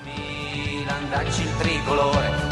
Milan, 0.00 1.08
dacci 1.10 1.42
il 1.42 1.56
tricolore. 1.58 2.51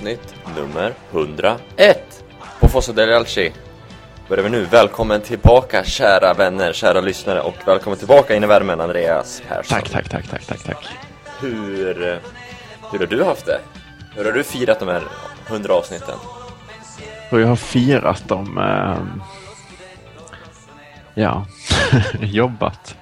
Avsnitt 0.00 0.34
nummer 0.56 0.94
101 1.12 2.24
på 2.60 2.68
Fossa 2.68 2.92
del 2.92 3.12
Alci 3.12 3.52
börjar 4.28 4.44
vi 4.44 4.50
nu. 4.50 4.64
Välkommen 4.64 5.20
tillbaka 5.20 5.84
kära 5.84 6.34
vänner, 6.34 6.72
kära 6.72 7.00
lyssnare 7.00 7.40
och 7.40 7.54
välkommen 7.66 7.98
tillbaka 7.98 8.34
in 8.34 8.44
i 8.44 8.46
värmen 8.46 8.80
Andreas 8.80 9.42
Persson. 9.48 9.78
Tack, 9.80 9.90
tack, 9.90 10.08
tack, 10.08 10.28
tack, 10.28 10.46
tack, 10.46 10.62
tack. 10.64 10.88
Hur, 11.40 12.08
eh, 12.08 12.18
hur 12.92 12.98
har 12.98 13.06
du 13.06 13.24
haft 13.24 13.46
det? 13.46 13.60
Hur 14.16 14.24
har 14.24 14.32
du 14.32 14.44
firat 14.44 14.78
de 14.78 14.88
här 14.88 15.02
100 15.48 15.74
avsnitten? 15.74 16.18
Och 17.30 17.40
jag 17.40 17.46
har 17.48 17.56
firat 17.56 18.28
dem. 18.28 18.58
ehm, 18.58 19.22
ja, 21.14 21.46
jobbat. 22.20 22.96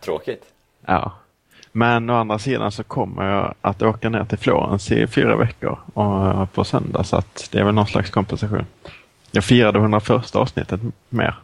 Tråkigt. 0.00 0.44
Ja. 0.86 1.12
Men 1.76 2.10
å 2.10 2.14
andra 2.14 2.38
sidan 2.38 2.72
så 2.72 2.84
kommer 2.84 3.30
jag 3.30 3.54
att 3.60 3.82
åka 3.82 4.08
ner 4.08 4.24
till 4.24 4.38
Florens 4.38 4.92
i 4.92 5.06
fyra 5.06 5.36
veckor 5.36 5.78
och, 5.94 6.52
på 6.52 6.64
söndag 6.64 7.04
så 7.04 7.16
att 7.16 7.48
det 7.52 7.58
är 7.58 7.64
väl 7.64 7.74
någon 7.74 7.86
slags 7.86 8.10
kompensation. 8.10 8.66
Jag 9.30 9.44
firade 9.44 9.78
101 9.78 10.36
avsnittet 10.36 10.80
mer. 11.08 11.38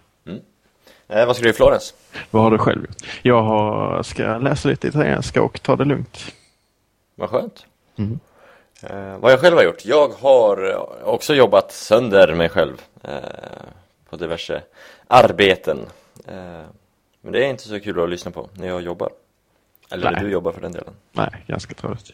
Eh, 1.08 1.26
vad 1.26 1.36
ska 1.36 1.44
du 1.44 1.50
i 1.50 1.52
Florens? 1.52 1.94
Vad 2.30 2.42
har 2.42 2.50
du 2.50 2.58
själv 2.58 2.80
gjort? 2.80 2.96
Jag 3.22 3.42
har, 3.42 4.02
ska 4.02 4.38
läsa 4.38 4.68
lite 4.68 4.88
italienska 4.88 5.42
och 5.42 5.62
ta 5.62 5.76
det 5.76 5.84
lugnt. 5.84 6.34
Vad 7.14 7.30
skönt. 7.30 7.66
Mm. 7.96 8.20
Eh, 8.82 9.18
vad 9.18 9.32
jag 9.32 9.40
själv 9.40 9.56
har 9.56 9.64
gjort? 9.64 9.84
Jag 9.84 10.08
har 10.08 10.70
eh, 10.70 11.08
också 11.08 11.34
jobbat 11.34 11.72
sönder 11.72 12.34
mig 12.34 12.48
själv 12.48 12.82
eh, 13.02 13.12
på 14.10 14.16
diverse 14.16 14.62
arbeten. 15.06 15.78
Eh, 16.28 16.64
men 17.20 17.32
det 17.32 17.44
är 17.44 17.50
inte 17.50 17.68
så 17.68 17.80
kul 17.80 18.00
att 18.00 18.10
lyssna 18.10 18.30
på 18.30 18.48
när 18.54 18.68
jag 18.68 18.82
jobbar. 18.82 19.10
Eller 19.92 20.10
Nej. 20.10 20.20
du 20.24 20.30
jobbar 20.30 20.52
för 20.52 20.60
den 20.60 20.72
delen. 20.72 20.94
Nej, 21.12 21.44
ganska 21.46 21.74
tråkigt. 21.74 22.12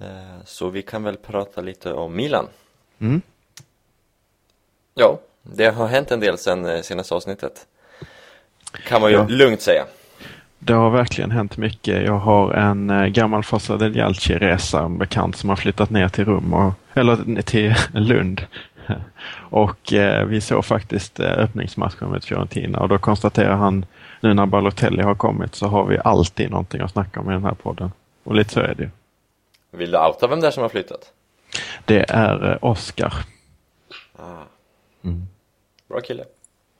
Eh, 0.00 0.06
så 0.44 0.68
vi 0.68 0.82
kan 0.82 1.02
väl 1.02 1.16
prata 1.16 1.60
lite 1.60 1.92
om 1.92 2.16
Milan. 2.16 2.46
Mm. 2.98 3.22
Ja, 4.94 5.18
det 5.42 5.66
har 5.74 5.86
hänt 5.86 6.10
en 6.10 6.20
del 6.20 6.38
sedan 6.38 6.64
eh, 6.66 6.80
senaste 6.82 7.14
avsnittet. 7.14 7.66
Kan 8.88 9.00
man 9.00 9.10
ju 9.10 9.16
Ja. 9.16 9.26
lugnt 9.28 9.60
säga. 9.60 9.84
Det 10.58 10.72
har 10.72 10.90
verkligen 10.90 11.30
hänt 11.30 11.56
mycket. 11.56 12.04
Jag 12.04 12.18
har 12.18 12.52
en 12.52 12.90
eh, 12.90 13.06
gammal 13.06 13.42
Fossa 13.44 13.76
del 13.76 13.96
Jalci-resa, 13.96 14.84
en 14.84 14.98
bekant 14.98 15.36
som 15.36 15.48
har 15.48 15.56
flyttat 15.56 15.90
ner 15.90 16.08
till 16.08 16.24
Rum, 16.24 16.54
och, 16.54 16.72
eller 16.94 17.42
till 17.42 17.74
Lund. 17.92 18.46
Och 19.50 19.92
eh, 19.92 20.24
vi 20.26 20.40
såg 20.40 20.64
faktiskt 20.64 21.20
öppningsmatchen 21.20 22.08
med 22.10 22.24
Fiorentina 22.24 22.78
och 22.78 22.88
då 22.88 22.98
konstaterar 22.98 23.54
han, 23.56 23.86
nu 24.24 24.34
när 24.34 24.46
Balotelli 24.46 25.02
har 25.02 25.14
kommit 25.14 25.54
så 25.54 25.66
har 25.66 25.86
vi 25.86 25.98
alltid 26.04 26.50
någonting 26.50 26.80
att 26.80 26.90
snacka 26.90 27.20
om 27.20 27.30
i 27.30 27.32
den 27.32 27.44
här 27.44 27.54
podden. 27.54 27.92
Och 28.24 28.34
lite 28.34 28.52
så 28.52 28.60
är 28.60 28.74
det 28.74 28.82
ju. 28.82 28.90
Vill 29.70 29.90
du 29.90 29.98
outa 29.98 30.26
vem 30.26 30.40
det 30.40 30.46
är 30.46 30.50
som 30.50 30.62
har 30.62 30.68
flyttat? 30.68 31.12
Det 31.84 32.04
är 32.08 32.50
eh, 32.50 32.58
Oscar. 32.60 33.14
Ah. 34.16 34.22
Mm. 35.04 35.22
Bra 35.88 36.00
kille. 36.00 36.24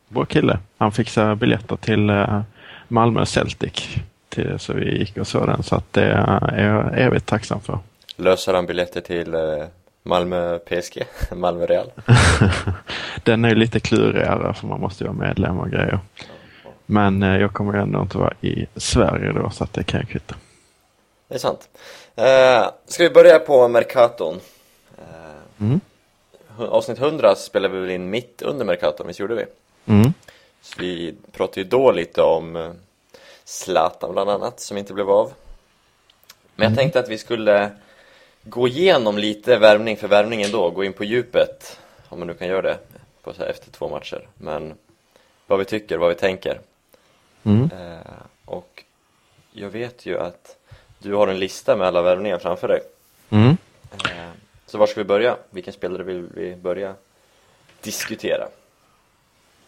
Vår 0.09 0.25
kille. 0.25 0.59
Han 0.79 0.93
fixade 0.93 1.37
biljetter 1.37 1.77
till 1.77 2.11
eh, 2.11 2.41
Malmö 2.89 3.27
Celtic. 3.27 3.97
Till, 4.29 4.59
så 4.59 4.73
vi 4.73 4.99
gick 4.99 5.17
och 5.17 5.27
såg 5.27 5.47
den, 5.47 5.63
så 5.63 5.77
att 5.77 5.93
det 5.93 6.05
är 6.05 6.65
jag 6.65 7.01
evigt 7.01 7.27
tacksam 7.27 7.61
för. 7.61 7.79
Löser 8.17 8.55
han 8.55 8.67
biljetter 8.67 9.01
till 9.01 9.35
eh, 9.35 9.41
Malmö 10.03 10.59
PSG? 10.59 11.03
Malmö 11.37 11.67
Real? 11.67 11.91
Den 13.25 13.45
är 13.45 13.49
ju 13.49 13.55
lite 13.55 13.81
klurigare 13.81 14.55
för 14.55 14.67
man 14.67 14.81
måste 14.81 15.05
ju 15.05 15.09
vara 15.09 15.27
medlem 15.27 15.59
och 15.59 15.71
grejer. 15.71 15.99
Men 16.87 17.23
eh, 17.23 17.41
jag 17.41 17.53
kommer 17.53 17.79
ändå 17.79 18.01
inte 18.01 18.19
vara 18.19 18.35
i 18.41 18.67
Sverige 18.77 19.33
då 19.33 19.51
så 19.51 19.65
att 19.65 19.73
det 19.73 19.85
kan 19.85 20.01
jag 20.01 20.09
kvitta. 20.09 20.35
Det 21.29 21.35
är 21.35 21.39
sant. 21.39 21.69
Eh, 22.17 22.71
ska 22.87 23.03
vi 23.03 23.11
börja 23.11 23.39
på 23.39 23.69
Mercaton? 23.69 24.41
Eh, 24.99 25.05
Mm. 25.61 25.81
Avsnitt 26.59 26.99
100 26.99 27.35
spelade 27.35 27.75
vi 27.75 27.81
väl 27.81 27.91
in 27.91 28.11
mitt 28.11 28.43
under 28.43 28.65
Mercaton, 28.65 29.07
visst 29.07 29.21
gjorde 29.21 29.35
vi? 29.35 29.45
Mm. 29.87 30.13
Så 30.63 30.81
vi 30.81 31.15
pratade 31.33 31.61
ju 31.61 31.67
då 31.67 31.93
lite 31.93 32.23
om 32.23 32.57
eh, 32.57 32.73
Zlatan 33.45 34.13
bland 34.13 34.31
annat, 34.31 34.61
som 34.61 34.77
inte 34.77 34.95
blev 34.95 35.11
av. 35.11 35.33
Men 36.55 36.69
jag 36.69 36.79
tänkte 36.79 36.99
att 37.01 37.09
vi 37.09 37.19
skulle 37.19 37.71
gå 38.43 38.69
igenom 38.69 39.19
lite 39.19 39.57
värvning 39.59 39.97
för 39.97 40.09
värvning 40.09 40.43
ändå, 40.43 40.71
gå 40.71 40.85
in 40.85 40.93
på 40.93 41.05
djupet, 41.05 41.81
om 42.09 42.19
man 42.19 42.29
nu 42.29 42.35
kan 42.35 42.49
göra 42.49 42.63
det 42.63 42.79
på 43.23 43.33
så 43.33 43.43
här 43.43 43.49
efter 43.49 43.71
två 43.71 43.89
matcher. 43.89 44.29
Men 44.35 44.75
vad 45.47 45.59
vi 45.59 45.65
tycker, 45.65 45.99
vad 45.99 46.09
vi 46.09 46.15
tänker. 46.15 46.61
Mm. 47.45 47.63
Eh, 47.63 47.99
och 48.45 48.85
jag 49.53 49.71
vet 49.71 50.07
ju 50.07 50.19
att 50.19 50.57
du 50.99 51.15
har 51.15 51.29
en 51.29 51.39
lista 51.39 51.77
med 51.77 51.87
alla 51.87 52.03
värvningar 52.03 52.39
framför 52.39 52.69
dig. 52.69 52.81
Mm. 53.31 53.57
Eh, 53.93 54.31
så 54.67 54.79
var 54.79 54.87
ska 54.87 55.01
vi 55.01 55.05
börja? 55.05 55.37
Vilken 55.51 55.73
spelare 55.73 56.03
vill 56.03 56.27
vi 56.35 56.57
börja 56.57 56.95
diskutera? 57.81 58.45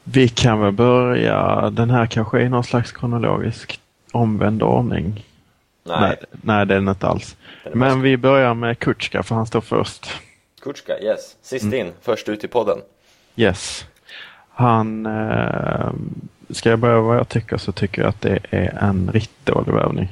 Vi 0.04 0.28
kan 0.28 0.60
väl 0.60 0.72
börja, 0.72 1.70
den 1.70 1.90
här 1.90 2.06
kanske 2.06 2.38
är 2.38 2.42
i 2.42 2.48
någon 2.48 2.64
slags 2.64 2.92
kronologisk 2.92 3.80
omvänd 4.12 4.62
ordning. 4.62 5.24
Nej, 5.82 6.16
nej 6.30 6.66
det 6.66 6.74
är 6.74 6.78
den 6.80 6.88
inte 6.88 7.06
alls. 7.06 7.36
den 7.64 7.78
Men 7.78 8.02
vi 8.02 8.16
börjar 8.16 8.54
med 8.54 8.78
Kutjka 8.78 9.22
för 9.22 9.34
han 9.34 9.46
står 9.46 9.60
först. 9.60 10.06
Kutjka, 10.60 10.98
yes. 11.00 11.36
Sist 11.42 11.64
Mm. 11.64 11.86
in, 11.86 11.92
först 12.02 12.28
ut 12.28 12.44
i 12.44 12.48
podden. 12.48 12.78
Yes. 13.36 13.86
Han, 14.48 15.06
eh, 15.06 15.90
ska 16.50 16.70
jag 16.70 16.78
börja 16.78 17.00
vad 17.00 17.16
jag 17.16 17.28
tycker 17.28 17.56
så 17.56 17.72
tycker 17.72 18.02
jag 18.02 18.08
att 18.08 18.20
det 18.20 18.38
är 18.50 18.78
en 18.80 19.10
riktigt 19.12 19.46
dålig 19.46 19.72
värvning. 19.72 20.08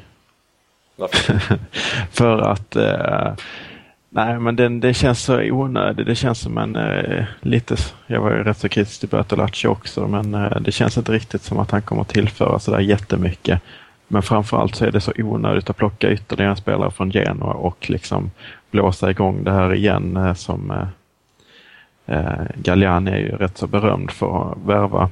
För 2.11 2.39
att 2.39 2.77
eh, 2.77 3.35
Nej 4.17 4.39
men 4.39 4.57
den, 4.57 4.81
det 4.81 4.95
känns 4.95 5.23
så 5.23 5.41
onödigt. 5.43 6.07
Det 6.07 6.15
känns 6.15 6.41
som 6.41 6.59
en 6.59 6.77
eh, 6.77 7.25
lite, 7.41 7.77
jag 8.07 8.21
var 8.21 8.31
ju 8.31 8.43
rätt 8.43 8.59
så 8.59 8.69
kritisk 8.69 9.01
till 9.01 9.09
Bertolacci 9.09 9.69
också 9.69 10.07
men 10.07 10.35
eh, 10.35 10.61
det 10.61 10.73
känns 10.73 10.99
inte 10.99 11.13
riktigt 11.13 11.43
som 11.43 11.59
att 11.59 11.71
han 11.71 11.83
kommer 11.83 12.05
tillföra 12.05 12.59
sådär 12.59 12.81
jättemycket. 12.81 13.61
Men 14.09 14.23
framförallt 14.23 14.75
så 14.75 14.85
är 14.85 14.91
det 14.91 15.01
så 15.01 15.13
onödigt 15.17 15.71
att 15.71 15.77
plocka 15.77 16.11
ytterligare 16.11 16.51
en 16.51 16.57
spelare 16.57 16.91
från 16.91 17.11
Genoa 17.11 17.53
och 17.53 17.91
liksom 17.91 18.31
blåsa 18.71 19.11
igång 19.11 19.45
det 19.45 19.53
här 19.53 19.75
igen 19.75 20.17
eh, 20.17 20.35
som 20.35 20.71
eh, 20.71 20.87
eh, 22.17 22.47
Galliani 22.55 23.11
är 23.11 23.19
ju 23.19 23.37
rätt 23.37 23.59
så 23.59 23.67
berömd 23.67 24.11
för 24.11 24.53
att 24.53 24.59
värva 24.67 25.11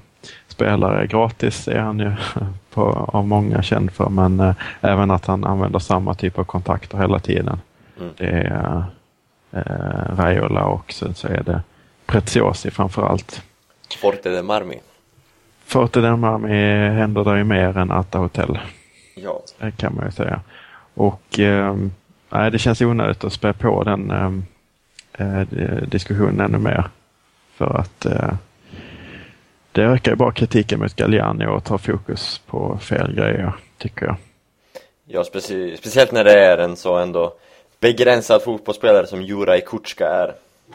spelare 0.52 1.06
gratis 1.06 1.68
är 1.68 1.78
han 1.78 1.98
ju 1.98 2.12
på, 2.70 3.10
av 3.12 3.26
många 3.26 3.62
känd 3.62 3.92
för 3.92 4.08
men 4.08 4.40
eh, 4.40 4.54
även 4.80 5.10
att 5.10 5.26
han 5.26 5.44
använder 5.44 5.78
samma 5.78 6.14
typ 6.14 6.38
av 6.38 6.44
kontakter 6.44 6.98
hela 6.98 7.18
tiden. 7.18 7.60
Mm. 8.00 8.12
Det 8.16 8.26
är 8.26 8.84
eh, 9.50 10.16
Raiola 10.16 10.64
och 10.64 10.92
sen 10.92 11.14
så 11.14 11.28
är 11.28 11.42
det 11.42 11.60
Preziosi 12.06 12.70
framför 12.70 13.02
allt. 13.02 13.42
Forte 14.00 14.36
de 14.36 14.42
Marmi. 14.42 14.80
Forte 15.64 16.16
Marmi 16.16 16.88
händer 16.90 17.24
det 17.24 17.38
ju 17.38 17.44
mer 17.44 17.78
än 17.78 17.90
Atta 17.90 18.18
Hotel, 18.18 18.58
Ja, 19.16 19.40
eh, 19.60 19.70
kan 19.70 19.94
man 19.94 20.04
ju 20.04 20.12
säga. 20.12 20.40
Och 20.94 21.38
eh, 21.38 21.76
det 22.52 22.58
känns 22.58 22.80
onödigt 22.80 23.24
att 23.24 23.32
spä 23.32 23.52
på 23.52 23.84
den 23.84 24.10
eh, 24.10 25.40
eh, 25.40 25.46
diskussionen 25.86 26.40
ännu 26.40 26.58
mer. 26.58 26.84
För 27.54 27.80
att 27.80 28.06
eh, 28.06 28.34
det 29.72 29.82
ökar 29.82 30.12
ju 30.12 30.16
bara 30.16 30.32
kritiken 30.32 30.80
mot 30.80 30.96
Galliani 30.96 31.46
och 31.46 31.64
tar 31.64 31.78
fokus 31.78 32.38
på 32.46 32.78
fel 32.78 33.14
grejer, 33.14 33.52
tycker 33.78 34.06
jag. 34.06 34.16
ja 35.06 35.22
specie- 35.24 35.76
speciellt 35.76 36.12
när 36.12 36.24
det 36.24 36.44
är 36.44 36.58
en 36.58 36.76
så 36.76 36.98
ändå 36.98 37.34
begränsad 37.80 38.42
fotbollsspelare 38.42 39.06
som 39.06 39.22
Juraj 39.22 39.60
Kutjka 39.66 40.08
är. 40.08 40.34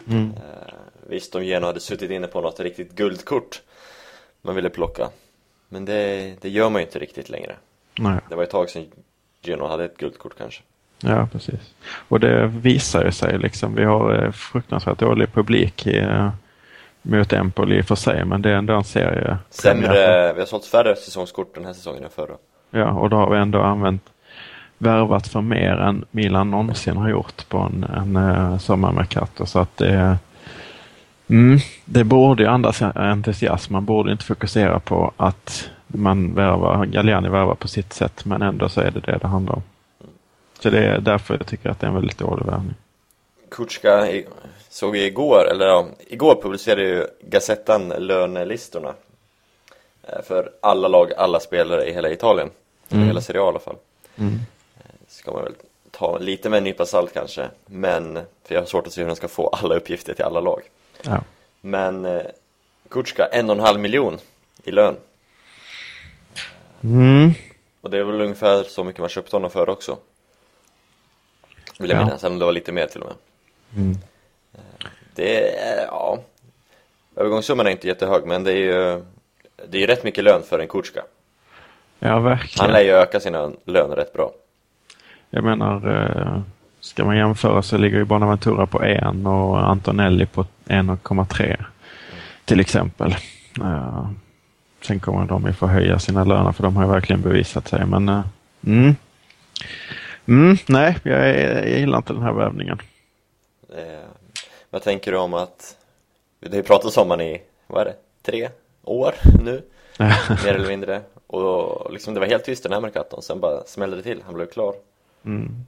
Mm. 0.09 0.31
Eh, 0.31 0.73
visst, 1.09 1.35
om 1.35 1.45
Genoa 1.45 1.69
hade 1.69 1.79
suttit 1.79 2.11
inne 2.11 2.27
på 2.27 2.41
något 2.41 2.59
riktigt 2.59 2.95
guldkort 2.95 3.61
man 4.41 4.55
ville 4.55 4.69
plocka. 4.69 5.09
Men 5.69 5.85
det, 5.85 6.33
det 6.41 6.49
gör 6.49 6.69
man 6.69 6.81
ju 6.81 6.85
inte 6.85 6.99
riktigt 6.99 7.29
längre. 7.29 7.55
Nej. 7.99 8.19
Det 8.29 8.35
var 8.35 8.43
ett 8.43 8.49
tag 8.49 8.69
sedan 8.69 8.85
Genoa 9.41 9.69
hade 9.69 9.85
ett 9.85 9.97
guldkort 9.97 10.37
kanske. 10.37 10.61
Ja, 10.99 11.27
precis. 11.31 11.73
Och 12.07 12.19
det 12.19 12.47
visar 12.47 13.05
ju 13.05 13.11
sig 13.11 13.37
liksom. 13.37 13.75
Vi 13.75 13.83
har 13.83 14.23
eh, 14.25 14.31
fruktansvärt 14.31 14.99
dålig 14.99 15.33
publik 15.33 15.87
i, 15.87 15.97
eh, 15.97 16.29
mot 17.07 17.33
Empoli 17.33 17.77
i 17.77 17.81
och 17.81 17.85
för 17.85 17.95
sig, 17.95 18.25
men 18.25 18.41
det 18.41 18.49
är 18.49 18.55
ändå 18.55 18.73
en 18.73 18.83
serie. 18.83 19.37
Sämre, 19.49 20.33
vi 20.33 20.39
har 20.39 20.45
sålt 20.45 20.65
färre 20.65 20.95
säsongskort 20.95 21.55
den 21.55 21.65
här 21.65 21.73
säsongen 21.73 22.03
än 22.03 22.09
förra. 22.09 22.35
Ja, 22.71 22.91
och 22.91 23.09
då 23.09 23.17
har 23.17 23.29
vi 23.29 23.37
ändå 23.37 23.61
använt 23.61 24.01
värvat 24.77 25.27
för 25.27 25.41
mer 25.41 25.77
än 25.77 26.05
Milan 26.11 26.51
någonsin 26.51 26.97
har 26.97 27.09
gjort 27.09 27.49
på 27.49 27.57
en, 27.57 27.83
en 27.83 28.15
uh, 28.15 28.57
sommarmercato. 28.57 29.45
Så 29.45 29.59
att 29.59 29.77
det, 29.77 30.17
mm, 31.27 31.59
det 31.85 32.03
borde 32.03 32.43
ju 32.43 32.49
andas 32.49 32.81
entusiasm. 32.81 33.73
Man 33.73 33.85
borde 33.85 34.11
inte 34.11 34.25
fokusera 34.25 34.79
på 34.79 35.11
att 35.17 35.69
man 35.87 36.33
värvar, 36.33 36.85
Galliani 36.85 37.29
värvar 37.29 37.55
på 37.55 37.67
sitt 37.67 37.93
sätt, 37.93 38.25
men 38.25 38.41
ändå 38.41 38.69
så 38.69 38.81
är 38.81 38.91
det 38.91 38.99
det 38.99 39.17
det 39.21 39.27
handlar 39.27 39.55
om. 39.55 39.63
Så 40.59 40.69
det 40.69 40.85
är 40.85 40.99
därför 40.99 41.33
jag 41.33 41.47
tycker 41.47 41.69
att 41.69 41.79
det 41.79 41.85
är 41.85 41.89
en 41.89 41.95
väldigt 41.95 42.17
dålig 42.17 42.45
värvning. 42.45 42.75
Kutska 43.51 44.07
såg 44.69 44.91
vi 44.91 45.05
igår, 45.05 45.47
eller 45.51 45.65
ja, 45.65 45.87
igår 46.07 46.41
publicerade 46.41 46.81
ju 46.81 47.07
Gazettan 47.21 47.89
lönelistorna 47.97 48.93
eh, 50.03 50.21
för 50.21 50.51
alla 50.61 50.87
lag, 50.87 51.13
alla 51.13 51.39
spelare 51.39 51.89
i 51.89 51.93
hela 51.93 52.09
Italien, 52.09 52.49
mm. 52.89 53.07
hela 53.07 53.21
Serie 53.21 53.41
A 53.41 53.45
i 53.45 53.47
alla 53.47 53.59
fall. 53.59 53.75
Mm. 54.15 54.39
Eh, 54.77 54.91
ska 55.07 55.31
man 55.31 55.43
väl 55.43 55.53
ta 55.91 56.17
lite 56.17 56.49
med 56.49 56.57
en 56.57 56.63
nypa 56.63 56.85
salt 56.85 57.13
kanske, 57.13 57.49
men 57.65 58.13
för 58.43 58.55
jag 58.55 58.61
har 58.61 58.65
svårt 58.65 58.87
att 58.87 58.93
se 58.93 59.01
hur 59.01 59.07
de 59.07 59.15
ska 59.15 59.27
få 59.27 59.47
alla 59.47 59.75
uppgifter 59.75 60.13
till 60.13 60.25
alla 60.25 60.39
lag. 60.39 60.61
Ja. 61.01 61.23
Men 61.61 62.05
eh, 62.05 62.21
Kutska, 62.89 63.25
en 63.25 63.49
och 63.49 63.55
en 63.55 63.61
halv 63.61 63.79
miljon 63.79 64.19
i 64.63 64.71
lön. 64.71 64.95
Mm. 66.83 67.31
Och 67.81 67.89
det 67.89 67.97
är 67.97 68.03
väl 68.03 68.21
ungefär 68.21 68.63
så 68.63 68.83
mycket 68.83 68.99
man 68.99 69.09
köpte 69.09 69.35
honom 69.35 69.51
för 69.51 69.69
också. 69.69 69.97
Vill 71.79 71.89
jag 71.89 71.99
ja. 71.99 72.05
minnas, 72.05 72.23
eller 72.23 72.39
det 72.39 72.45
var 72.45 72.51
lite 72.51 72.71
mer 72.71 72.87
till 72.87 73.01
och 73.01 73.07
med. 73.07 73.15
Mm. 73.83 73.97
Det 75.17 75.59
är, 75.59 75.85
ja. 75.85 76.19
Övergångssumman 77.15 77.67
är 77.67 77.71
inte 77.71 77.87
jättehög 77.87 78.25
men 78.25 78.43
det 78.43 78.51
är 78.51 78.55
ju 78.55 79.03
Det 79.69 79.77
är 79.77 79.81
ju 79.81 79.87
rätt 79.87 80.03
mycket 80.03 80.23
lön 80.23 80.43
för 80.43 80.59
en 80.59 80.67
Kutska 80.67 81.01
Ja 81.99 82.19
verkligen. 82.19 82.65
Han 82.65 82.71
lär 82.71 82.81
ju 82.81 82.91
öka 82.91 83.19
sina 83.19 83.51
löner 83.65 83.95
rätt 83.95 84.13
bra. 84.13 84.31
Jag 85.29 85.43
menar 85.43 85.75
eh, 85.95 86.41
Ska 86.79 87.05
man 87.05 87.17
jämföra 87.17 87.61
så 87.61 87.77
ligger 87.77 87.97
ju 87.97 88.05
Bonaventura 88.05 88.65
på 88.65 88.83
1 88.83 89.03
och 89.25 89.69
Antonelli 89.69 90.25
på 90.25 90.45
1,3 90.65 91.65
Till 92.45 92.59
exempel. 92.59 93.15
Uh, 93.61 94.09
Sen 94.81 94.99
kommer 94.99 95.25
de 95.25 95.45
ju 95.45 95.53
få 95.53 95.67
höja 95.67 95.99
sina 95.99 96.23
löner 96.23 96.51
för 96.51 96.63
de 96.63 96.75
har 96.75 96.83
ju 96.83 96.89
verkligen 96.89 97.21
bevisat 97.21 97.67
sig 97.67 97.85
men 97.85 98.09
uh, 98.09 98.21
mm. 98.65 98.95
Mm, 100.25 100.57
nej, 100.67 100.97
jag, 101.03 101.27
jag 101.69 101.79
gillar 101.79 101.97
inte 101.97 102.13
den 102.13 102.23
här 102.23 102.33
värvningen. 102.33 102.79
Vad 104.69 104.81
tänker 104.81 105.11
du 105.11 105.17
om 105.17 105.33
att 105.33 105.77
det 106.39 106.49
har 106.49 106.55
ju 106.55 106.63
pratats 106.63 106.97
om 106.97 107.09
han 107.09 107.21
i, 107.21 107.41
vad 107.67 107.81
är 107.81 107.85
det, 107.85 107.95
tre 108.21 108.49
år 108.83 109.15
nu? 109.43 109.63
mer 110.43 110.53
eller 110.53 110.67
mindre. 110.67 111.01
Och 111.27 111.93
liksom 111.93 112.13
det 112.13 112.19
var 112.19 112.27
helt 112.27 112.43
tyst 112.43 112.63
den 112.63 112.73
här 112.73 112.81
Mercaton, 112.81 113.21
sen 113.21 113.39
bara 113.39 113.63
smällde 113.63 113.97
det 113.97 114.03
till, 114.03 114.21
han 114.25 114.33
blev 114.33 114.45
klar. 114.45 114.75
Mm. 115.25 115.65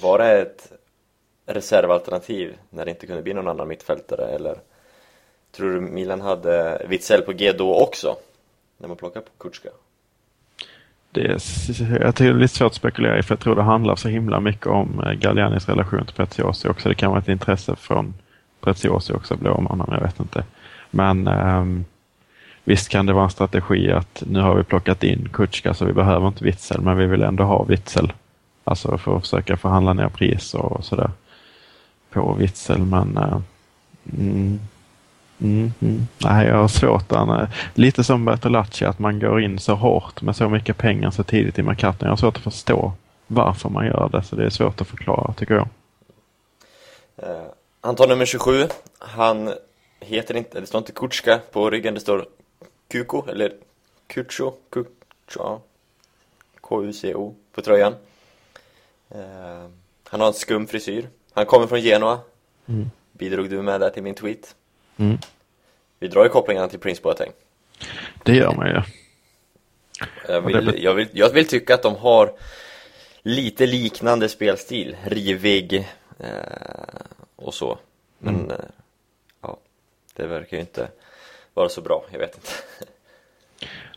Var 0.00 0.18
det 0.18 0.40
ett 0.40 0.72
reservalternativ 1.46 2.58
när 2.70 2.84
det 2.84 2.90
inte 2.90 3.06
kunde 3.06 3.22
bli 3.22 3.34
någon 3.34 3.48
annan 3.48 3.68
mittfältare 3.68 4.26
eller 4.28 4.58
tror 5.52 5.70
du 5.70 5.80
Milan 5.80 6.20
hade 6.20 6.86
Witzell 6.88 7.22
på 7.22 7.32
G 7.32 7.52
då 7.52 7.74
också? 7.74 8.16
När 8.76 8.88
man 8.88 8.96
plockar 8.96 9.20
på 9.20 9.30
Kutska? 9.38 9.68
Det 11.18 11.26
är, 11.26 12.02
jag 12.04 12.14
tycker 12.14 12.32
det 12.32 12.38
är 12.38 12.40
lite 12.40 12.54
svårt 12.54 12.66
att 12.66 12.74
spekulera 12.74 13.18
i 13.18 13.22
för 13.22 13.34
jag 13.34 13.40
tror 13.40 13.54
det 13.54 13.62
handlar 13.62 13.96
så 13.96 14.08
himla 14.08 14.40
mycket 14.40 14.66
om 14.66 15.02
eh, 15.06 15.12
Gallianis 15.12 15.68
relation 15.68 16.04
till 16.04 16.14
Preziosi 16.14 16.68
också. 16.68 16.88
Det 16.88 16.94
kan 16.94 17.10
vara 17.10 17.20
ett 17.20 17.28
intresse 17.28 17.76
från 17.76 18.14
Preziosi 18.60 19.12
också 19.12 19.34
att 19.34 19.40
bli 19.40 19.50
honom, 19.50 19.88
jag 19.88 20.00
vet 20.00 20.20
inte. 20.20 20.44
Men 20.90 21.28
um, 21.28 21.84
visst 22.64 22.88
kan 22.88 23.06
det 23.06 23.12
vara 23.12 23.24
en 23.24 23.30
strategi 23.30 23.92
att 23.92 24.22
nu 24.26 24.40
har 24.40 24.54
vi 24.54 24.64
plockat 24.64 25.04
in 25.04 25.28
Kutschka 25.32 25.74
så 25.74 25.84
vi 25.84 25.92
behöver 25.92 26.28
inte 26.28 26.44
Witzel 26.44 26.80
men 26.80 26.96
vi 26.96 27.06
vill 27.06 27.22
ändå 27.22 27.44
ha 27.44 27.64
Witzel. 27.64 28.12
Alltså 28.64 28.98
för 28.98 29.16
att 29.16 29.22
försöka 29.22 29.56
förhandla 29.56 29.92
ner 29.92 30.08
pris 30.08 30.54
och 30.54 30.84
sådär 30.84 31.10
på 32.10 32.32
Witzel 32.32 32.82
men 32.82 33.18
uh, 33.18 33.40
mm, 34.18 34.60
Mm, 35.40 35.72
mm. 35.80 36.06
Nej, 36.18 36.46
jag 36.46 36.56
har 36.56 36.68
svårt 36.68 37.08
där. 37.08 37.48
Lite 37.74 38.04
som 38.04 38.24
Bertolacci, 38.24 38.84
att 38.84 38.98
man 38.98 39.18
går 39.18 39.40
in 39.42 39.58
så 39.58 39.74
hårt 39.74 40.22
med 40.22 40.36
så 40.36 40.48
mycket 40.48 40.76
pengar 40.76 41.10
så 41.10 41.22
tidigt 41.22 41.58
i 41.58 41.62
markaten. 41.62 42.06
Jag 42.06 42.12
har 42.12 42.16
svårt 42.16 42.36
att 42.36 42.42
förstå 42.42 42.92
varför 43.26 43.68
man 43.68 43.86
gör 43.86 44.08
det, 44.12 44.22
så 44.22 44.36
det 44.36 44.44
är 44.44 44.50
svårt 44.50 44.80
att 44.80 44.88
förklara 44.88 45.32
tycker 45.32 45.54
jag. 45.54 45.68
Han 47.80 47.96
tar 47.96 48.08
nummer 48.08 48.26
27. 48.26 48.68
Han 48.98 49.54
heter 50.00 50.36
inte, 50.36 50.60
det 50.60 50.66
står 50.66 50.78
inte 50.78 50.92
Kutska 50.92 51.40
på 51.52 51.70
ryggen, 51.70 51.94
det 51.94 52.00
står 52.00 52.26
Kuko, 52.88 53.28
eller 53.28 53.52
Kucho, 54.06 54.52
Kucho, 54.70 55.60
K-U-C-O 56.60 57.34
på 57.52 57.62
tröjan. 57.62 57.94
Uh, 59.14 59.68
han 60.04 60.20
har 60.20 60.26
en 60.26 60.34
skum 60.34 60.66
frisyr. 60.66 61.08
Han 61.32 61.46
kommer 61.46 61.66
från 61.66 61.80
Genoa. 61.80 62.18
Mm. 62.66 62.90
Bidrog 63.12 63.50
du 63.50 63.62
med 63.62 63.80
där 63.80 63.90
till 63.90 64.02
min 64.02 64.14
tweet? 64.14 64.54
Mm. 64.98 65.18
Vi 65.98 66.08
drar 66.08 66.22
ju 66.22 66.28
kopplingarna 66.28 66.68
till 66.68 66.78
Prince 66.78 67.02
Boateng. 67.02 67.30
Det 68.22 68.36
gör 68.36 68.52
man 68.52 68.66
ju. 68.66 68.82
Jag 70.28 70.40
vill, 70.40 70.84
jag, 70.84 70.94
vill, 70.94 71.08
jag 71.12 71.30
vill 71.30 71.48
tycka 71.48 71.74
att 71.74 71.82
de 71.82 71.96
har 71.96 72.32
lite 73.22 73.66
liknande 73.66 74.28
spelstil, 74.28 74.96
rivig 75.04 75.88
eh, 76.18 76.26
och 77.36 77.54
så. 77.54 77.78
Men 78.18 78.34
mm. 78.34 78.50
eh, 78.50 78.56
ja, 79.42 79.58
det 80.16 80.26
verkar 80.26 80.56
ju 80.56 80.60
inte 80.60 80.88
vara 81.54 81.68
så 81.68 81.80
bra, 81.80 82.04
jag 82.10 82.18
vet 82.18 82.34
inte. 82.34 82.50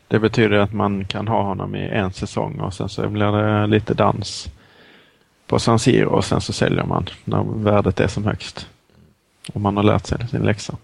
Det 0.07 0.19
betyder 0.19 0.57
att 0.57 0.73
man 0.73 1.05
kan 1.05 1.27
ha 1.27 1.41
honom 1.41 1.75
i 1.75 1.89
en 1.89 2.13
säsong 2.13 2.59
och 2.59 2.73
sen 2.73 2.89
så 2.89 3.09
blir 3.09 3.31
det 3.31 3.67
lite 3.67 3.93
dans 3.93 4.47
på 5.47 5.59
San 5.59 5.79
Siro 5.79 6.09
och 6.09 6.25
sen 6.25 6.41
så 6.41 6.53
säljer 6.53 6.83
man 6.83 7.09
när 7.23 7.43
värdet 7.43 7.99
är 7.99 8.07
som 8.07 8.25
högst. 8.25 8.67
Om 9.53 9.61
man 9.61 9.77
har 9.77 9.83
lärt 9.83 10.05
sig 10.05 10.27
sin 10.27 10.41
läxa. 10.41 10.77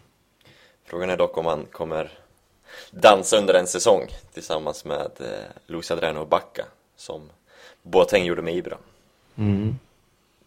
Frågan 0.87 1.09
är 1.09 1.17
dock 1.17 1.37
om 1.37 1.45
han 1.45 1.65
kommer 1.71 2.11
dansa 2.91 3.37
under 3.37 3.53
en 3.53 3.67
säsong 3.67 4.07
tillsammans 4.33 4.85
med 4.85 5.11
eh, 5.19 5.27
Luis 5.65 5.91
Adriano 5.91 6.19
och 6.19 6.27
Bacca 6.27 6.65
som 6.95 7.21
Boateng 7.81 8.25
gjorde 8.25 8.41
med 8.41 8.55
Ibra. 8.55 8.77
Mm. 9.35 9.79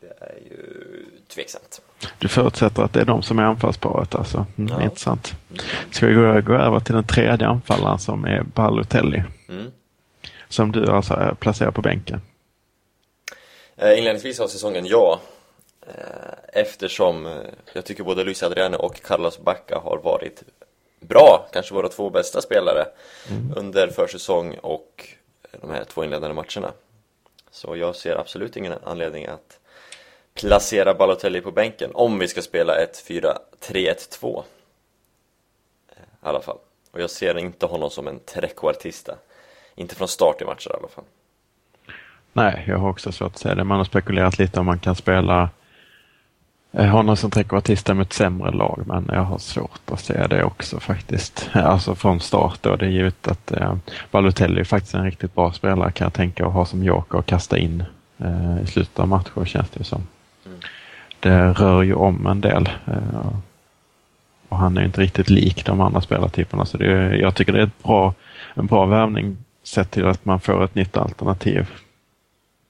Det 0.01 0.07
är 0.21 0.39
ju 0.51 1.07
tveksamt. 1.29 1.81
Du 2.19 2.29
förutsätter 2.29 2.83
att 2.83 2.93
det 2.93 3.01
är 3.01 3.05
de 3.05 3.23
som 3.23 3.39
är 3.39 3.43
anfallsparet 3.43 4.15
alltså? 4.15 4.47
Mm, 4.59 4.73
ja. 4.73 4.83
Intressant. 4.83 5.35
Ska 5.91 6.07
vi 6.07 6.15
gå, 6.15 6.41
gå 6.41 6.55
över 6.55 6.81
till 6.81 6.95
den 6.95 7.07
tredje 7.07 7.47
anfallaren 7.47 7.99
som 7.99 8.25
är 8.25 8.43
Balotelli? 8.43 9.23
Mm. 9.49 9.71
Som 10.49 10.73
du 10.73 10.91
alltså 10.91 11.37
placerar 11.41 11.71
på 11.71 11.83
bänken? 11.83 12.21
Eh, 13.77 13.99
inledningsvis 13.99 14.41
av 14.41 14.49
säsongen, 14.49 14.87
ja. 14.87 15.21
Eh, 15.99 16.61
eftersom 16.61 17.27
eh, 17.27 17.33
jag 17.73 17.85
tycker 17.85 18.05
både 18.05 18.25
Luis 18.25 18.43
Adriano 18.43 18.77
och 18.77 19.03
Carlos 19.03 19.39
Bacca 19.39 19.79
har 19.79 19.99
varit 19.99 20.43
bra, 21.01 21.49
kanske 21.53 21.75
våra 21.75 21.89
två 21.89 22.11
bästa 22.11 22.41
spelare 22.41 22.87
mm. 23.31 23.53
under 23.57 23.89
försäsong 23.89 24.55
och 24.55 25.09
de 25.61 25.71
här 25.71 25.85
två 25.85 26.05
inledande 26.05 26.35
matcherna. 26.35 26.73
Så 27.51 27.77
jag 27.77 27.97
ser 27.97 28.17
absolut 28.17 28.57
ingen 28.57 28.75
anledning 28.85 29.27
att 29.27 29.59
placera 30.35 30.95
Balotelli 30.95 31.41
på 31.41 31.51
bänken 31.51 31.91
om 31.95 32.19
vi 32.19 32.29
ska 32.29 32.43
spela 32.43 32.77
ett 32.77 33.05
4-3-1-2 33.09 34.43
eh, 35.89 36.03
i 36.03 36.03
alla 36.21 36.41
fall. 36.41 36.59
Och 36.91 37.01
jag 37.01 37.11
ser 37.11 37.39
inte 37.39 37.67
honom 37.67 37.91
som 37.91 38.09
en 38.09 38.19
trekvartista. 38.19 39.15
Inte 39.75 39.95
från 39.95 40.09
start 40.09 40.43
i 40.43 40.45
matcher 40.45 40.71
i 40.71 40.79
alla 40.79 40.89
fall. 40.89 41.05
Nej, 42.33 42.65
jag 42.69 42.79
har 42.79 42.89
också 42.89 43.13
svårt 43.13 43.33
att 43.33 43.39
säga 43.39 43.55
det. 43.55 43.65
Man 43.65 43.79
har 43.79 43.85
spekulerat 43.85 44.39
lite 44.39 44.61
om 44.61 44.67
man 44.67 44.79
kan 44.79 44.97
spela 44.97 45.51
honom 46.73 47.17
som 47.17 47.31
trekvartista 47.31 47.95
med 47.95 48.07
ett 48.07 48.13
sämre 48.13 48.51
lag, 48.51 48.83
men 48.87 49.11
jag 49.13 49.23
har 49.23 49.39
svårt 49.39 49.91
att 49.91 50.01
se 50.01 50.27
det 50.27 50.45
också 50.45 50.81
faktiskt. 50.81 51.51
Alltså 51.55 51.95
från 51.95 52.21
start 52.21 52.59
då, 52.63 52.77
det 52.77 52.87
är 52.87 52.91
givet 52.91 53.29
att 53.29 53.53
eh, 53.53 53.75
Balotelli 54.11 54.61
är 54.61 54.65
faktiskt 54.65 54.95
en 54.95 55.05
riktigt 55.05 55.35
bra 55.35 55.53
spelare 55.53 55.93
kan 55.93 56.05
jag 56.05 56.13
tänka 56.13 56.47
och 56.47 56.53
ha 56.53 56.65
som 56.65 56.85
joker 56.85 57.19
och 57.19 57.27
kasta 57.27 57.59
in 57.59 57.85
eh, 58.19 58.63
i 58.63 58.67
slutet 58.67 58.99
av 58.99 59.09
matcher 59.09 59.45
känns 59.45 59.71
det 59.71 59.85
som. 59.85 60.07
Mm. 60.47 60.59
Det 61.21 61.53
rör 61.53 61.83
ju 61.83 61.95
om 61.95 62.27
en 62.27 62.41
del. 62.41 62.69
Eh, 62.87 63.33
och 64.49 64.57
han 64.57 64.77
är 64.77 64.85
inte 64.85 65.01
riktigt 65.01 65.31
lik 65.31 65.67
de 65.67 65.81
andra 65.81 66.01
spelartyperna 66.01 66.67
så 66.67 66.77
det, 66.77 67.17
jag 67.17 67.35
tycker 67.35 67.53
det 67.53 67.59
är 67.59 67.67
ett 67.67 67.83
bra, 67.83 68.15
en 68.55 68.67
bra 68.67 68.87
värvning 68.87 69.37
sett 69.63 69.91
till 69.91 70.07
att 70.07 70.25
man 70.25 70.41
får 70.41 70.65
ett 70.65 70.75
nytt 70.75 70.97
alternativ. 70.97 71.71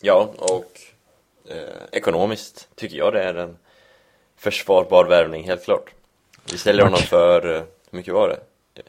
Ja, 0.00 0.30
och 0.38 0.72
eh, 1.50 1.98
ekonomiskt 1.98 2.68
tycker 2.76 2.96
jag 2.96 3.12
det 3.12 3.22
är 3.22 3.34
en 3.34 3.56
försvarbar 4.40 5.04
värvning, 5.04 5.44
helt 5.44 5.64
klart. 5.64 5.90
Vi 6.52 6.58
säljer 6.58 6.84
honom 6.84 7.00
för, 7.00 7.54
eh, 7.54 7.62
hur 7.90 7.96
mycket 7.98 8.14
var 8.14 8.28
det? 8.28 8.40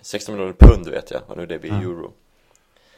16 0.01 0.35
miljoner 0.35 0.53
pund 0.53 0.87
vet 0.87 1.11
jag, 1.11 1.21
och 1.27 1.37
nu 1.37 1.45
det 1.45 1.59
blir 1.59 1.71
ja. 1.71 1.81
euro. 1.81 2.11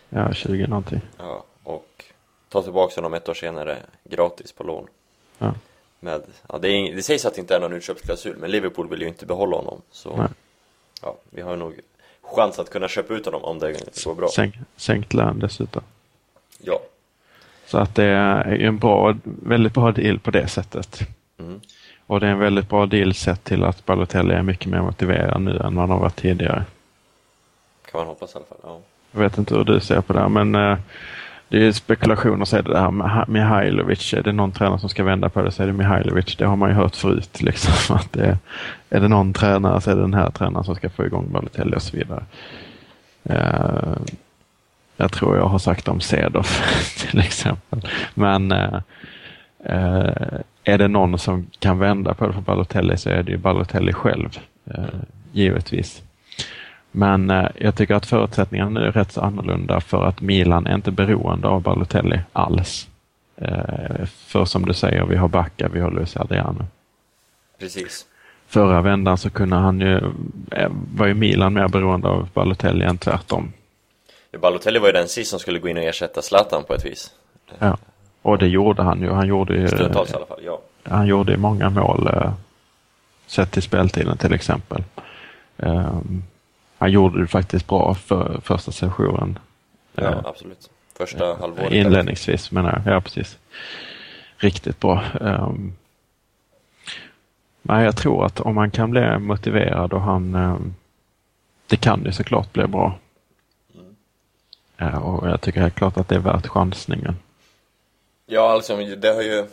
Ja, 0.10 0.34
20 0.34 0.68
någonting. 0.68 1.02
Ja, 1.18 1.44
och 1.64 2.06
ta 2.50 2.62
tillbaka 2.62 2.96
honom 2.96 3.14
ett 3.14 3.30
år 3.30 3.34
senare 3.34 3.78
gratis 4.04 4.52
på 4.52 4.64
lån. 4.64 4.88
Ja. 5.38 5.54
Med, 6.00 6.24
ja, 6.50 6.58
det, 6.58 6.70
är, 6.70 6.96
det 6.96 7.04
sägs 7.04 7.26
att 7.26 7.36
det 7.36 7.42
inte 7.42 7.56
är 7.56 7.60
någon 7.60 7.74
utköpsklausul, 7.74 8.38
men 8.38 8.52
Liverpool 8.52 8.90
vill 8.90 9.02
ju 9.02 9.08
inte 9.08 9.26
behålla 9.26 9.56
honom. 9.56 9.82
Så 9.92 10.18
Nej. 10.18 10.28
ja, 11.02 11.18
vi 11.30 11.42
har 11.42 11.56
nog 11.56 11.80
chans 12.22 12.60
att 12.60 12.70
kunna 12.70 12.88
köpa 12.88 13.14
ut 13.14 13.26
honom 13.26 13.44
om 13.44 13.60
det 13.60 14.04
går 14.06 14.16
bra. 14.16 14.30
Sänk, 14.30 14.56
sänkt 14.76 15.14
lön 15.14 15.40
dessutom. 15.40 15.84
Ja. 16.58 16.80
Så 17.66 17.78
att 17.78 17.96
det 17.96 18.04
är 18.04 18.46
en 18.46 18.78
bra, 18.78 19.18
väldigt 19.24 19.74
bra 19.74 19.92
deal 19.92 20.20
på 20.20 20.32
det 20.32 20.48
sättet. 20.48 21.00
Mm. 21.38 21.62
Och 22.14 22.20
det 22.20 22.28
är 22.28 22.32
en 22.32 22.40
väldigt 22.40 22.70
bra 22.70 22.86
deal 22.86 23.14
sett 23.14 23.44
till 23.44 23.64
att 23.64 23.86
Balotelli 23.86 24.34
är 24.34 24.42
mycket 24.42 24.72
mer 24.72 24.82
motiverad 24.82 25.42
nu 25.42 25.58
än 25.58 25.78
han 25.78 25.90
har 25.90 26.00
varit 26.00 26.16
tidigare. 26.16 26.64
Kan 27.92 28.00
man 28.00 28.08
hoppas 28.08 28.36
i 28.36 28.38
alla 28.38 28.46
fall. 28.46 28.58
Ja. 28.64 28.80
Jag 29.12 29.20
vet 29.20 29.38
inte 29.38 29.56
hur 29.56 29.64
du 29.64 29.80
ser 29.80 30.02
på 30.02 30.14
det, 30.14 30.30
men 30.30 30.56
eh, 30.56 30.78
det 31.48 31.68
är 31.68 31.72
spekulationer 31.72 32.56
är 32.56 32.62
det 32.62 32.80
här 32.80 32.92
med 32.92 33.26
Mihailovic. 33.28 34.14
Är 34.14 34.24
det 34.24 34.32
någon 34.32 34.52
tränare 34.52 34.80
som 34.80 34.90
ska 34.90 35.04
vända 35.04 35.30
på 35.30 35.42
det 35.42 35.52
så 35.52 35.64
är 35.64 35.68
det 35.68 35.74
Mihailovic. 35.74 36.36
Det 36.36 36.46
har 36.46 36.56
man 36.56 36.70
ju 36.70 36.76
hört 36.76 36.96
förut. 36.96 37.42
Liksom, 37.42 37.96
att 37.96 38.14
det, 38.14 38.38
är 38.90 39.00
det 39.00 39.08
någon 39.08 39.34
tränare 39.34 39.82
så 39.82 39.92
är 39.92 39.96
det 39.96 40.02
den 40.02 40.14
här 40.14 40.30
tränaren 40.30 40.64
som 40.64 40.76
ska 40.76 40.90
få 40.90 41.06
igång 41.06 41.32
Balotelli 41.32 41.76
och 41.76 41.82
så 41.82 41.98
vidare. 41.98 42.24
Uh, 43.30 43.98
jag 44.98 45.12
tror 45.12 45.38
jag 45.38 45.46
har 45.46 45.60
sagt 45.60 45.88
om 45.88 46.02
Cedorf 46.02 46.62
till 47.10 47.20
exempel. 47.20 47.90
Men 48.14 48.52
uh, 48.52 48.80
uh, 49.70 50.42
är 50.64 50.78
det 50.78 50.88
någon 50.88 51.20
som 51.20 51.48
kan 51.60 51.80
vända 51.80 52.14
på 52.14 52.28
det 52.28 52.34
för 52.34 52.42
Balotelli 52.42 52.98
så 52.98 53.10
är 53.10 53.24
det 53.24 53.32
ju 53.32 53.38
Balotelli 53.38 53.94
själv. 53.94 54.40
givetvis. 55.34 56.04
Men 56.96 57.30
eh, 57.30 57.48
jag 57.56 57.76
tycker 57.76 57.96
att 57.96 58.06
förutsättningarna 58.06 58.70
nu 58.70 58.80
är 58.88 58.92
rätt 58.92 59.12
så 59.12 59.22
annorlunda 59.22 59.82
för 59.82 60.06
att 60.06 60.22
Milan 60.22 60.68
är 60.68 60.76
inte 60.76 60.92
beroende 60.92 61.48
av 61.48 61.62
Balotelli 61.62 62.20
alls. 62.34 62.88
Eh, 63.36 64.06
för 64.06 64.46
som 64.46 64.66
du 64.66 64.74
säger, 64.74 65.06
vi 65.06 65.16
har 65.16 65.28
Bacca, 65.28 65.68
vi 65.68 65.80
har 65.80 65.92
Luis 65.92 66.18
Adriano. 66.18 66.66
Precis. 67.60 68.06
Förra 68.48 68.82
vändan 68.82 69.18
så 69.18 69.30
kunde 69.30 69.56
han 69.56 69.80
ju, 69.80 69.98
eh, 70.52 70.72
var 70.96 71.08
ju 71.08 71.14
Milan 71.14 71.54
mer 71.54 71.68
beroende 71.68 72.08
av 72.08 72.30
Balotelli 72.34 72.86
än 72.86 72.98
tvärtom. 72.98 73.54
Balotelli 74.42 74.80
var 74.80 74.88
ju 74.88 74.94
den 74.94 75.08
sist 75.08 75.30
som 75.30 75.40
skulle 75.40 75.60
gå 75.60 75.68
in 75.68 75.78
och 75.78 75.84
ersätta 75.84 76.22
Zlatan 76.22 76.64
på 76.64 76.74
ett 76.74 76.86
vis. 76.86 77.12
Ja, 77.60 77.78
och 78.24 78.38
det 78.38 78.48
gjorde 78.48 78.84
han 78.84 79.02
ju. 79.02 79.12
Han 79.12 79.28
gjorde 79.28 79.58
ju, 79.58 79.68
Stundtals 79.68 80.12
i 80.12 80.16
alla 80.16 80.26
fall, 80.26 80.42
ja. 80.46 80.62
Han 80.84 81.08
gjorde 81.08 81.38
många 81.38 81.70
mål 81.70 82.10
sett 83.28 83.52
till 83.52 83.62
speltiden 83.62 84.18
till 84.18 84.34
exempel. 84.34 84.84
Um, 85.58 86.24
han 86.78 86.92
gjorde 86.92 87.22
det 87.22 87.28
faktiskt 87.28 87.68
bra 87.68 87.94
för 87.94 88.40
första 88.44 88.72
sessionen. 88.72 89.40
Ja, 89.96 90.04
eh, 90.04 90.20
absolut. 90.26 90.70
Första 90.98 91.32
eh, 91.32 91.40
halvåret. 91.40 91.72
Inledningsvis 91.72 92.52
menar 92.52 92.82
jag. 92.86 92.96
Ja, 92.96 93.02
precis. 93.02 93.38
Riktigt 94.38 94.80
bra. 94.80 95.04
Um, 95.22 95.74
nej, 97.62 97.86
jag 97.86 97.98
tror 97.98 98.26
att 98.26 98.40
om 98.40 98.56
man 98.56 98.72
kan 98.72 98.92
bli 98.92 99.18
motiverad 99.20 99.94
och 99.94 100.02
han... 100.02 100.36
Um, 100.36 100.76
det 101.68 101.78
kan 101.78 102.06
ju 102.06 102.12
såklart 102.12 102.54
bli 102.54 102.68
bra. 102.68 103.00
Mm. 104.78 105.04
Och 105.04 105.30
jag 105.30 105.42
tycker 105.42 105.62
helt 105.62 105.76
klart 105.76 105.98
att 105.98 106.08
det 106.08 106.16
är 106.16 106.20
värt 106.20 106.48
chansningen. 106.48 107.16
Ja, 108.34 108.52
alltså 108.52 108.76
det 108.76 109.14
har 109.14 109.22
ju... 109.22 109.46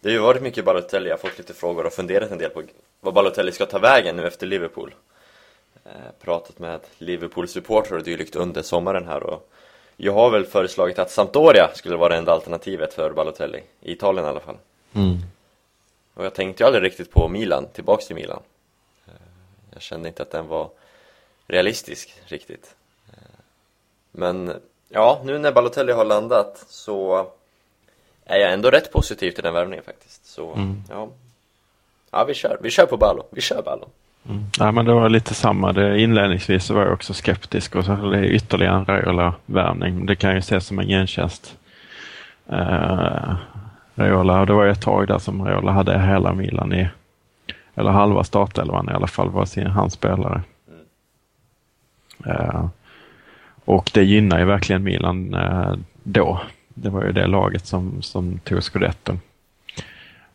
Det 0.00 0.08
har 0.08 0.12
ju 0.12 0.18
varit 0.18 0.42
mycket 0.42 0.64
Balotelli, 0.64 1.08
jag 1.08 1.16
har 1.16 1.28
fått 1.28 1.38
lite 1.38 1.54
frågor 1.54 1.86
och 1.86 1.92
funderat 1.92 2.30
en 2.30 2.38
del 2.38 2.50
på 2.50 2.62
vad 3.00 3.14
Balotelli 3.14 3.52
ska 3.52 3.66
ta 3.66 3.78
vägen 3.78 4.16
nu 4.16 4.26
efter 4.26 4.46
Liverpool. 4.46 4.94
Eh, 5.84 5.90
pratat 6.20 6.58
med 6.58 6.80
Liverpool-supportrar 6.98 7.96
och 7.96 8.02
dylikt 8.02 8.36
under 8.36 8.62
sommaren 8.62 9.06
här 9.06 9.22
och 9.22 9.50
jag 9.96 10.12
har 10.12 10.30
väl 10.30 10.46
föreslagit 10.46 10.98
att 10.98 11.10
Sampdoria 11.10 11.70
skulle 11.74 11.96
vara 11.96 12.08
det 12.08 12.16
enda 12.16 12.32
alternativet 12.32 12.94
för 12.94 13.10
Balotelli, 13.10 13.62
i 13.80 13.92
Italien 13.92 14.26
i 14.26 14.28
alla 14.28 14.40
fall. 14.40 14.56
Mm. 14.92 15.16
Och 16.14 16.24
jag 16.24 16.34
tänkte 16.34 16.62
ju 16.62 16.66
aldrig 16.66 16.84
riktigt 16.84 17.10
på 17.10 17.28
Milan, 17.28 17.66
tillbaks 17.72 18.06
till 18.06 18.16
Milan. 18.16 18.42
Eh, 19.06 19.12
jag 19.72 19.82
kände 19.82 20.08
inte 20.08 20.22
att 20.22 20.30
den 20.30 20.48
var 20.48 20.70
realistisk 21.46 22.14
riktigt. 22.24 22.74
Eh, 23.12 23.40
men 24.10 24.60
ja, 24.88 25.20
nu 25.24 25.38
när 25.38 25.52
Balotelli 25.52 25.92
har 25.92 26.04
landat 26.04 26.64
så 26.68 27.30
är 28.30 28.36
jag 28.36 28.52
ändå 28.52 28.70
rätt 28.70 28.92
positiv 28.92 29.30
till 29.30 29.44
den 29.44 29.54
värvningen 29.54 29.84
faktiskt. 29.84 30.26
Så 30.26 30.54
mm. 30.54 30.82
ja, 30.88 31.08
ja 32.10 32.24
vi 32.24 32.34
kör, 32.34 32.58
vi 32.62 32.70
kör 32.70 32.86
på 32.86 32.96
Balo, 32.96 33.22
vi 33.30 33.40
kör 33.40 33.62
Balo. 33.62 33.88
Mm. 34.28 34.44
Ja, 34.58 34.72
men 34.72 34.84
det 34.84 34.92
var 34.92 35.08
lite 35.08 35.34
samma. 35.34 35.72
Det, 35.72 36.00
inledningsvis 36.00 36.64
så 36.64 36.74
var 36.74 36.82
jag 36.82 36.92
också 36.92 37.14
skeptisk 37.14 37.76
och 37.76 37.84
så 37.84 37.94
det 37.94 38.18
är 38.18 38.24
ytterligare 38.24 38.76
en 38.76 38.84
Raiola-värvning. 38.84 40.06
Det 40.06 40.16
kan 40.16 40.32
ju 40.32 40.38
ses 40.38 40.66
som 40.66 40.78
en 40.78 40.88
gentjänst. 40.88 41.56
Uh, 42.52 43.34
Raiola, 43.94 44.40
och 44.40 44.46
det 44.46 44.52
var 44.52 44.64
ju 44.64 44.70
ett 44.70 44.82
tag 44.82 45.08
där 45.08 45.18
som 45.18 45.44
Raiola 45.44 45.72
hade 45.72 46.00
hela 46.00 46.32
Milan 46.32 46.72
i, 46.72 46.88
eller 47.74 47.90
halva 47.90 48.24
startelvan 48.24 48.88
i 48.90 48.92
alla 48.92 49.06
fall, 49.06 49.30
var 49.30 49.44
sin 49.44 49.66
hans 49.66 49.92
spelare. 49.92 50.42
Uh, 52.26 52.66
och 53.64 53.90
det 53.94 54.04
gynnar 54.04 54.38
ju 54.38 54.44
verkligen 54.44 54.82
Milan 54.82 55.34
uh, 55.34 55.74
då. 56.02 56.40
Det 56.74 56.90
var 56.90 57.04
ju 57.04 57.12
det 57.12 57.26
laget 57.26 57.66
som, 57.66 58.02
som 58.02 58.38
tog 58.38 58.62
scudetton. 58.62 59.20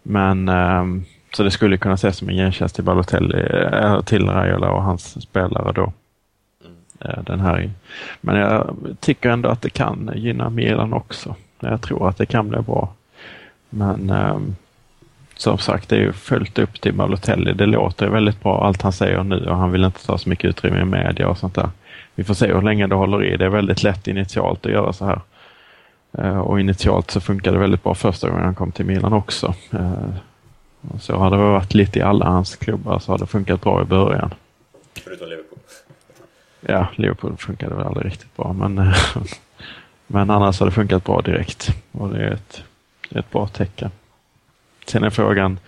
Men 0.03 0.49
ehm, 0.49 1.05
så 1.35 1.43
det 1.43 1.51
skulle 1.51 1.77
kunna 1.77 1.93
ses 1.93 2.17
som 2.17 2.29
en 2.29 2.35
gentjänst 2.35 2.75
till 2.75 2.83
Balotelli, 2.83 3.39
äh, 3.73 4.01
till 4.01 4.29
Raiola 4.29 4.71
och 4.71 4.83
hans 4.83 5.21
spelare 5.21 5.71
då. 5.71 5.93
Mm. 7.01 7.23
Den 7.25 7.39
här. 7.39 7.71
Men 8.21 8.35
jag 8.35 8.75
tycker 8.99 9.29
ändå 9.29 9.49
att 9.49 9.61
det 9.61 9.69
kan 9.69 10.11
gynna 10.15 10.49
Milan 10.49 10.93
också. 10.93 11.35
Jag 11.59 11.81
tror 11.81 12.09
att 12.09 12.17
det 12.17 12.25
kan 12.25 12.49
bli 12.49 12.61
bra. 12.61 12.93
Men 13.69 14.09
ähm, 14.09 14.55
som 15.35 15.57
sagt, 15.57 15.89
det 15.89 15.95
är 15.95 15.99
ju 15.99 16.13
följt 16.13 16.59
upp 16.59 16.81
till 16.81 16.93
Balotelli. 16.93 17.53
Det 17.53 17.65
låter 17.65 18.07
väldigt 18.07 18.43
bra 18.43 18.65
allt 18.65 18.81
han 18.81 18.93
säger 18.93 19.23
nu 19.23 19.45
och 19.45 19.57
han 19.57 19.71
vill 19.71 19.83
inte 19.83 20.05
ta 20.05 20.17
så 20.17 20.29
mycket 20.29 20.49
utrymme 20.49 20.81
i 20.81 20.85
media 20.85 21.27
och 21.27 21.37
sånt 21.37 21.55
där. 21.55 21.69
Vi 22.15 22.23
får 22.23 22.33
se 22.33 22.53
hur 22.53 22.61
länge 22.61 22.87
det 22.87 22.95
håller 22.95 23.23
i. 23.23 23.37
Det 23.37 23.45
är 23.45 23.49
väldigt 23.49 23.83
lätt 23.83 24.07
initialt 24.07 24.65
att 24.65 24.71
göra 24.71 24.93
så 24.93 25.05
här. 25.05 25.21
Och 26.43 26.59
initialt 26.59 27.11
så 27.11 27.21
funkade 27.21 27.55
det 27.55 27.61
väldigt 27.61 27.83
bra 27.83 27.95
första 27.95 28.29
gången 28.29 28.45
han 28.45 28.55
kom 28.55 28.71
till 28.71 28.85
Milan 28.85 29.13
också. 29.13 29.53
Så 30.99 31.15
har 31.15 31.31
det 31.31 31.37
varit 31.37 31.73
lite 31.73 31.99
i 31.99 32.01
alla 32.01 32.25
hans 32.25 32.55
klubbar 32.55 32.99
så 32.99 33.11
har 33.11 33.17
det 33.17 33.25
funkat 33.25 33.61
bra 33.61 33.81
i 33.81 33.85
början. 33.85 34.33
Förutom 35.03 35.29
Liverpool? 35.29 35.59
Ja, 36.61 36.87
Liverpool 36.95 37.37
funkade 37.37 37.75
väl 37.75 37.85
aldrig 37.85 38.05
riktigt 38.05 38.37
bra 38.37 38.53
men, 38.53 38.75
men 40.07 40.29
annars 40.29 40.59
har 40.59 40.65
det 40.65 40.71
funkat 40.71 41.03
bra 41.03 41.21
direkt 41.21 41.69
och 41.91 42.09
det 42.09 42.23
är 42.23 42.31
ett, 42.31 42.63
ett 43.09 43.31
bra 43.31 43.47
tecken. 43.47 43.91
Sen 44.87 45.03
är 45.03 45.09
frågan 45.09 45.59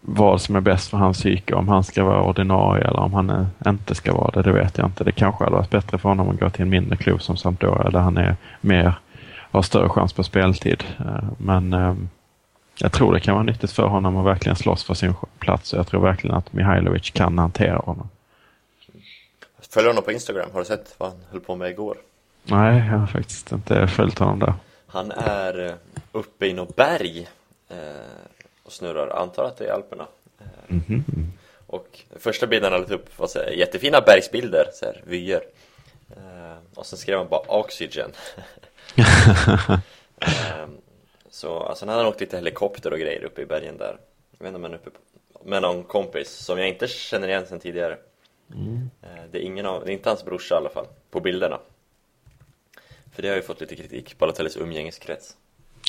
vad 0.00 0.40
som 0.40 0.56
är 0.56 0.60
bäst 0.60 0.90
för 0.90 0.96
hans 0.96 1.18
psyke, 1.18 1.54
om 1.54 1.68
han 1.68 1.84
ska 1.84 2.04
vara 2.04 2.22
ordinarie 2.22 2.84
eller 2.84 3.00
om 3.00 3.14
han 3.14 3.46
inte 3.66 3.94
ska 3.94 4.14
vara 4.14 4.30
det, 4.30 4.42
det 4.42 4.52
vet 4.52 4.78
jag 4.78 4.86
inte. 4.86 5.04
Det 5.04 5.12
kanske 5.12 5.44
hade 5.44 5.56
varit 5.56 5.70
bättre 5.70 5.98
för 5.98 6.08
honom 6.08 6.28
att 6.28 6.40
gå 6.40 6.50
till 6.50 6.62
en 6.62 6.68
mindre 6.68 6.96
klubb 6.96 7.22
som 7.22 7.36
Sampdoria 7.36 7.90
där 7.90 8.00
han 8.00 8.16
är 8.16 8.36
mer, 8.60 8.94
har 9.58 9.62
större 9.62 9.88
chans 9.88 10.12
på 10.12 10.22
speltid. 10.22 10.84
Eh, 10.98 11.24
men 11.38 11.72
ehm, 11.72 12.08
jag 12.78 12.92
tror 12.92 13.12
det 13.12 13.20
kan 13.20 13.34
vara 13.34 13.44
nyttigt 13.44 13.72
för 13.72 13.86
honom 13.86 14.16
att 14.16 14.26
verkligen 14.26 14.56
slåss 14.56 14.84
för 14.84 14.94
sin 14.94 15.14
plats. 15.38 15.72
Jag 15.72 15.86
tror 15.86 16.00
verkligen 16.00 16.36
att 16.36 16.52
Mihailovic 16.52 17.10
kan 17.10 17.38
hantera 17.38 17.76
honom. 17.76 18.08
Följer 19.70 19.90
honom 19.90 20.04
på 20.04 20.12
Instagram? 20.12 20.48
Har 20.52 20.58
du 20.58 20.64
sett 20.64 20.94
vad 20.98 21.08
han 21.08 21.18
höll 21.30 21.40
på 21.40 21.56
med 21.56 21.70
igår? 21.70 21.96
Nej, 22.44 22.76
jag 22.76 22.98
har 22.98 23.06
faktiskt 23.06 23.52
inte 23.52 23.86
följt 23.86 24.18
honom 24.18 24.38
där. 24.38 24.54
Han 24.86 25.10
är 25.10 25.66
eh, 25.66 25.74
uppe 26.12 26.46
i 26.46 26.52
något 26.52 26.76
berg 26.76 27.28
eh, 27.68 27.76
och 28.62 28.72
snurrar, 28.72 29.22
antar 29.22 29.44
att 29.44 29.56
det 29.56 29.66
är 29.66 29.72
Alperna. 29.72 30.06
Mm 30.68 30.82
-hmm. 30.82 31.24
Och 31.66 32.00
första 32.18 32.46
bilden 32.46 32.72
han 32.72 32.80
lagt 32.80 32.92
upp 32.92 33.18
var 33.18 33.26
så 33.26 33.38
här, 33.38 33.50
jättefina 33.50 34.00
bergsbilder, 34.00 34.64
så 34.72 34.84
här, 34.84 35.02
vyer. 35.06 35.42
och 36.74 36.86
sen 36.86 36.98
skrev 36.98 37.18
han 37.18 37.28
bara 37.28 37.40
Oxygen. 37.48 38.10
Så 41.30 41.60
alltså, 41.60 41.86
han 41.86 41.96
hade 41.96 42.08
åkt 42.08 42.20
lite 42.20 42.36
helikopter 42.36 42.92
och 42.92 42.98
grejer 42.98 43.24
uppe 43.24 43.42
i 43.42 43.46
bergen 43.46 43.76
där 43.76 43.98
Jag 44.38 44.44
vet 44.44 44.48
inte 44.48 44.56
om 44.56 44.62
han 44.62 44.74
uppe 44.74 44.90
på, 44.90 44.98
med 45.44 45.62
någon 45.62 45.84
kompis 45.84 46.30
som 46.30 46.58
jag 46.58 46.68
inte 46.68 46.88
känner 46.88 47.28
igen 47.28 47.46
sedan 47.46 47.60
tidigare. 47.60 47.98
Mm. 48.54 48.90
Eh, 49.02 49.24
det, 49.30 49.38
är 49.38 49.42
ingen 49.42 49.66
av, 49.66 49.84
det 49.84 49.90
är 49.90 49.94
inte 49.94 50.08
hans 50.08 50.24
brorsa 50.24 50.54
i 50.54 50.58
alla 50.58 50.70
fall, 50.70 50.86
på 51.10 51.20
bilderna. 51.20 51.60
För 53.12 53.22
det 53.22 53.28
har 53.28 53.36
ju 53.36 53.42
fått 53.42 53.60
lite 53.60 53.76
kritik, 53.76 54.18
Balotellis 54.18 54.56
umgängeskrets. 54.56 55.36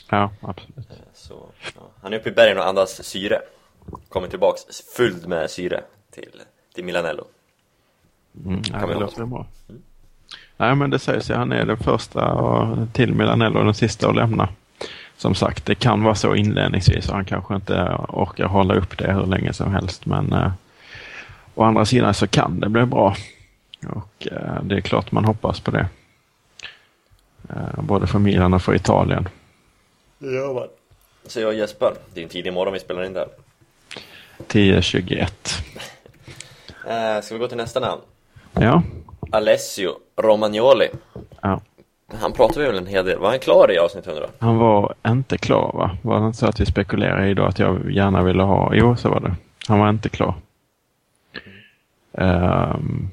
Ja, 0.09 0.31
absolut. 0.41 0.77
Eh, 0.77 0.95
Så, 1.13 1.45
ja. 1.75 1.81
Han 2.01 2.13
är 2.13 2.19
uppe 2.19 2.29
i 2.29 2.31
bergen 2.31 2.57
och 2.57 2.67
andas 2.67 3.03
syre. 3.03 3.41
Kommer 4.09 4.27
tillbaks 4.27 4.81
fylld 4.97 5.27
med 5.27 5.51
syre 5.51 5.83
till, 6.11 6.41
till 6.73 6.83
Milanello. 6.83 7.27
Mm, 8.45 8.61
ja, 8.71 8.87
det 8.87 8.93
låter 8.93 9.25
bra. 9.25 9.47
Mm. 9.69 9.83
Nej 10.57 10.75
men 10.75 10.89
det 10.89 10.99
sägs 10.99 11.29
ju, 11.29 11.33
han 11.33 11.51
är 11.51 11.65
den 11.65 11.77
första 11.77 12.87
till 12.93 13.13
Milanello 13.13 13.59
och 13.59 13.65
den 13.65 13.73
sista 13.73 14.09
att 14.09 14.15
lämna 14.15 14.49
som 15.17 15.35
sagt, 15.35 15.65
det 15.65 15.75
kan 15.75 16.03
vara 16.03 16.15
så 16.15 16.35
inledningsvis 16.35 17.09
och 17.09 17.15
han 17.15 17.25
kanske 17.25 17.55
inte 17.55 17.97
orkar 18.09 18.45
hålla 18.45 18.75
upp 18.75 18.97
det 18.97 19.13
hur 19.13 19.25
länge 19.25 19.53
som 19.53 19.73
helst. 19.73 20.05
Men 20.05 20.33
eh, 20.33 20.51
å 21.55 21.63
andra 21.63 21.85
sidan 21.85 22.13
så 22.13 22.27
kan 22.27 22.59
det 22.59 22.69
bli 22.69 22.85
bra. 22.85 23.15
Och 23.87 24.27
eh, 24.31 24.63
det 24.63 24.75
är 24.75 24.81
klart 24.81 25.11
man 25.11 25.25
hoppas 25.25 25.59
på 25.59 25.71
det. 25.71 25.87
Eh, 27.49 27.81
både 27.81 28.07
för 28.07 28.19
Milan 28.19 28.53
och 28.53 28.61
för 28.61 28.75
Italien. 28.75 29.29
Det 30.19 30.33
gör 30.33 30.53
man. 30.53 30.67
Så 31.27 31.39
jag 31.39 31.53
Jesper, 31.53 31.93
det 32.13 32.19
är 32.19 32.23
en 32.23 32.29
tidig 32.29 32.53
morgon 32.53 32.73
vi 32.73 32.79
spelar 32.79 33.03
in 33.03 33.13
där. 33.13 33.27
10.21. 34.47 35.27
eh, 37.17 37.21
ska 37.21 37.35
vi 37.35 37.39
gå 37.39 37.47
till 37.47 37.57
nästa 37.57 37.79
namn? 37.79 38.01
Ja. 38.53 38.83
Alessio 39.31 39.91
Romagnoli. 40.21 40.87
ja. 41.41 41.61
Han 42.21 42.33
pratade 42.33 42.67
väl 42.67 42.77
en 42.77 42.87
hel 42.87 43.05
del. 43.05 43.19
Var 43.19 43.29
han 43.29 43.39
klar 43.39 43.71
i 43.71 43.77
avsnitt 43.77 44.07
100? 44.07 44.27
Han 44.39 44.57
var 44.57 44.93
inte 45.07 45.37
klar 45.37 45.71
va? 45.73 45.97
Var 46.01 46.19
det 46.19 46.25
inte 46.25 46.37
så 46.37 46.45
att 46.45 46.59
vi 46.59 46.65
spekulerade 46.65 47.27
idag 47.27 47.47
att 47.47 47.59
jag 47.59 47.91
gärna 47.91 48.23
ville 48.23 48.43
ha? 48.43 48.71
Jo, 48.73 48.95
så 48.95 49.09
var 49.09 49.19
det. 49.19 49.35
Han 49.67 49.79
var 49.79 49.89
inte 49.89 50.09
klar. 50.09 50.33
Ehm, 52.17 53.09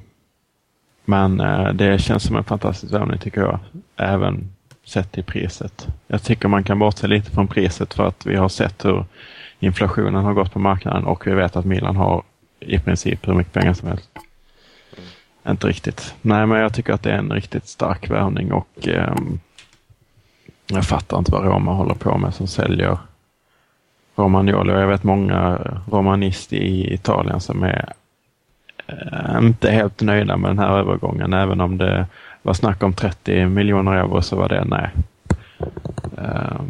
men 1.05 1.39
eh, 1.39 1.73
det 1.73 2.01
känns 2.01 2.23
som 2.23 2.35
en 2.35 2.43
fantastisk 2.43 2.93
värvning 2.93 3.17
tycker 3.19 3.41
jag. 3.41 3.59
Även 3.97 4.53
sett 4.85 5.11
till 5.11 5.23
priset. 5.23 5.87
Jag 6.07 6.23
tycker 6.23 6.47
man 6.47 6.63
kan 6.63 6.79
bortse 6.79 7.07
lite 7.07 7.31
från 7.31 7.47
priset 7.47 7.93
för 7.93 8.07
att 8.07 8.25
vi 8.25 8.35
har 8.35 8.49
sett 8.49 8.85
hur 8.85 9.05
inflationen 9.59 10.23
har 10.23 10.33
gått 10.33 10.53
på 10.53 10.59
marknaden 10.59 11.05
och 11.05 11.27
vi 11.27 11.31
vet 11.31 11.55
att 11.55 11.65
Milan 11.65 11.95
har 11.95 12.23
i 12.59 12.79
princip 12.79 13.27
hur 13.27 13.33
mycket 13.33 13.53
pengar 13.53 13.73
som 13.73 13.87
helst. 13.87 14.09
Inte 15.47 15.67
riktigt. 15.67 16.15
Nej, 16.21 16.45
men 16.45 16.59
jag 16.59 16.73
tycker 16.73 16.93
att 16.93 17.03
det 17.03 17.11
är 17.11 17.17
en 17.17 17.31
riktigt 17.31 17.67
stark 17.67 18.09
värvning 18.09 18.51
och 18.51 18.87
eh, 18.87 19.15
jag 20.67 20.85
fattar 20.85 21.17
inte 21.17 21.31
vad 21.31 21.45
Roma 21.45 21.73
håller 21.73 21.95
på 21.95 22.17
med 22.17 22.33
som 22.33 22.47
säljer 22.47 22.97
Romagnoli 24.15 24.71
jag 24.71 24.87
vet 24.87 25.03
många 25.03 25.59
romanister 25.91 26.57
i 26.57 26.93
Italien 26.93 27.39
som 27.39 27.63
är 27.63 27.93
eh, 28.87 29.37
inte 29.41 29.71
helt 29.71 30.01
nöjda 30.01 30.37
med 30.37 30.49
den 30.49 30.59
här 30.59 30.77
övergången. 30.79 31.33
Även 31.33 31.61
om 31.61 31.77
det 31.77 32.07
var 32.41 32.53
snack 32.53 32.83
om 32.83 32.93
30 32.93 33.45
miljoner 33.45 33.91
euro 33.91 34.21
så 34.21 34.35
var 34.35 34.49
det 34.49 34.65
nej. 34.65 34.89
Eh, 36.17 36.61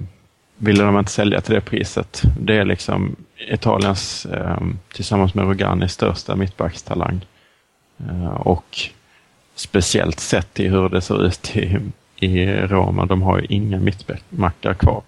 ville 0.57 0.83
de 0.83 0.99
inte 0.99 1.11
sälja 1.11 1.41
till 1.41 1.53
det 1.53 1.61
priset. 1.61 2.23
Det 2.39 2.57
är 2.57 2.65
liksom 2.65 3.15
Italiens 3.49 4.25
eh, 4.25 4.57
tillsammans 4.93 5.33
med 5.33 5.45
Rogani, 5.45 5.89
största 5.89 6.35
mittbackstalang. 6.35 7.25
Eh, 7.99 8.33
och 8.33 8.79
speciellt 9.55 10.19
sett 10.19 10.53
till 10.53 10.71
hur 10.71 10.89
det 10.89 11.01
ser 11.01 11.25
ut 11.25 11.55
i, 11.55 11.79
i 12.15 12.45
Roma. 12.45 13.05
De 13.05 13.21
har 13.21 13.39
ju 13.39 13.45
inga 13.45 13.79
mittbackar 13.79 14.73
kvar. 14.73 15.01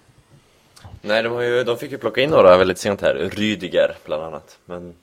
Nej, 1.02 1.22
de, 1.22 1.32
har 1.32 1.42
ju, 1.42 1.64
de 1.64 1.78
fick 1.78 1.92
ju 1.92 1.98
plocka 1.98 2.20
in 2.20 2.30
några 2.30 2.56
väldigt 2.56 2.78
sent 2.78 3.00
här. 3.00 3.14
Rydiger 3.14 3.94
bland 4.04 4.22
annat. 4.22 4.58
Men 4.64 4.94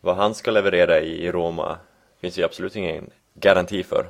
vad 0.00 0.16
han 0.16 0.34
ska 0.34 0.50
leverera 0.50 1.00
i, 1.00 1.32
Roma 1.32 1.76
finns 2.20 2.38
ju 2.38 2.44
absolut 2.44 2.76
ingen 2.76 3.10
garanti 3.34 3.82
för. 3.82 4.06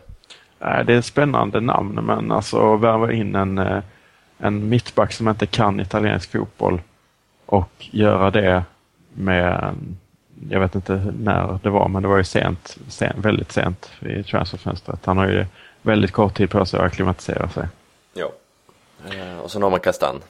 Nej, 0.58 0.84
det 0.84 0.94
är 0.94 1.00
spännande 1.00 1.60
namn, 1.60 1.94
men 2.04 2.32
alltså 2.32 2.76
värva 2.76 3.12
in 3.12 3.34
en, 3.34 3.58
eh, 3.58 3.82
en 4.38 4.68
mittback 4.68 5.12
som 5.12 5.28
inte 5.28 5.46
kan 5.46 5.80
italiensk 5.80 6.32
fotboll 6.32 6.80
och 7.46 7.70
göra 7.90 8.30
det 8.30 8.64
med, 9.14 9.74
jag 10.50 10.60
vet 10.60 10.74
inte 10.74 11.12
när 11.18 11.58
det 11.62 11.70
var, 11.70 11.88
men 11.88 12.02
det 12.02 12.08
var 12.08 12.16
ju 12.16 12.24
sent, 12.24 12.76
sent 12.88 13.16
väldigt 13.16 13.52
sent 13.52 13.90
i 14.00 14.22
transferfönstret. 14.22 15.06
Han 15.06 15.18
har 15.18 15.26
ju 15.26 15.46
väldigt 15.82 16.12
kort 16.12 16.36
tid 16.36 16.50
på 16.50 16.66
sig 16.66 16.80
att 16.80 16.86
acklimatisera 16.86 17.48
sig. 17.48 17.68
Ja. 18.12 18.32
Eh, 19.10 19.38
och 19.38 19.50
sen 19.50 19.62
har 19.62 19.70
man 19.70 19.80
Kastan. 19.80 20.22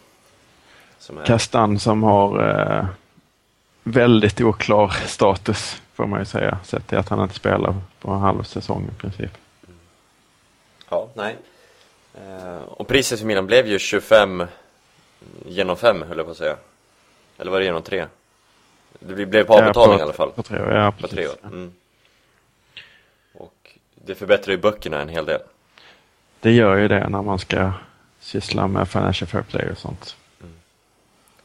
Som 0.99 1.19
är, 1.19 1.25
Kastan 1.25 1.79
som 1.79 2.03
har 2.03 2.51
eh, 2.51 2.87
väldigt 3.83 4.41
oklar 4.41 4.89
status, 5.07 5.83
får 5.95 6.07
man 6.07 6.19
ju 6.19 6.25
säga, 6.25 6.59
sett 6.65 6.87
till 6.87 6.99
att 6.99 7.09
han 7.09 7.23
inte 7.23 7.35
spelar 7.35 7.75
på 8.01 8.11
en 8.11 8.21
halv 8.21 8.43
säsong 8.43 8.89
i 8.93 9.01
princip. 9.01 9.31
Ja, 10.91 11.09
nej. 11.15 11.37
Eh, 12.15 12.63
och 12.63 12.89
priset 12.89 13.19
för 13.19 13.27
Milan 13.27 13.47
blev 13.47 13.67
ju 13.67 13.79
25 13.79 14.47
genom 15.47 15.77
5 15.77 16.03
höll 16.03 16.17
jag 16.17 16.27
på 16.27 16.33
att 16.33 16.39
säga. 16.39 16.57
Eller 17.39 17.51
var 17.51 17.59
det 17.59 17.65
genom 17.65 17.83
3? 17.83 18.07
Det 18.99 19.27
blev 19.27 19.45
på 19.45 19.55
avbetalning 19.55 19.93
Ja, 19.93 19.99
i 19.99 20.03
alla 20.03 20.13
fall. 20.13 20.31
På 20.31 20.43
tre 20.43 20.61
år, 20.61 20.73
ja, 20.73 20.93
På 21.01 21.09
tre 21.09 21.29
år. 21.29 21.35
Mm. 21.45 21.73
Och 23.35 23.71
det 23.95 24.15
förbättrar 24.15 24.53
ju 24.53 24.59
böckerna 24.59 25.01
en 25.01 25.09
hel 25.09 25.25
del. 25.25 25.41
Det 26.41 26.53
gör 26.53 26.77
ju 26.77 26.89
det 26.89 27.09
när 27.09 27.23
man 27.23 27.39
ska 27.39 27.73
syssla 28.21 28.67
med 28.67 28.89
Financial 28.89 29.29
Fair 29.29 29.43
Play 29.43 29.71
och 29.71 29.79
sånt. 29.79 30.17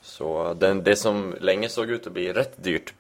Så 0.02 0.54
den, 0.54 0.84
det 0.84 0.96
som 0.96 1.36
länge 1.42 1.70
såg 1.70 1.90
ut 1.90 2.08
att 2.08 2.14
bli 2.14 2.34
rätt 2.34 2.64
dyrt 2.64 2.94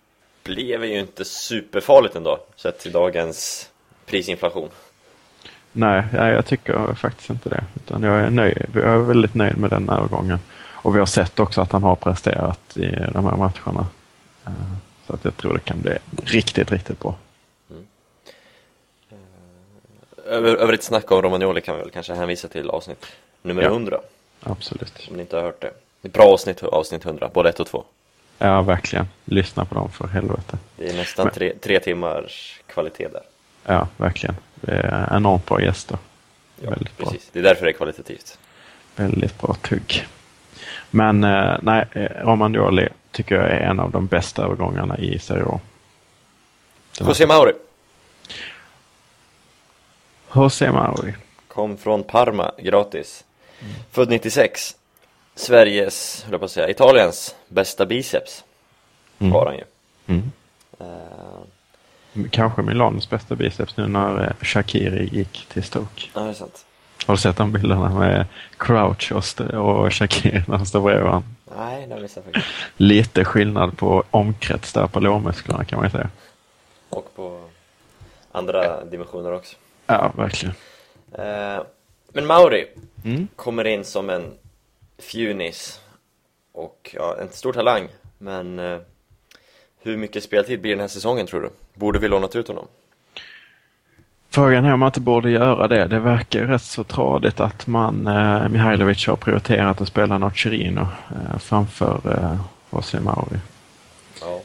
blev 0.43 0.85
ju 0.85 0.99
inte 0.99 1.25
superfarligt 1.25 2.15
ändå, 2.15 2.39
sett 2.55 2.79
till 2.79 2.91
dagens 2.91 3.69
prisinflation. 4.05 4.69
Nej, 5.71 6.03
ja, 6.13 6.29
jag 6.29 6.45
tycker 6.45 6.93
faktiskt 6.93 7.29
inte 7.29 7.49
det. 7.49 7.63
Utan 7.75 8.03
jag 8.03 8.19
är 8.19 8.29
nöjd. 8.29 8.65
Jag 8.73 8.83
är 8.83 8.97
väldigt 8.97 9.33
nöjd 9.33 9.57
med 9.57 9.69
den 9.69 9.89
övergången. 9.89 10.39
Och 10.55 10.95
vi 10.95 10.99
har 10.99 11.05
sett 11.05 11.39
också 11.39 11.61
att 11.61 11.71
han 11.71 11.83
har 11.83 11.95
presterat 11.95 12.77
i 12.77 12.89
de 13.13 13.25
här 13.25 13.37
matcherna. 13.37 13.87
Så 15.07 15.13
att 15.13 15.25
jag 15.25 15.37
tror 15.37 15.53
det 15.53 15.59
kan 15.59 15.81
bli 15.81 15.97
riktigt, 16.25 16.71
riktigt 16.71 16.99
bra. 16.99 17.15
Över, 20.25 20.55
övrigt 20.55 20.83
snack 20.83 21.11
om 21.11 21.21
Romagnoli 21.21 21.61
kan 21.61 21.75
vi 21.75 21.81
väl 21.81 21.91
kanske 21.91 22.13
hänvisa 22.13 22.47
till 22.47 22.69
avsnitt 22.69 23.05
nummer 23.41 23.61
Ja. 23.63 23.67
100, 23.69 23.99
Absolut. 24.43 25.07
om 25.09 25.15
ni 25.15 25.21
inte 25.21 25.35
har 25.35 25.43
hört 25.43 25.61
det. 25.61 25.71
Det 26.01 26.07
är 26.07 26.09
ett 26.09 26.13
bra 26.13 26.23
avsnitt, 26.33 26.63
avsnitt 26.63 27.05
100, 27.05 27.29
både 27.33 27.49
1 27.49 27.59
och 27.59 27.67
2. 27.67 27.83
Ja, 28.37 28.61
verkligen. 28.61 29.05
Lyssna 29.25 29.65
på 29.65 29.75
dem 29.75 29.91
för 29.91 30.07
helvete. 30.07 30.57
Det 30.77 30.89
är 30.89 30.93
nästan 30.97 31.25
Men- 31.25 31.33
tre, 31.33 31.53
tre 31.61 31.79
timmars 31.79 32.61
kvalitet 32.67 33.07
där. 33.07 33.21
Ja, 33.65 33.87
verkligen. 33.97 34.35
Det 34.55 34.71
är 34.71 35.15
enormt 35.15 35.45
bra 35.45 35.61
gäster. 35.61 35.97
Ja, 36.61 36.69
Väldigt 36.69 36.97
bra. 36.97 37.05
precis. 37.09 37.29
Det 37.33 37.39
är 37.39 37.43
därför 37.43 37.65
det 37.65 37.71
är 37.71 37.73
kvalitativt. 37.73 38.37
Väldigt 38.95 39.41
bra 39.41 39.53
tugg. 39.53 40.07
Men 40.89 41.23
eh, 41.23 41.57
nej, 41.61 41.85
eh, 41.91 42.25
Romagnoli 42.25 42.89
tycker 43.13 43.35
jag 43.35 43.45
är 43.45 43.59
en 43.59 43.79
av 43.79 43.91
de 43.91 44.05
bästa 44.07 44.43
övergångarna 44.43 44.97
i 44.97 45.19
Serie 45.19 45.43
A. 45.45 45.59
José 46.99 47.25
Mauri 47.27 47.53
José 50.35 50.71
Mauri. 50.71 51.13
kom 51.47 51.77
från 51.77 52.03
Parma 52.03 52.51
gratis. 52.59 53.23
Född 53.91 54.09
96. 54.09 54.75
Sveriges, 55.35 56.23
höll 56.23 56.31
jag 56.31 56.41
på 56.41 56.45
att 56.45 56.51
säga, 56.51 56.69
Italiens 56.69 57.35
bästa 57.47 57.85
biceps 57.85 58.43
Mm. 59.19 59.33
har 59.33 59.45
han 59.45 59.55
ju. 59.55 59.63
Mm. 60.07 60.31
Eh, 60.79 62.27
Kanske 62.31 62.61
Milanos 62.61 63.09
bästa 63.09 63.35
biceps 63.35 63.77
nu 63.77 63.87
när 63.87 64.23
eh, 64.23 64.33
Shakiri 64.41 65.09
gick 65.11 65.45
till 65.49 65.63
Stoke. 65.63 66.01
ja, 66.13 66.21
det 66.21 66.29
är 66.29 66.33
sant. 66.33 66.65
Har 67.05 67.13
du 67.15 67.21
sett 67.21 67.37
de 67.37 67.51
bilderna 67.51 67.89
med 67.99 68.25
Crouch 68.57 69.11
och, 69.55 69.93
Shakiri 69.93 70.43
när 70.47 70.57
de 70.57 70.65
står 70.65 70.81
bredvid 70.81 71.03
varandra? 71.03 71.29
Nej, 71.57 71.87
det 71.87 71.93
har 71.93 72.01
jag 72.01 72.09
faktiskt. 72.11 72.45
Lite 72.77 73.25
skillnad 73.25 73.77
på 73.77 74.03
omkrets 74.11 74.73
där 74.73 74.87
på 74.87 74.99
lårmusklerna 74.99 75.65
kan 75.65 75.77
man 75.79 75.85
ju 75.85 75.91
säga. 75.91 76.09
Och 76.89 77.15
på 77.15 77.41
andra 78.31 78.85
dimensioner 78.85 79.31
också. 79.33 79.55
Ja, 79.85 80.11
verkligen. 80.17 80.55
Eh, 81.11 81.63
men 82.13 82.25
Mauri 82.25 82.67
Mm. 83.05 83.27
kommer 83.35 83.67
in 83.67 83.83
som 83.85 84.09
en 84.09 84.33
fjunis 84.97 85.81
och 86.51 86.95
ja, 86.97 87.17
en 87.21 87.29
stor 87.29 87.53
talang. 87.53 87.87
Men 88.17 88.59
eh, 88.59 88.77
hur 89.81 89.97
mycket 89.97 90.23
speltid 90.23 90.61
blir 90.61 90.71
den 90.71 90.79
här 90.79 90.87
säsongen 90.87 91.27
tror 91.27 91.41
du? 91.41 91.49
Borde 91.73 91.99
vi 91.99 92.07
lånat 92.07 92.35
ut 92.35 92.47
honom? 92.47 92.67
Frågan 94.33 94.65
är 94.65 94.73
om 94.73 94.79
man 94.79 94.87
inte 94.87 94.99
borde 94.99 95.29
göra 95.29 95.67
det. 95.67 95.85
Det 95.85 95.99
verkar 95.99 96.45
rätt 96.45 96.61
så 96.61 96.83
tradigt 96.83 97.39
att 97.39 97.67
man, 97.67 98.07
eh, 98.07 98.49
Mihailovic 98.49 99.07
har 99.07 99.15
prioriterat 99.15 99.81
att 99.81 99.87
spela 99.87 100.17
Nocerino 100.17 100.81
eh, 100.81 101.39
framför 101.39 102.01
eh, 102.05 102.39
José 102.71 102.99
Mauri. 102.99 103.39
Ja. 104.21 104.41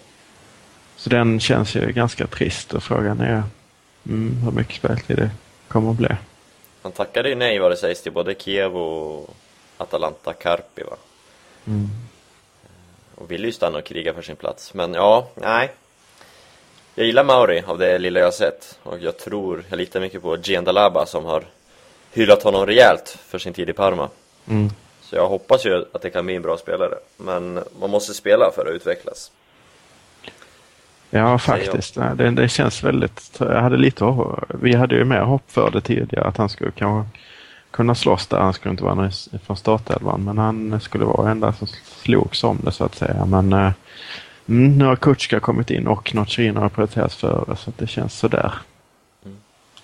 Så 0.96 1.10
den 1.10 1.40
känns 1.40 1.74
ju 1.74 1.92
ganska 1.92 2.26
trist 2.26 2.74
och 2.74 2.82
frågan 2.82 3.20
är 3.20 3.42
mm, 4.06 4.36
hur 4.44 4.50
mycket 4.50 4.76
speltid 4.76 5.16
det 5.16 5.30
kommer 5.68 5.90
att 5.90 5.96
bli. 5.96 6.08
Han 6.82 6.92
tackade 6.92 7.28
ju 7.28 7.34
nej 7.34 7.58
vad 7.58 7.70
det 7.70 7.76
sägs 7.76 8.02
till 8.02 8.12
både 8.12 8.34
Kiev 8.34 8.76
och 8.76 9.34
Atalanta 9.76 10.32
Carpi 10.32 10.82
va? 10.82 10.96
Mm. 11.66 11.88
Och 13.14 13.30
ville 13.30 13.46
ju 13.46 13.52
stanna 13.52 13.78
och 13.78 13.84
kriga 13.84 14.14
för 14.14 14.22
sin 14.22 14.36
plats. 14.36 14.74
Men 14.74 14.94
ja, 14.94 15.28
nej. 15.34 15.70
Jag 16.98 17.06
gillar 17.06 17.24
Mauri 17.24 17.62
av 17.66 17.78
det 17.78 17.98
lilla 17.98 18.20
jag 18.20 18.26
har 18.26 18.32
sett. 18.32 18.78
Och 18.82 18.98
jag 19.00 19.18
tror, 19.18 19.64
jag 19.68 19.76
litar 19.76 20.00
mycket 20.00 20.22
på 20.22 20.36
Giandalaba 20.36 21.06
som 21.06 21.24
har 21.24 21.44
hyllat 22.12 22.42
honom 22.42 22.66
rejält 22.66 23.18
för 23.26 23.38
sin 23.38 23.52
tid 23.52 23.68
i 23.68 23.72
Parma. 23.72 24.08
Mm. 24.48 24.70
Så 25.00 25.16
jag 25.16 25.28
hoppas 25.28 25.66
ju 25.66 25.84
att 25.92 26.02
det 26.02 26.10
kan 26.10 26.26
bli 26.26 26.34
en 26.34 26.42
bra 26.42 26.56
spelare. 26.56 26.94
Men 27.16 27.60
man 27.80 27.90
måste 27.90 28.14
spela 28.14 28.50
för 28.50 28.66
att 28.66 28.72
utvecklas. 28.72 29.30
Ja, 31.10 31.38
faktiskt. 31.38 31.96
Nej, 31.96 32.16
Det, 32.16 32.30
det 32.30 32.48
känns 32.48 32.84
väldigt... 32.84 33.36
Jag 33.38 33.60
hade 33.62 33.76
lite 33.76 34.04
Vi 34.48 34.74
hade 34.74 34.94
ju 34.94 35.04
mer 35.04 35.20
hopp 35.20 35.50
för 35.50 35.70
det 35.70 35.80
tidigare, 35.80 36.24
att 36.24 36.36
han 36.36 36.48
skulle 36.48 36.70
kanske 36.70 37.18
kunna 37.70 37.94
slåss 37.94 38.26
där. 38.26 38.38
Han 38.38 38.54
skulle 38.54 38.70
inte 38.70 38.84
vara 38.84 39.10
från 39.46 39.56
startelvan, 39.56 40.24
men 40.24 40.38
han 40.38 40.80
skulle 40.80 41.04
vara 41.04 41.22
den 41.22 41.30
enda 41.30 41.52
som 41.52 41.66
slogs 42.02 42.44
om 42.44 42.58
det 42.64 42.72
så 42.72 42.84
att 42.84 42.94
säga. 42.94 43.24
Men 43.24 43.52
eh, 43.52 43.70
mm, 44.48 44.78
nu 44.78 44.84
har 44.84 44.96
Kutjka 44.96 45.40
kommit 45.40 45.70
in 45.70 45.86
och 45.86 46.14
Nocerino 46.14 46.60
har 46.60 46.68
prioriterats 46.68 47.16
före, 47.16 47.56
så 47.56 47.72
det 47.76 47.86
känns 47.86 48.18
sådär. 48.18 48.52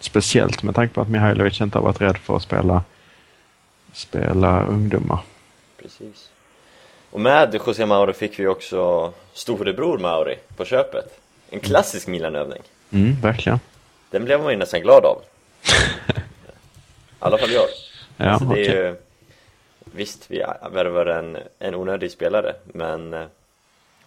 Speciellt 0.00 0.62
med 0.62 0.74
tanke 0.74 0.94
på 0.94 1.00
att 1.00 1.08
Mihailovic 1.08 1.60
inte 1.60 1.78
har 1.78 1.82
varit 1.82 2.00
rädd 2.00 2.18
för 2.18 2.36
att 2.36 2.42
spela, 2.42 2.82
spela 3.92 4.66
ungdomar. 4.66 5.18
Precis. 5.82 6.30
Och 7.10 7.20
med 7.20 7.60
José 7.66 7.86
Mauri 7.86 8.12
fick 8.12 8.38
vi 8.38 8.46
också 8.46 9.12
storebror 9.32 9.98
Mauri 9.98 10.38
på 10.56 10.64
köpet. 10.64 11.20
En 11.50 11.60
klassisk 11.60 12.06
Milan-övning. 12.06 12.62
Mm, 12.90 13.20
verkligen. 13.20 13.60
Den 14.10 14.24
blev 14.24 14.42
man 14.42 14.52
ju 14.52 14.58
nästan 14.58 14.80
glad 14.80 15.04
av. 15.04 15.22
I 16.08 16.20
alla 17.18 17.38
fall 17.38 17.50
jag. 17.50 17.64
Ja, 18.16 18.30
alltså, 18.30 18.50
är 18.50 18.56
ju, 18.56 18.96
visst, 19.84 20.30
vi 20.30 20.44
värvar 20.72 21.06
en, 21.06 21.38
en 21.58 21.74
onödig 21.74 22.10
spelare, 22.10 22.54
men 22.64 23.14
eh, 23.14 23.26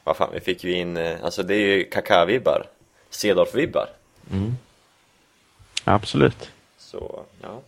vad 0.07 0.17
fan, 0.17 0.29
vi 0.33 0.39
fick 0.39 0.63
ju 0.63 0.71
in, 0.73 0.97
eh, 0.97 1.23
alltså 1.23 1.43
det 1.43 1.55
är 1.55 1.59
ju 1.59 1.89
Kaká-vibbar, 1.89 2.63
Cedorf-vibbar. 3.09 3.87
Mm. 4.31 4.57
Absolut. 5.83 6.51
Så, 6.77 7.23
ja. 7.41 7.61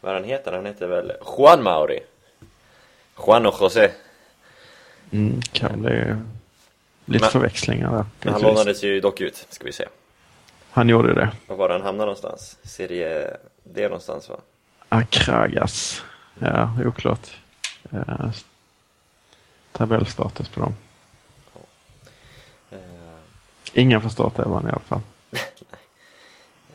Vad 0.00 0.14
han 0.14 0.24
heter? 0.24 0.52
Han 0.52 0.66
heter 0.66 0.86
väl 0.86 1.12
Juan 1.38 1.62
Mauri? 1.62 2.00
Juan 3.26 3.46
och 3.46 3.54
José. 3.60 3.90
Mm, 5.10 5.40
kan 5.52 5.82
bli 5.82 6.14
lite 7.04 7.24
Men- 7.24 7.30
förväxlingar 7.30 7.90
där. 7.92 8.04
Men 8.22 8.32
han 8.32 8.42
lånades 8.42 8.84
ju 8.84 9.00
dock 9.00 9.20
ut, 9.20 9.46
ska 9.50 9.64
vi 9.64 9.72
se. 9.72 9.84
Han 10.70 10.88
gjorde 10.88 11.14
det. 11.14 11.32
Var 11.46 11.56
var 11.56 11.68
han 11.70 11.82
hamnade 11.82 12.06
någonstans? 12.06 12.56
Serie 12.62 13.36
D 13.64 13.82
någonstans 13.82 14.28
va? 14.28 14.36
Akragas. 14.88 16.02
Ja, 16.38 16.70
oklart. 16.86 17.36
Eh, 17.92 18.30
tabellstatus 19.72 20.48
på 20.48 20.60
dem. 20.60 20.74
Ingen 23.76 24.00
får 24.00 24.08
starta 24.08 24.42
elvan 24.42 24.66
i 24.66 24.70
alla 24.70 24.80
fall. 24.80 25.00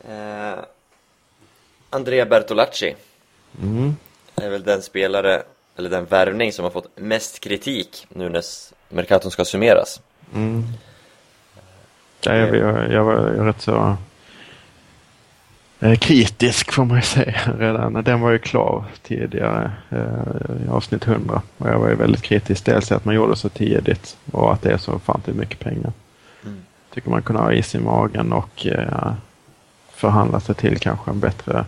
eh, 0.09 0.63
Andrea 1.89 2.25
Bertolacci 2.25 2.95
Mm. 3.61 3.95
är 4.35 4.49
väl 4.49 4.63
den 4.63 4.81
spelare, 4.81 5.43
eller 5.77 5.89
den 5.89 6.05
värvning 6.05 6.51
som 6.53 6.63
har 6.63 6.71
fått 6.71 6.89
mest 6.97 7.39
kritik 7.39 8.07
nu 8.09 8.29
när 8.29 8.43
Mercaton 8.89 9.31
ska 9.31 9.45
summeras. 9.45 10.01
Mm. 10.33 10.63
Ja, 12.21 12.35
jag, 12.35 12.55
jag, 12.55 12.91
jag 12.91 13.03
var 13.03 13.15
rätt 13.15 13.61
så 13.61 13.95
eh, 15.79 15.97
kritisk 15.99 16.71
får 16.71 16.85
man 16.85 16.97
ju 16.97 17.01
säga 17.03 17.39
redan. 17.59 18.03
Den 18.03 18.21
var 18.21 18.31
ju 18.31 18.39
klar 18.39 18.85
tidigare 19.03 19.71
eh, 19.89 20.65
i 20.65 20.69
avsnitt 20.69 21.07
100. 21.07 21.41
Och 21.57 21.69
jag 21.69 21.79
var 21.79 21.89
ju 21.89 21.95
väldigt 21.95 22.21
kritisk 22.21 22.65
dels 22.65 22.87
till 22.87 22.95
att 22.95 23.05
man 23.05 23.15
gjorde 23.15 23.35
så 23.35 23.49
tidigt 23.49 24.17
och 24.31 24.53
att 24.53 24.61
det 24.61 24.71
är 24.71 24.77
så 24.77 24.93
ofantligt 24.93 25.37
mycket 25.37 25.59
pengar. 25.59 25.91
Tycker 26.93 27.09
man 27.09 27.21
kunde 27.21 27.41
ha 27.41 27.53
is 27.53 27.75
i 27.75 27.79
magen 27.79 28.33
och 28.33 28.67
eh, 28.67 29.13
förhandla 29.89 30.39
sig 30.39 30.55
till 30.55 30.79
kanske 30.79 31.11
en 31.11 31.19
bättre 31.19 31.65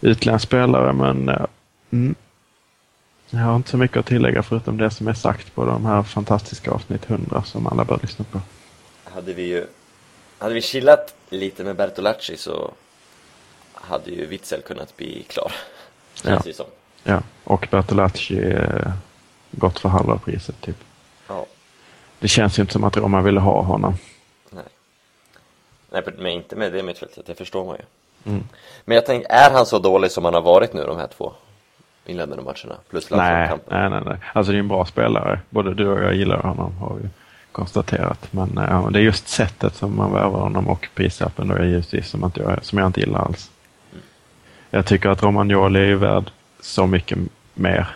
utländsk 0.00 0.46
spelare 0.46 0.92
men 0.92 1.28
eh, 1.28 1.46
mm. 1.90 2.14
jag 3.30 3.38
har 3.38 3.56
inte 3.56 3.70
så 3.70 3.76
mycket 3.76 3.96
att 3.96 4.06
tillägga 4.06 4.42
förutom 4.42 4.76
det 4.76 4.90
som 4.90 5.08
är 5.08 5.12
sagt 5.12 5.54
på 5.54 5.64
de 5.64 5.86
här 5.86 6.02
fantastiska 6.02 6.70
avsnitt 6.70 7.10
100 7.10 7.42
som 7.42 7.66
alla 7.66 7.84
bör 7.84 7.98
lyssna 8.02 8.24
på. 8.30 8.40
Hade 9.04 9.32
vi 9.32 9.42
ju, 9.42 9.66
hade 10.38 10.54
vi 10.54 10.62
chillat 10.62 11.14
lite 11.30 11.64
med 11.64 11.76
Bertolacci 11.76 12.36
så 12.36 12.70
hade 13.74 14.10
ju 14.10 14.26
Witzel 14.26 14.62
kunnat 14.62 14.96
bli 14.96 15.22
klar. 15.28 15.52
Känns 16.14 16.46
Ja. 16.46 16.50
det 16.50 16.56
som. 16.56 16.66
Ja, 17.04 17.22
och 17.44 17.68
Bertolacci 17.70 18.38
eh, 18.38 18.92
gått 19.50 19.78
för 19.78 19.88
halva 19.88 20.18
priset 20.18 20.60
typ. 20.60 20.76
Ja. 21.28 21.46
Det 22.18 22.28
känns 22.28 22.58
ju 22.58 22.60
inte 22.60 22.72
som 22.72 22.84
att 22.84 22.96
Roma 22.96 23.22
ville 23.22 23.40
ha 23.40 23.62
honom. 23.62 23.94
Nej. 25.90 26.02
Men 26.18 26.26
inte 26.26 26.56
med 26.56 26.72
det 26.72 26.82
mittfältet, 26.82 27.26
det 27.26 27.34
förstår 27.34 27.64
man 27.64 27.76
ju. 27.76 27.82
Mm. 28.32 28.44
Men 28.84 28.94
jag 28.94 29.06
tänkte, 29.06 29.32
är 29.32 29.50
han 29.50 29.66
så 29.66 29.78
dålig 29.78 30.10
som 30.10 30.24
han 30.24 30.34
har 30.34 30.42
varit 30.42 30.72
nu 30.72 30.84
de 30.84 30.96
här 30.96 31.06
två 31.06 31.32
inledande 32.06 32.42
matcherna? 32.42 32.80
Plus 32.90 33.10
Nej, 33.10 33.50
nej, 33.66 33.90
nej, 33.90 34.02
nej. 34.04 34.16
Alltså 34.32 34.52
det 34.52 34.58
är 34.58 34.60
en 34.60 34.68
bra 34.68 34.84
spelare. 34.84 35.40
Både 35.50 35.74
du 35.74 35.88
och 35.88 36.02
jag 36.02 36.14
gillar 36.14 36.42
honom 36.42 36.76
har 36.76 36.94
vi 36.94 37.08
konstaterat. 37.52 38.32
Men 38.32 38.58
eh, 38.58 38.90
det 38.90 38.98
är 38.98 39.02
just 39.02 39.28
sättet 39.28 39.74
som 39.74 39.96
man 39.96 40.12
värvar 40.12 40.40
honom 40.40 40.68
och 40.68 40.88
prislappen 40.94 41.48
då 41.48 41.54
är 41.54 41.64
givetvis 41.64 42.08
som, 42.08 42.24
inte 42.24 42.40
jag, 42.40 42.64
som 42.64 42.78
jag 42.78 42.86
inte 42.86 43.00
gillar 43.00 43.20
alls. 43.20 43.50
Jag 44.70 44.86
tycker 44.86 45.08
att 45.08 45.22
Romagnoli 45.22 45.90
är 45.90 45.94
värd 45.94 46.30
så 46.60 46.86
mycket 46.86 47.18
mer 47.54 47.88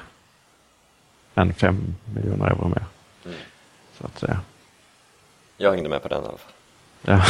än 1.34 1.54
5 1.54 1.94
miljoner 2.14 2.46
euro 2.46 2.68
mer. 2.68 2.84
Mm. 3.24 3.36
Så 3.98 4.06
att 4.06 4.18
säga. 4.18 4.40
Jag 5.56 5.72
hängde 5.72 5.88
med 5.88 6.02
på 6.02 6.08
den 6.08 6.22
i 6.22 6.26
alla 6.26 6.38
fall. 6.38 6.51
Ja. 7.02 7.24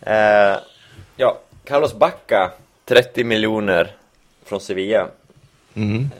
Eh, 0.00 0.58
ja, 1.16 1.38
Carlos 1.64 1.94
Bacca, 1.94 2.52
30 2.84 3.24
miljoner 3.24 3.96
från 4.44 4.60
Sevilla. 4.60 5.08
Mm. 5.74 6.10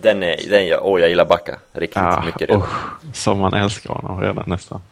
Den 0.00 0.22
är, 0.22 0.36
den 0.50 0.66
jag, 0.66 0.86
åh 0.86 1.00
jag 1.00 1.08
gillar 1.08 1.24
Bacca 1.24 1.58
riktigt 1.72 1.96
Ja, 1.96 2.22
mycket 2.26 2.40
redan. 2.40 2.62
usch, 2.62 3.14
som 3.16 3.38
man 3.38 3.54
älskar 3.54 3.94
honom 3.94 4.20
redan 4.20 4.44
nästan. 4.46 4.82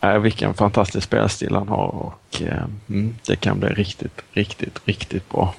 Ja. 0.00 0.08
Äh, 0.10 0.18
vilken 0.18 0.54
fantastisk 0.54 1.06
spelstil 1.06 1.54
han 1.54 1.68
har 1.68 1.86
och 1.88 2.42
eh, 2.42 2.64
mm, 2.88 3.16
det 3.26 3.36
kan 3.36 3.60
bli 3.60 3.68
riktigt, 3.68 4.22
riktigt, 4.32 4.80
riktigt 4.84 5.28
bra. 5.30 5.54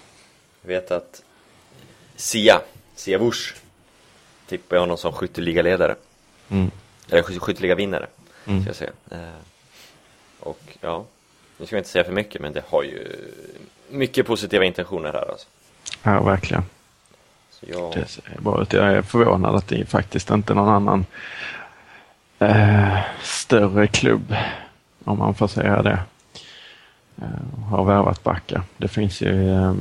Jag 0.61 0.67
vet 0.67 0.91
att 0.91 1.21
Sia, 2.15 2.61
Sia 2.95 3.17
Wush, 3.17 3.53
tippar 4.47 4.75
jag 4.75 4.81
honom 4.81 4.97
som 4.97 5.13
skytteligaledare. 5.13 5.95
Mm. 6.49 6.71
Eller 7.09 7.21
sky- 7.23 7.39
skytteligavinnare, 7.39 8.07
Mm. 8.47 8.61
ska 8.61 8.69
jag 8.69 8.75
säga. 8.75 8.91
Eh, 9.11 9.17
och 10.47 10.77
ja, 10.81 11.05
nu 11.57 11.65
ska 11.65 11.75
jag 11.75 11.79
inte 11.79 11.89
säga 11.89 12.03
för 12.03 12.11
mycket, 12.11 12.41
men 12.41 12.53
det 12.53 12.63
har 12.69 12.83
ju 12.83 13.07
mycket 13.89 14.27
positiva 14.27 14.65
intentioner 14.65 15.13
här 15.13 15.29
alltså. 15.31 15.47
Ja, 16.03 16.23
verkligen. 16.23 16.63
Så 17.49 17.65
jag, 17.69 17.93
Det 17.93 18.07
ser 18.07 18.23
bra 18.39 18.61
ut. 18.61 18.73
Jag 18.73 18.93
är 18.93 19.01
förvånad 19.01 19.55
att 19.55 19.67
det 19.67 19.85
faktiskt 19.85 20.29
inte 20.29 20.53
är 20.53 20.55
någon 20.55 20.69
annan 20.69 21.05
eh, 22.39 22.97
större 23.21 23.87
klubb, 23.87 24.35
om 25.03 25.17
man 25.17 25.35
får 25.35 25.47
säga 25.47 25.81
det, 25.81 25.99
eh, 27.21 27.65
har 27.69 27.85
värvat 27.85 28.23
backa. 28.23 28.63
Det 28.77 28.87
finns 28.87 29.21
ju 29.21 29.53
eh, 29.53 29.73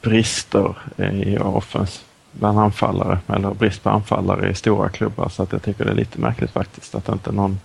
brister 0.00 0.74
i 1.12 1.38
offens 1.38 2.04
bland 2.32 2.58
anfallare, 2.58 3.18
eller 3.26 3.54
brist 3.54 3.82
på 3.82 3.90
anfallare 3.90 4.50
i 4.50 4.54
stora 4.54 4.88
klubbar, 4.88 5.28
så 5.28 5.42
att 5.42 5.52
jag 5.52 5.62
tycker 5.62 5.84
det 5.84 5.90
är 5.90 5.94
lite 5.94 6.20
märkligt 6.20 6.50
faktiskt 6.50 6.94
att 6.94 7.08
inte 7.08 7.32
någon 7.32 7.60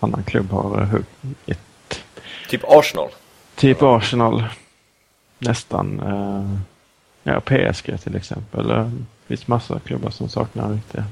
annan 0.00 0.22
klubb 0.22 0.50
har 0.50 0.80
eh, 0.80 0.86
huggit 0.88 1.58
typ 2.48 2.64
Arsenal. 2.68 3.08
Typ 3.54 3.82
Arsenal. 3.82 4.44
Nästan. 5.38 6.00
Eh, 6.00 6.58
ja, 7.22 7.40
PSG 7.40 8.00
till 8.02 8.16
exempel. 8.16 8.70
Eh, 8.70 8.84
Det 8.86 9.36
finns 9.36 9.48
massa 9.48 9.80
klubbar 9.80 10.10
som 10.10 10.28
saknar 10.28 10.72
riktiga. 10.72 11.04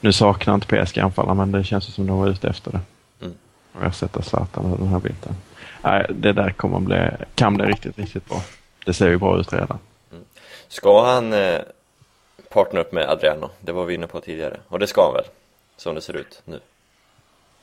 Nu 0.00 0.12
saknar 0.12 0.54
inte 0.54 0.66
PSG 0.86 0.98
anfallare 0.98 1.34
men 1.34 1.52
det 1.52 1.64
känns 1.64 1.94
som 1.94 2.06
de 2.06 2.18
var 2.18 2.28
ute 2.28 2.48
efter 2.48 2.70
det. 2.70 2.80
Mm. 3.20 3.34
Och 3.72 3.84
jag 3.84 3.94
sätter 3.94 4.22
Zlatan 4.22 4.72
och 4.72 4.78
den 4.78 4.88
här 4.88 4.98
biten. 4.98 5.34
Nej, 5.82 6.06
det 6.10 6.32
där 6.32 6.50
kommer 6.50 6.80
bli, 6.80 7.08
kan 7.34 7.54
bli 7.54 7.66
riktigt, 7.66 7.98
riktigt 7.98 8.28
bra. 8.28 8.42
Det 8.84 8.92
ser 8.94 9.08
ju 9.08 9.18
bra 9.18 9.40
ut 9.40 9.52
redan. 9.52 9.78
Ska 10.68 11.04
han 11.04 11.32
eh, 11.32 11.60
partner 12.48 12.80
upp 12.80 12.92
med 12.92 13.08
Adriano? 13.08 13.50
Det 13.60 13.72
var 13.72 13.84
vi 13.84 13.94
inne 13.94 14.06
på 14.06 14.20
tidigare. 14.20 14.56
Och 14.68 14.78
det 14.78 14.86
ska 14.86 15.04
han 15.04 15.14
väl? 15.14 15.24
Som 15.76 15.94
det 15.94 16.00
ser 16.00 16.16
ut 16.16 16.42
nu. 16.44 16.60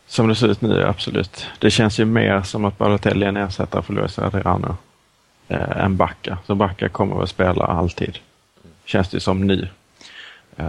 Som 0.10 0.28
det 0.28 0.36
ser 0.36 0.48
ut 0.48 0.62
nu, 0.62 0.84
absolut. 0.84 1.45
Det 1.60 1.72
känns 1.72 2.00
ju 2.00 2.06
mer 2.06 2.41
som 2.41 2.65
att 2.65 2.78
Balotelli 2.78 3.26
är 3.26 3.30
en 3.30 3.38
ersättare 3.38 3.82
för 3.82 3.93
Luis 3.93 4.19
Adriano 4.19 4.78
eh, 5.48 5.84
än 5.84 5.98
Backa. 5.98 6.38
Så 6.48 6.56
Backa 6.56 6.89
kommer 6.89 7.17
väl 7.17 7.28
spela 7.28 7.65
alltid. 7.65 8.17
Känns 8.86 9.10
det 9.10 9.19
som 9.19 9.48
nu. 9.48 9.67
Eh, 10.58 10.67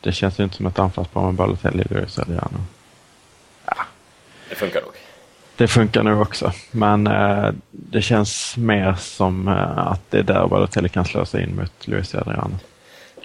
det 0.00 0.12
känns 0.12 0.40
ju 0.40 0.44
inte 0.44 0.56
som 0.56 0.66
ett 0.66 0.78
anfallspar 0.78 1.22
med 1.22 1.34
Balotelli 1.34 1.84
och 1.84 1.90
Luis 1.90 2.18
Adriano. 2.18 2.58
Det 4.48 4.54
funkar 4.54 4.80
nog. 4.80 4.92
Det 5.56 5.68
funkar 5.68 6.02
nu 6.02 6.20
också, 6.20 6.52
men 6.70 7.06
eh, 7.06 7.50
det 7.70 8.02
känns 8.02 8.56
mer 8.56 8.94
som 8.94 9.48
eh, 9.48 9.78
att 9.78 10.10
det 10.10 10.18
är 10.18 10.22
där 10.22 10.46
Balotelli 10.46 10.88
kan 10.88 11.04
slå 11.04 11.24
sig 11.24 11.42
in 11.42 11.56
mot 11.56 11.88
Luis 11.88 12.14
Adriano. 12.14 12.58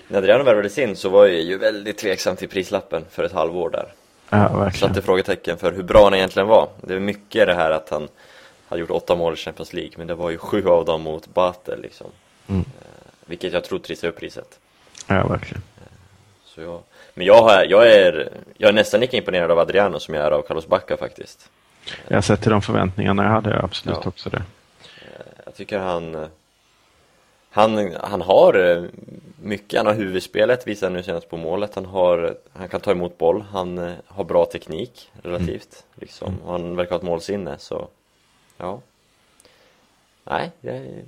När 0.08 0.18
Adriano 0.18 0.44
värvades 0.44 0.78
in 0.78 0.96
så 0.96 1.10
var 1.10 1.26
jag 1.26 1.42
ju 1.42 1.58
väldigt 1.58 1.98
tveksam 1.98 2.36
till 2.36 2.50
prislappen 2.50 3.06
för 3.12 3.24
ett 3.24 3.32
halvår 3.32 3.70
där. 3.70 3.86
Ja. 4.34 4.72
Satte 4.72 5.02
frågetecken 5.02 5.58
för 5.58 5.72
hur 5.72 5.84
bra 5.84 6.04
han 6.04 6.13
egentligen 6.13 6.48
var. 6.48 6.70
Det 6.82 6.94
är 6.94 7.00
mycket 7.00 7.48
det 7.48 7.54
här 7.54 7.72
att 7.72 7.89
han 7.89 8.08
hade 8.70 8.82
gjort 8.82 8.91
åtta 8.91 9.15
mål 9.15 9.34
i 9.34 9.38
Champions 9.38 9.74
League, 9.74 9.91
men 9.98 10.08
det 10.08 10.15
var 10.15 10.30
ju 10.30 10.38
sju 10.38 10.67
av 10.67 10.86
dem 10.86 11.02
mot 11.02 11.28
Batel 11.34 11.82
liksom. 11.82 12.08
Mm. 12.48 12.65
Vilket 13.26 13.54
jag 13.54 13.63
tror 13.63 13.80
trissar 13.80 14.08
upp 14.08 14.20
priset. 14.20 14.60
Ja, 15.08 15.28
verkligen. 15.28 15.63
Så 16.46 16.62
jag, 16.62 16.82
men 17.13 17.26
jag, 17.26 17.41
har, 17.44 17.65
jag, 17.70 17.91
är, 17.91 18.30
jag 18.58 18.70
är 18.70 18.74
nästan 18.74 19.00
lika 19.00 19.17
imponerad 19.17 19.52
av 19.52 19.60
Adriano 19.60 20.00
som 20.00 20.13
jag 20.13 20.26
är 20.26 20.32
av 20.32 20.41
Carlos 20.41 20.67
Bacca 20.67 20.98
faktiskt. 20.98 21.50
Jag 22.08 22.17
har 22.17 22.22
sett 22.22 22.41
till 22.41 22.52
de 22.52 22.62
förväntningarna 22.62 23.24
jag 23.24 23.30
hade 23.32 23.60
absolut 23.63 23.98
Ja. 24.04 24.08
också 24.10 24.30
det. 24.30 24.44
Jag 25.46 25.56
tycker 25.56 25.80
han 25.80 26.26
han, 27.54 27.96
han 28.02 28.22
har 28.22 28.54
eh, 28.54 28.84
mycket, 29.42 29.80
han 29.80 29.88
har 29.88 29.94
huvudspelet, 29.94 30.68
visar 30.68 30.90
nu 30.90 31.04
senast 31.04 31.30
på 31.30 31.38
målet, 31.38 31.76
han, 31.76 31.86
har, 31.86 32.36
han 32.54 32.70
kan 32.70 32.82
ta 32.82 32.92
emot 32.92 33.18
boll, 33.18 33.42
han 33.42 33.78
eh, 33.78 33.94
har 34.08 34.24
bra 34.24 34.46
teknik 34.46 35.12
relativt, 35.24 35.84
liksom. 35.96 36.42
och 36.46 36.52
han 36.52 36.76
verkar 36.76 36.90
ha 36.90 36.98
ett 36.98 37.04
målsinne, 37.04 37.58
så 37.58 37.88
ja. 38.58 38.80
Nej, 40.24 40.52
jag 40.62 40.76
är, 40.76 41.04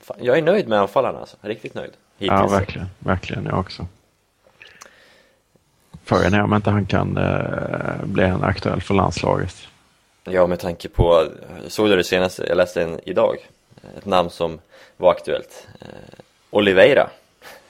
fan, 0.00 0.16
jag 0.20 0.38
är 0.38 0.42
nöjd 0.42 0.68
med 0.68 0.80
anfallarna 0.80 1.18
alltså, 1.18 1.36
riktigt 1.40 1.74
nöjd. 1.74 1.92
Hittills. 2.18 2.40
Ja, 2.40 2.46
verkligen. 2.46 2.86
Verkligen, 2.98 3.44
jag 3.44 3.58
också. 3.58 3.86
Frågan 6.04 6.34
är 6.34 6.42
om 6.42 6.54
inte 6.54 6.70
han 6.70 6.86
kan 6.86 7.16
eh, 7.16 8.04
bli 8.04 8.24
en 8.24 8.44
aktuell 8.44 8.80
för 8.80 8.94
landslaget. 8.94 9.56
Ja, 10.24 10.46
med 10.46 10.60
tanke 10.60 10.88
på, 10.88 11.24
såg 11.68 11.88
du 11.88 11.96
det 11.96 12.04
senaste, 12.04 12.44
jag 12.48 12.56
läste 12.56 12.82
en 12.82 13.00
idag, 13.04 13.36
ett 13.98 14.04
namn 14.06 14.30
som 14.30 14.58
var 14.96 15.10
aktuellt. 15.10 15.68
Eh, 15.80 15.86
Oliveira, 16.50 17.10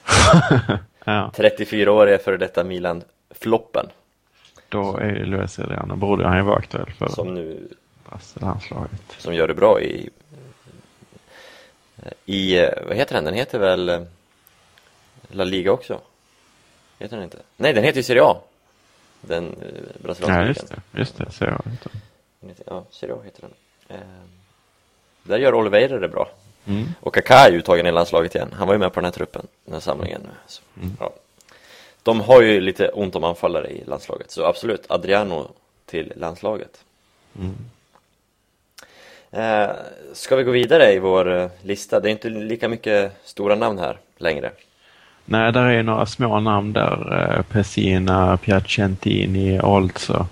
Ja, 1.05 1.31
34-åriga 1.35 2.17
före 2.17 2.37
detta 2.37 2.63
Milan-floppen, 2.63 3.85
då 4.69 4.97
är 4.97 5.05
ju 5.09 5.25
Luis 5.25 5.59
Adriano, 5.59 5.95
borde 5.95 6.27
han 6.27 6.37
ju 6.37 6.43
vara 6.43 6.57
aktuell 6.57 6.91
för 6.97 7.07
som 7.07 7.33
nu, 7.33 7.67
landslaget. 8.33 9.01
som 9.17 9.33
gör 9.35 9.47
det 9.47 9.53
bra 9.53 9.81
i, 9.81 10.09
i, 12.25 12.57
eh, 12.59 12.69
vad 12.87 12.95
heter 12.97 13.15
den? 13.15 13.23
Den 13.25 13.33
heter 13.33 13.59
väl 13.59 13.89
eh, 13.89 14.01
La 15.29 15.43
Liga 15.43 15.71
också? 15.71 16.01
Heter 16.99 17.15
den 17.15 17.23
inte? 17.23 17.37
Nej, 17.57 17.73
den 17.73 17.83
heter 17.83 17.97
ju 17.97 18.03
Serie 18.03 18.23
A. 18.23 18.37
Den 19.21 19.45
eh, 19.47 20.01
brasilianska 20.03 20.33
Ja, 20.33 20.39
ligan. 20.39 20.47
just 20.47 20.67
det, 20.69 20.99
just 20.99 21.17
det, 21.17 21.31
ser 21.31 21.45
jag 21.45 21.61
inte. 21.71 21.89
Den 22.39 22.49
heter- 22.49 22.63
Ja, 22.67 22.83
Serie 22.91 23.13
A 23.15 23.17
heter 23.25 23.41
den. 23.41 23.51
Där 25.23 25.37
gör 25.37 25.53
Oliveira 25.53 25.99
det 25.99 26.07
bra. 26.07 26.29
Mm. 26.67 26.87
Och 26.99 27.13
Kaká 27.13 27.35
är 27.47 27.51
ju 27.51 27.57
uttagen 27.57 27.85
i 27.85 27.91
landslaget 27.91 28.35
igen. 28.35 28.49
Han 28.57 28.67
var 28.67 28.75
ju 28.75 28.79
med 28.79 28.93
på 28.93 28.99
den 28.99 29.05
här 29.05 29.11
truppen, 29.11 29.47
den 29.65 29.73
här 29.73 29.81
samlingen. 29.81 30.21
Så, 30.47 30.61
ja. 30.99 31.13
De 32.03 32.21
har 32.21 32.41
ju 32.41 32.61
lite 32.61 32.87
ont 32.87 33.15
om 33.15 33.23
anfallare 33.23 33.67
i 33.67 33.83
landslaget, 33.85 34.31
så 34.31 34.45
absolut, 34.45 34.91
Adriano 34.91 35.47
till 35.85 36.13
landslaget. 36.15 36.83
Mm. 37.39 37.55
Eh, 39.31 39.69
ska 40.13 40.35
vi 40.35 40.43
gå 40.43 40.51
vidare 40.51 40.93
i 40.93 40.99
vår 40.99 41.37
eh, 41.37 41.49
lista? 41.61 41.99
Det 41.99 42.09
är 42.09 42.11
inte 42.11 42.29
lika 42.29 42.69
mycket 42.69 43.13
stora 43.23 43.55
namn 43.55 43.79
här 43.79 43.97
längre. 44.17 44.51
Nej, 45.25 45.51
där 45.51 45.65
är 45.65 45.83
några 45.83 46.05
små 46.05 46.39
namn 46.39 46.73
där. 46.73 47.33
eh, 47.37 47.41
Pessina, 47.41 48.37
Piacentini, 48.37 49.59
Olso 49.61 50.25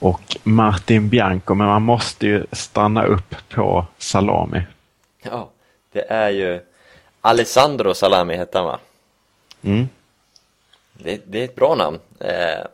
och 0.00 0.36
Martin 0.42 1.08
Bianco. 1.08 1.54
Men 1.54 1.66
man 1.66 1.82
måste 1.82 2.26
ju 2.26 2.46
stanna 2.52 3.04
upp 3.04 3.34
på 3.48 3.86
Salami. 3.98 4.62
Ja, 5.22 5.48
det 5.92 6.10
är 6.10 6.30
ju 6.30 6.60
Alessandro 7.20 7.94
Salami 7.94 8.36
hette 8.36 8.58
han 8.58 8.66
va? 8.66 8.78
Mm. 9.62 9.88
Det, 10.92 11.20
det 11.26 11.40
är 11.40 11.44
ett 11.44 11.54
bra 11.56 11.74
namn. 11.74 11.98
Eh, 12.20 12.64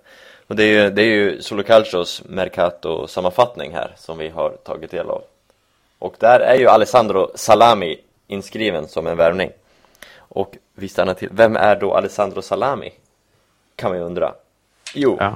och 0.47 0.57
det 0.57 0.65
är 0.65 0.85
ju, 0.85 0.91
det 0.91 1.03
är 1.03 1.07
ju 1.07 1.43
Solo 1.43 1.62
Calcios 1.62 2.23
Mercato-sammanfattning 2.29 3.73
här 3.73 3.93
som 3.97 4.19
vi 4.19 4.29
har 4.29 4.51
tagit 4.51 4.91
del 4.91 5.11
av. 5.11 5.23
Och 5.99 6.15
där 6.19 6.41
är 6.41 6.55
ju 6.59 6.69
Alessandro 6.69 7.31
Salami 7.35 7.99
inskriven 8.27 8.89
som 8.89 9.07
en 9.07 9.17
värvning. 9.17 9.51
Och 10.17 10.57
vi 10.75 10.89
stannar 10.89 11.15
till, 11.15 11.29
vem 11.33 11.57
är 11.57 11.77
då 11.77 11.95
Alessandro 11.95 12.43
Salami? 12.43 12.91
Kan 13.77 13.91
man 13.91 13.99
ju 13.99 14.05
undra. 14.05 14.35
Jo, 14.95 15.17
Ja. 15.21 15.35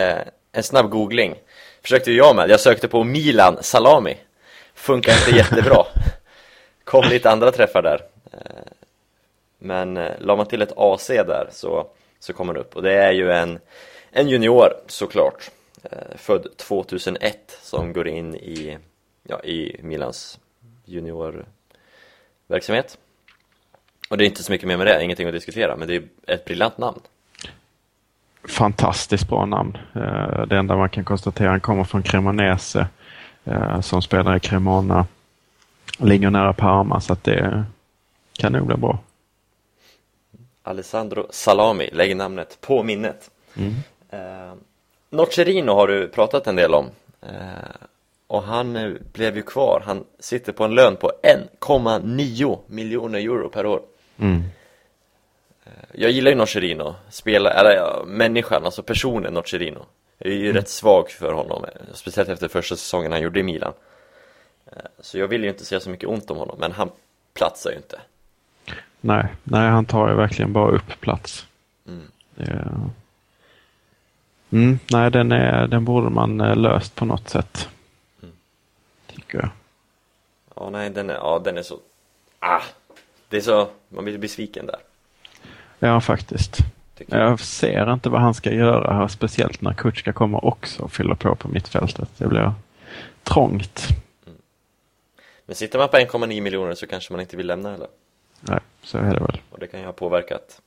eh, 0.00 0.18
en 0.52 0.62
snabb 0.62 0.90
googling 0.90 1.34
försökte 1.82 2.12
jag 2.12 2.36
med. 2.36 2.50
Jag 2.50 2.60
sökte 2.60 2.88
på 2.88 3.04
Milan 3.04 3.62
Salami. 3.62 4.16
Funkar 4.74 5.12
inte 5.12 5.38
jättebra. 5.38 5.86
Kom 6.84 7.04
lite 7.04 7.30
andra 7.30 7.52
träffar 7.52 7.82
där. 7.82 8.00
Eh, 8.32 8.38
men 9.58 9.96
eh, 9.96 10.12
la 10.20 10.36
man 10.36 10.46
till 10.46 10.62
ett 10.62 10.72
AC 10.76 11.06
där 11.06 11.48
så, 11.52 11.86
så 12.18 12.32
kommer 12.32 12.54
det 12.54 12.60
upp. 12.60 12.76
Och 12.76 12.82
det 12.82 12.94
är 12.94 13.12
ju 13.12 13.32
en, 13.32 13.58
en 14.10 14.28
junior 14.28 14.72
såklart. 14.86 15.50
Eh, 15.82 16.16
född 16.16 16.56
2001 16.56 17.58
som 17.62 17.92
går 17.92 18.08
in 18.08 18.34
i, 18.34 18.78
ja, 19.22 19.42
i 19.42 19.80
Milans 19.82 20.38
juniorverksamhet. 20.84 22.98
Och 24.10 24.18
det 24.18 24.24
är 24.24 24.26
inte 24.26 24.42
så 24.42 24.52
mycket 24.52 24.68
mer 24.68 24.76
med 24.76 24.86
det, 24.86 25.04
ingenting 25.04 25.28
att 25.28 25.34
diskutera. 25.34 25.76
Men 25.76 25.88
det 25.88 25.96
är 25.96 26.02
ett 26.26 26.44
briljant 26.44 26.78
namn. 26.78 27.00
Fantastiskt 28.48 29.28
bra 29.28 29.46
namn. 29.46 29.78
Eh, 29.94 30.46
Det 30.46 30.56
enda 30.58 30.76
man 30.76 30.88
kan 30.88 31.04
konstatera, 31.04 31.50
han 31.50 31.60
kommer 31.60 31.84
från 31.84 32.02
Cremonese 32.02 32.86
eh, 33.44 33.80
som 33.80 34.02
spelar 34.02 34.36
i 34.36 34.40
Cremona. 34.40 35.06
Ligger 35.98 36.30
nära 36.30 36.52
Parma 36.52 37.00
så 37.00 37.12
att 37.12 37.24
det 37.24 37.64
kan 38.38 38.52
nog 38.52 38.66
bli 38.66 38.76
bra. 38.76 38.98
Alessandro 40.62 41.26
Salami, 41.30 41.90
lägg 41.92 42.16
namnet 42.16 42.58
på 42.60 42.82
minnet. 42.82 43.30
Mm. 43.56 43.74
Eh, 44.10 44.52
Nocerino 45.10 45.72
har 45.72 45.86
du 45.88 46.08
pratat 46.08 46.46
en 46.46 46.56
del 46.56 46.74
om. 46.74 46.86
Eh, 47.22 47.28
och 48.26 48.42
han 48.42 48.98
blev 49.12 49.36
ju 49.36 49.42
kvar. 49.42 49.82
Han 49.86 50.04
sitter 50.18 50.52
på 50.52 50.64
en 50.64 50.74
lön 50.74 50.96
på 50.96 51.12
1,9 51.22 52.58
miljoner 52.66 53.18
euro 53.18 53.48
per 53.48 53.66
år. 53.66 53.80
Mm. 54.18 54.42
Jag 55.92 56.10
gillar 56.10 56.30
ju 56.30 56.36
Nocerino, 56.36 56.94
spela, 57.10 57.50
eller 57.50 57.70
ja, 57.70 58.02
människan, 58.06 58.64
alltså 58.64 58.82
personen 58.82 59.34
Nocerino. 59.34 59.86
Jag 60.18 60.32
är 60.32 60.36
ju 60.36 60.52
rätt 60.52 60.68
svag 60.68 61.10
för 61.10 61.32
honom, 61.32 61.64
eh, 61.64 61.70
speciellt 61.94 62.28
efter 62.28 62.48
första 62.48 62.76
säsongen 62.76 63.12
han 63.12 63.20
gjorde 63.22 63.40
i 63.40 63.42
Milan. 63.42 63.72
Eh, 64.66 64.72
Så 65.00 65.18
jag 65.18 65.28
vill 65.28 65.42
ju 65.42 65.48
inte 65.48 65.64
säga 65.64 65.80
så 65.80 65.90
mycket 65.90 66.08
ont 66.08 66.30
om 66.30 66.36
honom, 66.36 66.56
men 66.60 66.72
han 66.72 66.90
platsar 67.34 67.70
ju 67.70 67.76
inte. 67.76 68.00
Nej, 69.00 69.26
nej, 69.44 69.68
han 69.70 69.84
tar 69.84 70.08
ju 70.08 70.14
verkligen 70.14 70.52
bara 70.52 70.70
upp 70.70 71.00
plats. 71.00 71.46
Mm. 71.86 72.06
Det- 72.34 72.90
Mm, 74.52 74.78
nej, 74.90 75.10
den, 75.10 75.32
är, 75.32 75.66
den 75.66 75.84
borde 75.84 76.10
man 76.10 76.40
eh, 76.40 76.56
löst 76.56 76.94
på 76.94 77.04
något 77.04 77.28
sätt. 77.28 77.68
Mm. 78.22 78.34
Tycker 79.06 79.38
jag. 79.38 79.48
Ja, 80.56 80.70
nej, 80.70 80.90
den 80.90 81.10
är, 81.10 81.14
ja, 81.14 81.40
den 81.44 81.58
är 81.58 81.62
så... 81.62 81.78
Ah! 82.38 82.62
Det 83.28 83.36
är 83.36 83.40
så... 83.40 83.68
Man 83.88 84.04
blir 84.04 84.18
besviken 84.18 84.66
där, 84.66 84.76
Ja, 85.82 86.00
faktiskt. 86.00 86.58
jag. 87.06 87.20
Jag 87.20 87.40
ser 87.40 87.92
inte 87.92 88.08
vad 88.08 88.20
han 88.20 88.34
ska 88.34 88.52
göra 88.52 88.94
här, 88.94 89.08
speciellt 89.08 89.60
när 89.60 89.72
Kutska 89.72 90.12
kommer 90.12 90.44
också 90.44 90.82
och 90.82 90.92
fyller 90.92 91.14
på 91.14 91.34
på 91.34 91.48
mittfältet. 91.48 92.08
Det 92.18 92.26
blir 92.26 92.52
trångt. 93.22 93.88
Men 95.46 95.54
sitter 95.54 95.78
man 95.78 95.88
på 95.88 95.96
1,9 95.96 96.40
miljoner 96.40 96.74
så 96.74 96.86
kanske 96.86 97.12
man 97.12 97.20
inte 97.20 97.36
vill 97.36 97.46
lämna 97.46 97.70
heller. 97.70 97.88
Nej, 98.40 98.58
så 98.82 98.98
är 98.98 99.14
det 99.14 99.20
väl. 99.20 99.40
Och 99.50 99.58
det 99.58 99.66
kan 99.66 99.80
ju 99.80 99.86
ha 99.86 99.92
påverkat, 99.92 100.60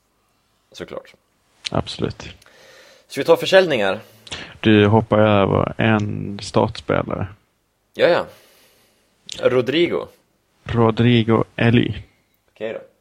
såklart. 0.72 1.14
Absolut. 1.70 2.28
Ska 3.08 3.20
vi 3.20 3.24
ta 3.24 3.36
försäljningar? 3.36 4.00
Du 4.60 4.86
hoppar 4.86 5.18
över 5.18 5.74
en 5.78 6.38
startspelare. 6.42 7.26
Ja, 7.94 8.08
ja. 8.08 8.26
Rodrigo. 9.42 10.06
Rodrigo 10.64 11.44
Eli. 11.56 12.04
Okej 12.54 12.72
då. 12.72 12.93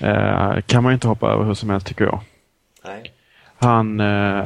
Eh, 0.00 0.60
kan 0.66 0.82
man 0.82 0.92
inte 0.92 1.08
hoppa 1.08 1.30
över 1.32 1.44
hur 1.44 1.54
som 1.54 1.70
helst 1.70 1.86
tycker 1.86 2.04
jag. 2.04 2.20
Nej. 2.84 3.12
Han 3.58 4.00
eh, 4.00 4.44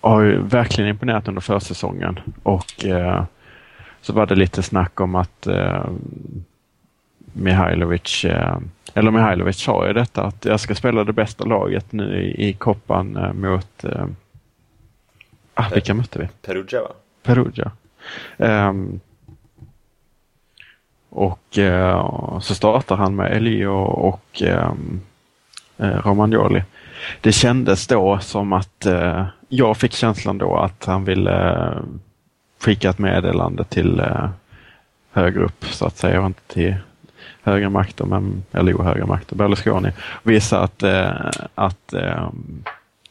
har 0.00 0.20
ju 0.20 0.42
verkligen 0.42 0.90
imponerat 0.90 1.28
under 1.28 1.40
försäsongen 1.40 2.20
och 2.42 2.84
eh, 2.84 3.24
så 4.00 4.12
var 4.12 4.26
det 4.26 4.34
lite 4.34 4.62
snack 4.62 5.00
om 5.00 5.14
att 5.14 5.46
eh, 5.46 5.84
Mihailovic, 7.32 8.24
eh, 8.24 8.58
eller 8.94 9.10
Mihailovic 9.10 9.56
sa 9.56 9.86
ju 9.86 9.92
detta 9.92 10.22
att 10.22 10.44
jag 10.44 10.60
ska 10.60 10.74
spela 10.74 11.04
det 11.04 11.12
bästa 11.12 11.44
laget 11.44 11.92
nu 11.92 12.22
i, 12.22 12.48
i 12.48 12.52
koppan 12.52 13.16
eh, 13.16 13.32
mot, 13.32 13.84
ah, 15.54 15.68
vilka 15.74 15.94
mötte 15.94 16.18
vi? 16.18 16.28
Perugia, 16.42 16.82
va? 16.82 16.90
Perugia. 17.22 17.72
Ehm, 18.36 19.00
och 21.14 21.58
eh, 21.58 22.38
så 22.40 22.54
startar 22.54 22.96
han 22.96 23.16
med 23.16 23.32
Elio 23.32 23.66
och 23.66 24.42
ehm, 24.42 25.00
eh, 25.78 26.06
Romagnoli. 26.06 26.62
Det 27.20 27.32
kändes 27.32 27.86
då 27.86 28.18
som 28.18 28.52
att 28.52 28.86
eh, 28.86 29.26
jag 29.48 29.76
fick 29.76 29.92
känslan 29.92 30.38
då 30.38 30.56
att 30.56 30.84
han 30.84 31.04
ville 31.04 31.52
eh, 31.52 31.78
skicka 32.60 32.90
ett 32.90 32.98
meddelande 32.98 33.64
till 33.64 34.00
eh, 34.00 34.28
högre 35.12 35.44
upp 35.44 35.64
så 35.64 35.86
att 35.86 35.96
säga, 35.96 36.20
och 36.20 36.26
inte 36.26 36.40
till 36.54 36.74
högre 37.42 37.68
makter, 37.68 38.04
men, 38.04 38.42
eller 38.52 38.72
jo, 38.72 38.82
högre 38.82 39.06
makter, 39.06 39.36
Berlusconi. 39.36 39.90
Visa 40.22 40.60
att, 40.60 40.82
eh, 40.82 41.30
att 41.54 41.92
eh, 41.92 42.28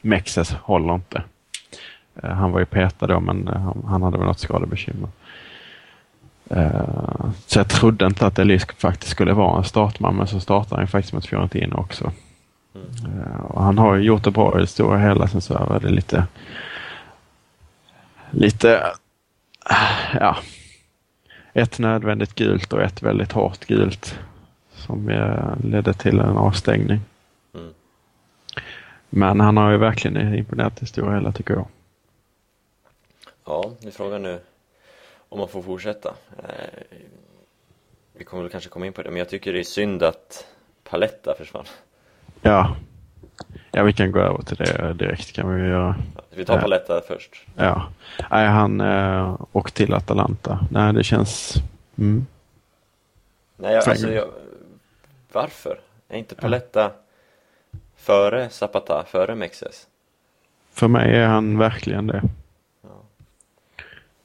Mexes 0.02 0.54
håller 0.54 0.96
inte. 0.96 1.24
Eh, 2.24 2.30
Han 2.30 2.52
var 2.52 2.60
ju 2.60 2.66
petad 2.66 3.08
då, 3.08 3.20
men 3.20 3.48
eh, 3.48 3.60
han, 3.62 3.84
han 3.88 4.02
hade 4.04 4.18
väl 4.18 4.28
något 4.28 4.40
skadebekymmer. 4.40 5.10
Eh, 6.56 7.30
så 7.48 7.60
jag 7.60 7.68
trodde 7.70 8.06
inte 8.06 8.26
att 8.28 8.40
Elisk 8.40 8.80
faktiskt 8.80 9.12
skulle 9.12 9.34
vara 9.34 9.58
en 9.58 9.64
startman, 9.64 10.16
men 10.16 10.28
så 10.28 10.40
startade 10.40 10.76
han 10.76 10.84
ju 10.84 10.88
faktiskt 10.88 11.14
mot 11.14 11.26
Fiorentina 11.26 11.76
också. 11.76 12.12
Eh, 12.76 13.42
Och 13.42 13.64
han 13.64 13.78
har 13.78 13.96
ju 13.96 14.04
gjort 14.04 14.24
det 14.24 14.32
bra 14.32 14.58
i 14.58 14.62
det 14.62 14.68
stora 14.68 15.00
hela, 15.00 15.28
sen 15.28 15.42
så 15.42 15.54
var 15.54 15.80
det 15.80 15.90
lite 15.90 16.28
lite 18.32 18.74
eh, 19.70 20.16
ja 20.20 20.38
ett 21.54 21.80
nödvändigt 21.80 22.36
gult 22.36 22.74
och 22.74 22.82
ett 22.82 23.04
väldigt 23.04 23.32
hårt 23.32 23.66
gult 23.66 24.20
som 24.74 25.10
eh, 25.10 25.56
ledde 25.64 25.94
till 25.94 26.20
en 26.20 26.38
avstängning. 26.38 27.00
Mm. 27.56 27.74
Men 29.10 29.40
han 29.40 29.58
har 29.58 29.72
ju 29.72 29.78
verkligen 29.78 30.36
imponerat 30.36 30.78
i 30.78 30.80
det 30.80 30.86
stora 30.86 31.16
hela 31.16 31.32
tycker 31.32 31.54
jag. 31.54 31.68
Ja, 33.46 33.72
det 33.82 33.88
är 33.88 33.92
frågan 33.92 34.22
nu 34.22 34.40
om 35.34 35.40
man 35.40 35.48
får 35.48 35.62
fortsätta. 35.62 36.14
Eh, 36.38 37.00
vi 38.14 38.24
kommer 38.24 38.44
väl 38.44 38.52
kanske 38.52 38.70
komma 38.70 38.86
in 38.86 38.94
på 38.94 39.02
det, 39.02 39.10
men 39.10 39.18
jag 39.18 39.30
tycker 39.30 39.54
det 39.54 39.60
är 39.60 39.64
synd 39.64 40.04
att 40.04 40.46
Paletta 40.84 41.36
försvann. 41.38 41.66
Ja. 42.42 42.76
Ja, 43.72 43.84
vi 43.84 43.94
kan 43.94 44.12
gå 44.12 44.20
över 44.20 44.42
till 44.44 44.58
det 44.58 44.94
direkt 44.94 45.34
kan 45.34 45.56
vi 45.56 45.62
göra. 45.68 45.96
vi 46.30 46.46
tar 46.46 46.56
Ja. 46.56 46.62
Paletta 46.62 47.02
först. 47.08 47.46
Ja. 47.56 47.88
Nej, 48.32 48.48
han 48.48 48.82
eh, 48.82 49.42
åkte 49.52 49.78
till 49.78 49.94
Atalanta. 49.94 50.60
Nej, 50.72 50.94
det 50.94 51.04
känns... 51.04 51.56
Mm. 51.98 52.26
Nej, 53.58 53.74
jag, 53.74 53.90
alltså, 53.90 54.12
jag, 54.12 54.28
varför? 55.32 55.80
Är 56.10 56.18
inte 56.18 56.36
Paletta 56.36 56.92
före 57.96 58.50
Zapata, 58.50 59.04
före 59.08 59.36
Mexes? 59.36 59.88
För 60.72 60.88
mig 60.88 61.16
är 61.16 61.28
han 61.28 61.58
verkligen 61.58 62.08
det. 62.08 62.22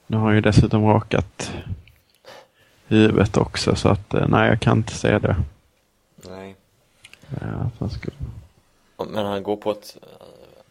Ja. 0.09 0.15
Nu 0.15 0.17
har 0.17 0.25
han 0.25 0.35
ju 0.35 0.41
dessutom 0.41 0.85
rakat 0.85 1.51
huvudet 2.87 3.37
också 3.37 3.75
så 3.75 3.89
att 3.89 4.13
eh, 4.13 4.27
nej, 4.27 4.49
jag 4.49 4.59
kan 4.59 4.77
inte 4.77 4.93
se 4.93 5.19
det. 5.19 5.35
Nej. 6.15 6.55
Eh, 7.41 7.67
han 7.79 7.89
skulle... 7.89 8.15
Men 9.09 9.25
han 9.25 9.43
går 9.43 9.55
på 9.55 9.71
ett, 9.71 9.97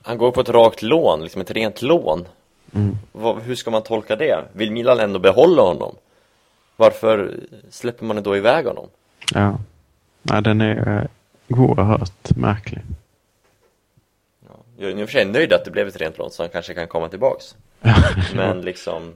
han 0.03 0.18
går 0.18 0.31
på 0.31 0.40
ett 0.40 0.48
rakt 0.48 0.83
lån, 0.83 1.22
liksom 1.22 1.40
ett 1.40 1.51
rent 1.51 1.83
lån. 1.83 2.24
Mm. 2.74 2.96
Vad, 3.12 3.42
hur 3.42 3.55
ska 3.55 3.70
man 3.70 3.83
tolka 3.83 4.16
det? 4.16 4.44
Vill 4.53 4.72
Milan 4.72 5.01
ändå 5.01 5.18
behålla 5.18 5.62
honom? 5.62 5.94
Varför 6.77 7.40
släpper 7.70 8.05
man 8.05 8.22
då 8.22 8.37
iväg 8.37 8.66
honom? 8.66 8.87
Ja. 9.35 9.59
Nej, 10.22 10.42
den 10.42 10.61
är 10.61 10.98
eh, 10.98 11.59
oerhört 11.59 12.37
märklig. 12.37 12.83
Ja. 14.48 14.55
Jag 14.77 14.90
är 14.90 14.98
i 14.98 15.05
och 15.05 15.09
för 15.09 15.12
sig 15.12 15.24
nöjd 15.24 15.53
att 15.53 15.64
det 15.64 15.70
blev 15.70 15.88
ett 15.88 15.96
rent 15.96 16.18
lån 16.18 16.31
så 16.31 16.42
han 16.42 16.51
kanske 16.51 16.74
kan 16.74 16.88
komma 16.88 17.09
tillbaks. 17.09 17.57
Men 18.35 18.61
liksom 18.61 19.14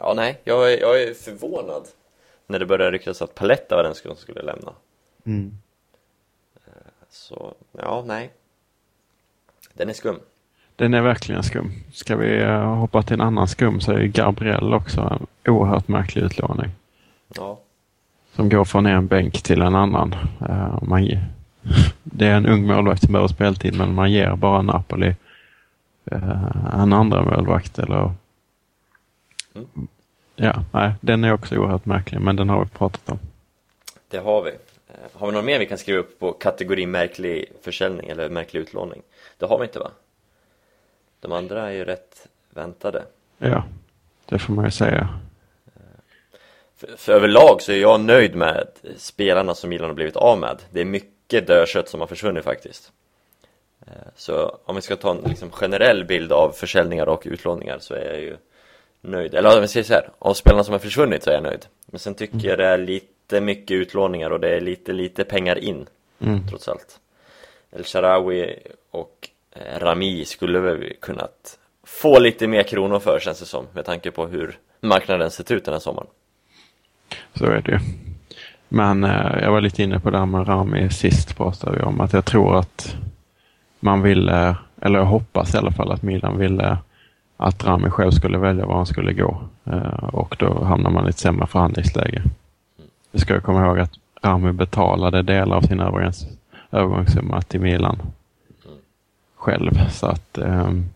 Ja 0.00 0.12
nej, 0.16 0.40
jag 0.44 0.72
är, 0.72 0.80
jag 0.80 1.02
är 1.02 1.14
förvånad 1.14 1.82
När 2.46 2.58
det 2.58 2.66
började 2.66 2.90
ryktas 2.90 3.22
att 3.22 3.34
Paletta 3.34 3.76
var 3.76 3.82
den 3.82 3.94
som 3.94 4.16
skulle 4.16 4.42
lämna 4.42 4.72
Mm. 5.26 5.52
Så, 7.10 7.54
ja 7.78 8.04
nej 8.06 8.30
Den 9.72 9.88
är 9.88 9.92
skum 9.92 10.20
Den 10.76 10.94
är 10.94 11.00
verkligen 11.02 11.42
skum. 11.42 11.72
Ska 11.92 12.16
vi 12.16 12.40
eh, 12.42 12.74
hoppa 12.74 13.02
till 13.02 13.14
en 13.14 13.20
annan 13.20 13.48
skum 13.48 13.80
så 13.80 13.92
är 13.92 14.04
Gabriel 14.04 14.74
också 14.74 15.00
en 15.00 15.26
oerhört 15.52 15.88
märklig 15.88 16.22
utlåning. 16.22 16.70
Ja, 17.34 17.58
Som 18.32 18.48
går 18.48 18.64
från 18.64 18.86
en 18.86 19.06
bänk 19.06 19.42
till 19.42 19.62
en 19.62 19.74
annan. 19.74 20.14
Eh, 20.48 20.82
man, 20.82 21.04
ge- 21.04 21.24
det 22.02 22.26
är 22.26 22.34
en 22.36 22.46
ung 22.46 22.66
målvakt 22.66 23.02
som 23.02 23.12
behöver 23.12 23.28
speltid 23.28 23.78
men 23.78 23.94
man 23.94 24.12
ger 24.12 24.36
bara 24.36 24.62
Napoli 24.62 25.14
eh, 26.04 26.80
en 26.80 26.92
andra 26.92 27.22
målvakt 27.22 27.78
eller 27.78 28.12
Mm. 29.54 29.88
Ja, 30.36 30.64
nej, 30.72 30.92
den 31.00 31.24
är 31.24 31.32
också 31.32 31.56
oerhört 31.56 31.84
märklig 31.86 32.20
men 32.20 32.36
den 32.36 32.48
har 32.48 32.64
vi 32.64 32.70
pratat 32.70 33.08
om. 33.08 33.18
det 34.08 34.18
har 34.18 34.42
vi 34.42 34.52
Eh, 34.88 35.18
Har 35.20 35.26
vi 35.26 35.32
någon 35.32 35.44
mer 35.44 35.58
vi 35.58 35.66
kan 35.66 35.78
skriva 35.78 35.98
upp 35.98 36.18
på 36.18 36.32
kategori 36.32 36.86
märklig 36.86 37.52
försäljning 37.62 38.08
eller 38.08 38.28
märklig 38.28 38.60
utlåning? 38.60 39.02
Det 39.38 39.46
har 39.46 39.58
vi 39.58 39.64
inte 39.64 39.78
va? 39.78 39.90
De 41.20 41.32
andra 41.32 41.68
är 41.68 41.72
ju 41.72 41.84
rätt 41.84 42.28
väntade 42.50 43.02
Ja, 43.38 43.64
det 44.26 44.38
får 44.38 44.52
man 44.52 44.64
ju 44.64 44.70
säga. 44.70 45.08
För, 46.76 46.96
för 46.96 47.12
överlag 47.12 47.62
så 47.62 47.72
är 47.72 47.76
jag 47.76 48.00
nöjd 48.00 48.34
med 48.34 48.66
spelarna 48.96 49.54
som 49.54 49.70
Milan 49.70 49.88
har 49.88 49.94
blivit 49.94 50.16
av 50.16 50.38
med. 50.38 50.62
Det 50.70 50.80
är 50.80 50.84
mycket 50.84 51.46
dödkött 51.46 51.88
som 51.88 52.00
har 52.00 52.06
försvunnit 52.06 52.44
faktiskt. 52.44 52.92
Eh, 53.86 53.92
Så 54.16 54.58
om 54.64 54.76
vi 54.76 54.82
ska 54.82 54.96
ta 54.96 55.10
en 55.10 55.22
liksom 55.24 55.50
generell 55.50 56.04
bild 56.04 56.32
av 56.32 56.50
försäljningar 56.50 57.08
och 57.08 57.22
utlåningar 57.24 57.78
så 57.78 57.94
är 57.94 58.04
jag 58.12 58.20
ju 58.20 58.36
nöjd. 59.04 59.34
Eller 59.34 59.60
vi 59.60 59.68
säger 59.68 59.84
så 59.84 59.92
här, 59.94 60.08
av 60.18 60.34
spelarna 60.34 60.64
som 60.64 60.72
har 60.72 60.78
försvunnit 60.78 61.22
så 61.22 61.30
är 61.30 61.34
jag 61.34 61.42
nöjd. 61.42 61.66
Men 61.86 61.98
sen 61.98 62.14
tycker 62.14 62.48
jag 62.48 62.58
det 62.58 62.66
är 62.66 62.78
lite 62.78 63.40
mycket 63.40 63.74
utlåningar 63.74 64.30
och 64.30 64.40
det 64.40 64.56
är 64.56 64.60
lite, 64.60 64.92
lite 64.92 65.24
pengar 65.24 65.58
in 65.58 65.86
Mm. 66.18 66.48
trots 66.48 66.68
allt. 66.68 67.00
El 67.72 67.84
Sharawi 67.84 68.56
och 68.90 69.28
eh, 69.56 69.78
Rami 69.78 70.24
skulle 70.24 70.58
väl 70.60 70.92
kunnat 71.00 71.58
få 71.86 72.18
lite 72.18 72.46
mer 72.46 72.62
kronor 72.62 72.98
för 72.98 73.20
känns 73.20 73.40
det 73.40 73.46
som 73.46 73.66
med 73.72 73.84
tanke 73.84 74.10
på 74.10 74.26
hur 74.26 74.58
marknaden 74.80 75.30
sett 75.30 75.50
ut 75.50 75.64
den 75.64 75.74
här 75.74 75.80
sommaren. 75.80 76.06
Så 77.34 77.44
är 77.44 77.60
det 77.62 77.72
ju. 77.72 77.78
Men 78.68 79.04
eh, 79.04 79.38
jag 79.42 79.52
var 79.52 79.60
lite 79.60 79.82
inne 79.82 80.00
på 80.00 80.10
det 80.10 80.18
här 80.18 80.26
med 80.26 80.48
Rami 80.48 80.90
sist 80.90 81.36
pratade 81.36 81.76
vi 81.78 81.82
om 81.82 82.00
att 82.00 82.12
jag 82.12 82.24
tror 82.24 82.58
att 82.58 82.96
man 83.80 84.02
ville, 84.02 84.56
eller 84.80 84.98
jag 84.98 85.06
hoppas 85.06 85.54
i 85.54 85.58
alla 85.58 85.72
fall 85.72 85.92
att 85.92 86.02
Milan 86.02 86.38
ville 86.38 86.78
att 87.36 87.64
Rami 87.64 87.90
själv 87.90 88.10
skulle 88.10 88.38
välja 88.38 88.66
var 88.66 88.76
han 88.76 88.86
skulle 88.86 89.12
gå. 89.12 89.40
Eh, 89.64 90.04
och 90.04 90.36
då 90.38 90.64
hamnar 90.64 90.90
man 90.90 91.06
i 91.06 91.08
ett 91.08 91.18
sämre 91.18 91.46
förhandlingsläge. 91.46 92.22
Vi 93.10 93.18
ska 93.18 93.40
komma 93.40 93.66
ihåg 93.66 93.78
att 93.78 93.92
Rami 94.22 94.52
betalade 94.52 95.22
delar 95.22 95.56
av 95.56 95.62
sin 95.62 95.80
övergångs, 95.80 96.26
övergångssumma 96.70 97.42
till 97.42 97.60
Milan 97.60 97.98
själv. 99.36 99.88
Så 99.90 100.06
att 100.06 100.38
mm, 100.38 100.90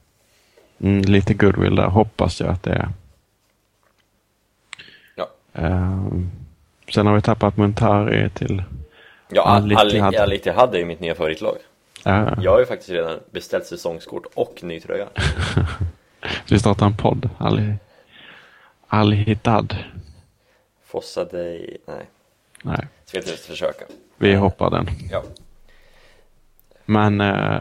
lite 1.03 1.35
goodwill 1.35 1.77
där 1.77 1.87
hoppas 1.87 2.41
jag 2.41 2.49
att 2.51 2.63
det 2.63 2.73
är. 2.73 2.89
Ja. 5.15 5.29
Ehm, 5.53 6.31
sen 6.95 7.07
har 7.07 7.15
vi 7.15 7.23
tappat 7.23 7.57
Montari 7.57 8.31
till... 8.31 8.63
Ja, 9.31 9.43
Al 9.43 9.77
Al- 9.77 9.93
är 10.75 10.75
ju 10.79 10.85
mitt 10.85 11.01
nya 11.01 11.15
favoritlag. 11.15 11.57
Uh, 12.07 12.33
Jag 12.43 12.51
har 12.53 12.59
ju 12.61 12.67
faktiskt 12.67 12.91
redan 12.91 13.19
beställt 13.31 13.67
säsongskort 13.67 14.27
och 14.35 14.59
ny 14.63 14.81
tröja. 14.81 15.07
vi 16.51 16.59
startar 16.59 16.87
en 16.87 16.97
podd. 16.97 17.31
Ali 18.89 19.15
Hittad. 19.17 19.77
Fossa 20.87 21.25
dig... 21.25 21.77
Nej, 21.87 22.07
Nej, 22.63 22.87
ska 23.05 23.19
inte 23.19 23.31
ens 23.31 23.47
försöka. 23.47 23.85
vi 24.17 24.35
hoppar 24.35 24.71
den. 24.71 24.89
Ja. 25.11 25.23
Men 26.85 27.21
eh, 27.21 27.61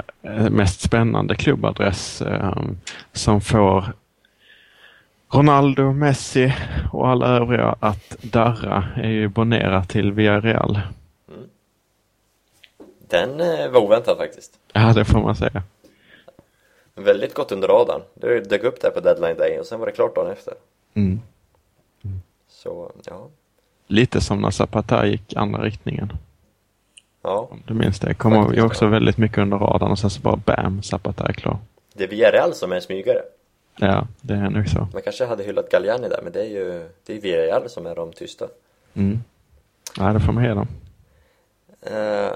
mest 0.49 0.81
spännande 0.81 1.35
klubbadress 1.35 2.21
eh, 2.21 2.57
som 3.13 3.41
får 3.41 3.85
Ronaldo, 5.33 5.91
Messi 5.93 6.53
och 6.91 7.07
alla 7.09 7.27
övriga 7.27 7.75
att 7.79 8.09
darra 8.21 8.85
är 8.95 9.09
ju 9.09 9.27
Bonera 9.27 9.83
till 9.83 10.11
Villarreal. 10.11 10.79
Den 13.09 13.41
eh, 13.41 13.69
var 13.69 13.79
oväntad 13.81 14.17
faktiskt. 14.17 14.53
Ja, 14.73 14.93
det 14.93 15.05
får 15.05 15.19
man 15.19 15.35
säga. 15.35 15.63
Väldigt 16.97 17.33
gott 17.33 17.51
under 17.51 17.67
radarn. 17.67 18.01
Det 18.13 18.39
dök 18.39 18.63
upp 18.63 18.81
där 18.81 18.89
på 18.89 18.99
deadline 18.99 19.37
day 19.37 19.59
och 19.59 19.65
sen 19.65 19.79
var 19.79 19.85
det 19.85 19.91
klart 19.91 20.15
dagen 20.15 20.31
efter. 20.31 20.53
Mm. 20.93 21.21
Så, 22.49 22.91
ja. 23.05 23.27
Lite 23.87 24.21
som 24.21 24.41
när 24.41 24.49
Zapata 24.51 25.05
gick 25.07 25.33
andra 25.35 25.61
riktningen. 25.61 26.13
Ja, 27.21 27.47
Om 27.51 27.63
du 27.67 27.73
minns 27.73 27.99
det. 27.99 28.13
Kommer 28.13 28.37
Faktiskt, 28.37 28.57
ju 28.57 28.65
också 28.65 28.85
ja. 28.85 28.89
väldigt 28.89 29.17
mycket 29.17 29.37
under 29.37 29.57
radarn 29.57 29.91
och 29.91 29.99
sen 29.99 30.09
så 30.09 30.21
bara 30.21 30.35
bam, 30.35 30.83
Zapata 30.83 31.27
är 31.27 31.33
klar. 31.33 31.57
det 31.93 32.03
är 32.03 32.07
Villarreal 32.07 32.53
som 32.53 32.71
är 32.71 32.75
en 32.75 32.81
smygare. 32.81 33.21
Ja, 33.79 34.07
det 34.21 34.33
är 34.33 34.49
nog 34.49 34.69
så. 34.69 34.87
Man 34.93 35.01
kanske 35.01 35.25
hade 35.25 35.43
hyllat 35.43 35.69
Galliani 35.69 36.09
där, 36.09 36.19
men 36.23 36.33
det 36.33 36.41
är 36.41 36.49
ju 36.49 36.89
det 37.05 37.13
är 37.17 37.21
Villarreal 37.21 37.69
som 37.69 37.85
är 37.85 37.95
de 37.95 38.13
tysta. 38.13 38.47
Mm. 38.93 39.19
Nej, 39.99 40.13
det 40.13 40.19
får 40.19 40.33
man 40.33 40.43
ge 40.43 40.49
dem. 40.53 40.67
Eh, 41.81 42.33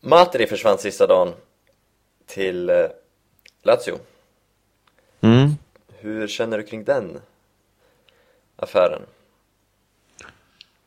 Matri 0.00 0.46
försvann 0.46 0.78
sista 0.78 1.06
dagen 1.06 1.28
till 2.26 2.70
eh, 2.70 2.76
Lazio. 3.62 3.98
Mm. 5.20 5.50
Hur 5.88 6.28
känner 6.28 6.58
du 6.58 6.64
kring 6.64 6.84
den 6.84 7.20
affären? 8.56 9.02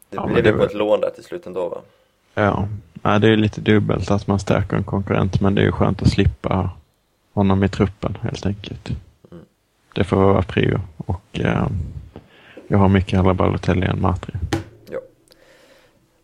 Det 0.10 0.16
Ja, 0.18 0.26
blev 0.28 0.44
det 0.44 0.50
ju 0.50 0.58
på 0.58 0.64
ett 0.64 0.74
lån 0.74 1.02
där 1.02 1.10
till 1.10 1.24
slut 1.24 1.46
ändå 1.46 1.70
va? 1.70 1.82
Ja, 2.34 2.68
Nej, 2.94 3.20
det 3.20 3.28
är 3.30 3.36
lite 3.38 3.62
dubbelt 3.62 4.12
att 4.12 4.28
man 4.28 4.40
stärker 4.40 4.78
en 4.78 4.84
konkurrent 4.84 5.42
men 5.42 5.56
det 5.56 5.62
är 5.62 5.66
ju 5.66 5.72
skönt 5.72 6.02
att 6.02 6.10
slippa 6.12 6.70
honom 7.34 7.64
i 7.64 7.70
truppen 7.70 8.18
helt 8.22 8.46
enkelt. 8.46 8.90
Mm. 9.32 9.46
Det 9.96 10.04
får 10.04 10.18
vara 10.18 10.42
prio 10.42 10.80
och 10.98 11.40
eh, 11.40 11.68
jag 12.68 12.78
har 12.78 12.90
mycket 12.90 13.18
hellre 13.20 13.34
Balotelli 13.34 13.86
än 13.88 14.02
Matri. 14.02 14.34
Ja. 14.90 15.00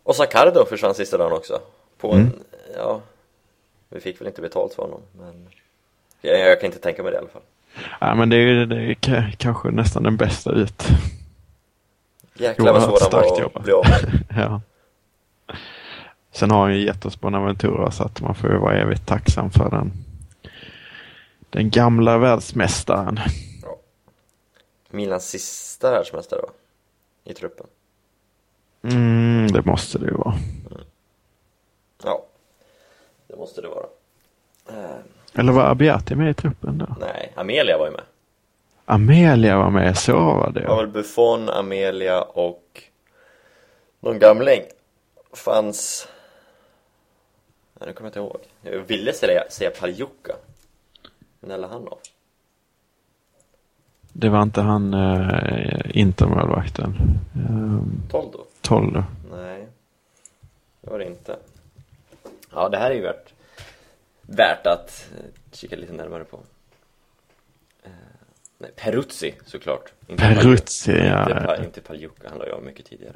Och 0.02 0.16
Sacardo 0.16 0.64
försvann 0.68 0.94
sista 0.94 1.18
dagen 1.18 1.32
också. 1.32 1.60
På 1.98 2.12
en, 2.12 2.20
Mm. 2.20 2.32
ja, 2.76 3.00
vi 3.88 4.00
fick 4.00 4.20
väl 4.20 4.28
inte 4.28 4.40
betalt 4.42 4.74
för 4.74 4.82
honom 4.82 5.00
men 5.18 5.48
jag, 6.22 6.38
jag 6.40 6.60
kan 6.60 6.66
inte 6.66 6.78
tänka 6.78 7.02
mig 7.02 7.12
det 7.12 7.16
i 7.16 7.18
alla 7.18 7.28
fall. 7.28 7.42
Ja, 8.00 8.14
men 8.14 8.28
det 8.28 8.36
är 8.36 8.66
det 8.66 8.76
är 8.76 9.34
kanske 9.38 9.70
nästan 9.70 10.02
den 10.02 10.16
bästa 10.16 10.52
ut. 10.52 10.82
Jäklar 12.34 12.72
vad 12.72 12.82
svår 12.82 12.98
han 13.00 13.28
var 13.28 13.50
att 13.54 13.64
bli 13.64 13.72
av 13.72 13.84
ja. 14.36 14.60
Sen 16.32 16.50
har 16.50 16.60
han 16.60 16.74
ju 16.74 16.84
gett 16.84 17.04
oss 17.06 17.20
Bonaventura 17.20 17.90
så 17.90 18.04
att 18.04 18.20
man 18.20 18.34
får 18.34 18.50
ju 18.50 18.58
vara 18.58 18.76
evigt 18.76 19.06
tacksam 19.06 19.50
för 19.50 19.70
den. 19.70 19.92
Den 21.50 21.70
gamla 21.70 22.18
världsmästaren. 22.18 23.20
Milans 24.90 25.28
sista 25.28 25.90
världsmästare 25.90 26.40
va? 26.40 26.48
I 27.24 27.34
truppen. 27.34 27.66
Mm, 28.82 29.46
det 29.52 29.64
måste 29.64 29.98
det 29.98 30.06
ju 30.06 30.14
vara. 30.14 30.34
Ja, 32.04 32.24
det 33.26 33.36
måste 33.36 33.60
det 33.60 33.68
vara. 33.68 33.86
Eh, 34.68 34.98
Eller 35.34 35.52
var 35.52 35.70
Abiati 35.70 36.14
med 36.14 36.30
i 36.30 36.34
truppen 36.34 36.78
då? 36.78 36.96
nej, 37.00 37.32
Amelia 37.34 37.78
var 37.78 37.86
ju 37.86 37.92
med. 37.92 38.04
Amelia 38.84 39.56
var 39.56 39.70
med, 39.70 39.98
så 39.98 40.12
var 40.12 40.50
det 40.50 40.60
Det 40.60 40.66
var 40.66 40.76
väl 40.76 40.88
Buffon, 40.92 41.48
Amelia 41.48 42.22
och 42.22 42.82
någon 44.00 44.18
gamling. 44.18 44.62
Fanns... 45.32 46.08
Nej, 47.80 47.88
nu 47.88 47.92
kommer 47.92 48.06
jag 48.06 48.10
inte 48.10 48.18
ihåg. 48.18 48.40
Jag 48.62 48.82
ville 48.82 49.12
säga, 49.12 49.42
säga 49.50 49.70
Paljuka. 49.70 50.32
Men 51.40 51.50
eller 51.50 51.68
han 51.68 51.88
av? 51.88 51.98
Det 54.12 54.28
var 54.28 54.42
inte 54.42 54.60
han 54.60 54.94
uh, 54.94 55.80
Intermålvakten? 55.98 56.94
Uh, 57.50 57.82
Toldo? 58.10 58.38
Toldo. 58.60 59.04
Nej, 59.30 59.66
det 60.80 60.90
var 60.90 60.98
det 60.98 61.06
inte. 61.06 61.36
Ja, 62.54 62.68
det 62.68 62.78
här 62.78 62.90
är 62.90 62.94
ju 62.94 63.00
värt, 63.02 63.31
värt 64.22 64.66
att 64.66 65.10
kika 65.52 65.76
lite 65.76 65.92
närmare 65.92 66.24
på. 66.24 66.40
Nej, 68.62 68.70
Peruzzi 68.76 69.34
såklart. 69.46 69.92
Inte 70.06 70.22
Peruzzi, 70.22 70.92
ja. 70.92 71.40
Inte, 71.40 71.64
inte 71.64 71.80
Paljuka, 71.80 72.28
han 72.28 72.38
la 72.38 72.48
jag 72.48 72.62
mycket 72.62 72.86
tidigare. 72.86 73.14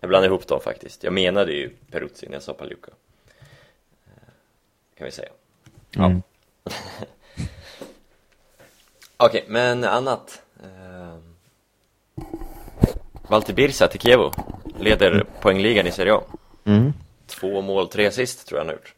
Jag 0.00 0.08
blandade 0.08 0.34
ihop 0.34 0.46
dem 0.46 0.60
faktiskt. 0.60 1.04
Jag 1.04 1.12
menade 1.12 1.52
ju 1.52 1.70
Peruzzi 1.90 2.26
när 2.26 2.32
jag 2.32 2.42
sa 2.42 2.54
Paljuka. 2.54 2.90
Kan 4.98 5.04
vi 5.04 5.10
säga. 5.10 5.28
Mm. 5.96 6.22
Ja. 6.64 6.72
Okej, 9.16 9.40
okay, 9.40 9.42
men 9.48 9.84
annat. 9.84 10.42
Uh, 10.64 11.18
Valter 13.28 13.52
Birsa 13.52 13.88
till 13.88 14.00
Kievo 14.00 14.32
leder 14.78 15.10
mm. 15.12 15.26
poängligan 15.40 15.86
i 15.86 15.92
Serie 15.92 16.14
A. 16.14 16.22
Mm. 16.64 16.92
Två 17.26 17.62
mål, 17.62 17.88
tre 17.88 18.06
assist 18.06 18.48
tror 18.48 18.58
jag 18.58 18.64
han 18.64 18.68
har 18.68 18.74
gjort. 18.74 18.94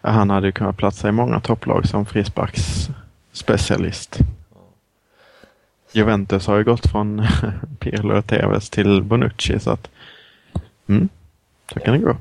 Han 0.00 0.30
hade 0.30 0.46
ju 0.46 0.52
kunnat 0.52 0.76
platsa 0.76 1.08
i 1.08 1.12
många 1.12 1.40
topplag 1.40 1.88
som 1.88 2.06
frisparksspecialist. 2.06 4.18
Juventus 5.92 6.46
har 6.46 6.56
ju 6.56 6.64
gått 6.64 6.90
från 6.90 7.26
Pirlo 7.78 8.18
och 8.18 8.26
Tevez 8.26 8.70
till 8.70 9.02
Bonucci 9.02 9.60
så 9.60 9.70
att 9.70 9.90
mm, 10.88 11.08
så 11.72 11.80
kan 11.80 11.94
det 11.94 11.98
gå. 11.98 12.10
Uh, 12.10 12.16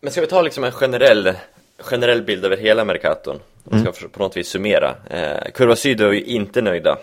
men 0.00 0.12
ska 0.12 0.20
vi 0.20 0.26
ta 0.26 0.42
liksom 0.42 0.64
en 0.64 0.72
generell, 0.72 1.32
generell 1.78 2.22
bild 2.22 2.44
över 2.44 2.56
hela 2.56 2.84
Mercaton? 2.84 3.40
Man 3.64 3.80
ska 3.80 3.92
mm. 4.00 4.10
på 4.10 4.22
något 4.22 4.36
vis 4.36 4.48
summera. 4.48 4.90
Uh, 4.90 5.50
Kurva 5.54 5.76
Syd 5.76 6.00
är 6.00 6.12
ju 6.12 6.22
inte 6.22 6.62
nöjda, 6.62 6.98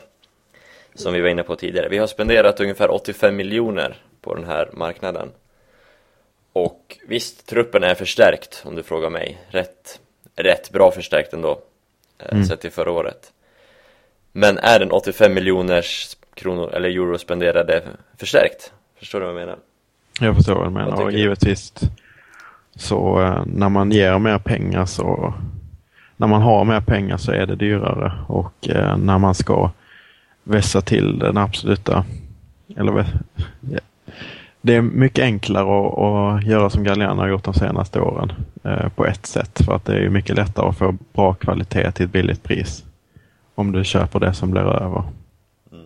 som 0.96 1.14
vi 1.14 1.22
var 1.22 1.30
inne 1.30 1.44
på 1.44 1.56
tidigare. 1.56 1.90
Vi 1.90 1.98
har 1.98 2.08
spenderat 2.08 2.60
ungefär 2.60 2.92
85 2.92 3.36
miljoner 3.36 3.96
på 4.22 4.36
den 4.36 4.46
här 4.46 4.70
marknaden. 4.74 5.32
Och 6.56 6.98
visst, 7.08 7.48
truppen 7.48 7.84
är 7.84 7.96
förstärkt 7.96 8.64
om 8.66 8.76
du 8.76 8.84
frågar 8.84 9.10
mig. 9.10 9.38
Rätt, 9.48 10.00
rätt 10.36 10.72
bra 10.72 10.92
förstärkt 10.92 11.34
ändå, 11.34 11.60
eh, 12.20 12.32
mm. 12.32 12.46
sett 12.46 12.62
till 12.62 12.72
förra 12.72 12.92
året. 12.92 13.32
Men 14.32 14.58
är 14.58 14.80
den 14.80 14.92
85 14.92 15.34
miljoners 15.34 16.18
kronor 16.34 16.74
eller 16.74 16.90
euro 16.90 17.18
spenderade 17.18 17.84
förstärkt? 18.18 18.74
Förstår 19.00 19.20
du 19.20 19.26
vad 19.26 19.36
jag 19.36 19.40
menar? 19.40 19.58
Jag 20.20 20.36
förstår 20.36 20.56
vad 20.56 20.66
du 20.66 20.70
menar 20.70 21.04
och 21.04 21.12
givetvis 21.12 21.74
så 22.76 23.22
eh, 23.22 23.44
när 23.46 23.70
man 23.70 23.92
ger 23.92 24.20
mer 24.20 24.40
pengar 24.40 24.86
så 24.86 25.34
när 26.18 26.28
man 26.28 26.42
har 26.42 26.66
mer 26.66 26.82
pengar 26.82 27.18
så 27.18 27.32
är 27.32 27.46
det 27.46 27.56
dyrare 27.56 28.14
och 28.28 28.70
eh, 28.70 28.98
när 28.98 29.18
man 29.18 29.36
ska 29.36 29.72
vässa 30.44 30.82
till 30.82 31.20
den 31.20 31.38
absoluta 31.38 32.06
eller 32.78 33.06
det 34.66 34.76
är 34.76 34.82
mycket 34.82 35.24
enklare 35.24 35.64
att, 35.64 36.00
att 36.00 36.44
göra 36.44 36.70
som 36.70 36.84
Galliano 36.84 37.22
har 37.22 37.28
gjort 37.28 37.44
de 37.44 37.54
senaste 37.54 38.00
åren 38.00 38.34
eh, 38.64 38.90
på 38.90 39.06
ett 39.06 39.26
sätt 39.26 39.62
för 39.66 39.76
att 39.76 39.86
det 39.86 39.98
är 39.98 40.10
mycket 40.10 40.36
lättare 40.36 40.68
att 40.68 40.78
få 40.78 40.98
bra 41.14 41.34
kvalitet 41.34 41.92
till 41.92 42.06
ett 42.06 42.12
billigt 42.12 42.44
pris 42.44 42.84
om 43.56 43.72
du 43.72 43.84
köper 43.84 44.20
det 44.20 44.34
som 44.34 44.52
blir 44.52 44.62
över. 44.62 45.04
Mm. 45.72 45.86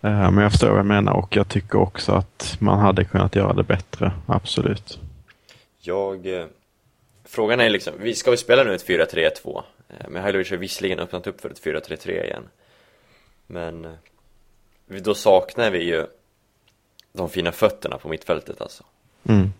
Eh, 0.00 0.30
men 0.30 0.38
jag 0.38 0.50
förstår 0.50 0.68
vad 0.68 0.78
jag 0.78 0.86
menar 0.86 1.12
och 1.12 1.36
jag 1.36 1.48
tycker 1.48 1.78
också 1.78 2.12
att 2.12 2.56
man 2.58 2.78
hade 2.78 3.04
kunnat 3.04 3.36
göra 3.36 3.52
det 3.52 3.62
bättre, 3.62 4.12
absolut. 4.26 4.98
Jag... 5.80 6.26
Eh, 6.26 6.46
frågan 7.24 7.60
är 7.60 7.70
liksom, 7.70 7.92
vi 7.98 8.14
ska 8.14 8.30
vi 8.30 8.36
spela 8.36 8.64
nu 8.64 8.74
ett 8.74 8.88
4-3-2? 8.88 9.62
Eh, 9.88 10.08
men 10.08 10.22
Hajlovic 10.22 10.50
har 10.50 10.56
visserligen 10.56 10.98
öppnat 10.98 11.26
upp 11.26 11.40
för 11.40 11.50
ett 11.50 11.64
4-3-3 11.64 12.24
igen. 12.24 12.48
Men 13.46 13.84
eh, 13.84 13.90
då 14.88 15.14
saknar 15.14 15.70
vi 15.70 15.84
ju 15.84 16.06
de 17.16 17.28
fina 17.28 17.52
fötterna 17.52 17.98
på 17.98 18.08
mittfältet 18.08 18.60
alltså. 18.60 18.84
Mm. 19.28 19.52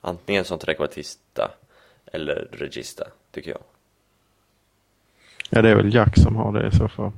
Antingen 0.00 0.44
som 0.44 0.58
trekvartista 0.58 1.50
eller 2.06 2.48
regista, 2.52 3.06
tycker 3.30 3.50
jag. 3.50 3.60
Ja, 5.50 5.62
det 5.62 5.70
är 5.70 5.74
väl 5.74 5.94
Jack 5.94 6.18
som 6.18 6.36
har 6.36 6.52
det 6.52 6.68
i 6.68 6.70
så 6.70 6.88
fall. 6.88 7.12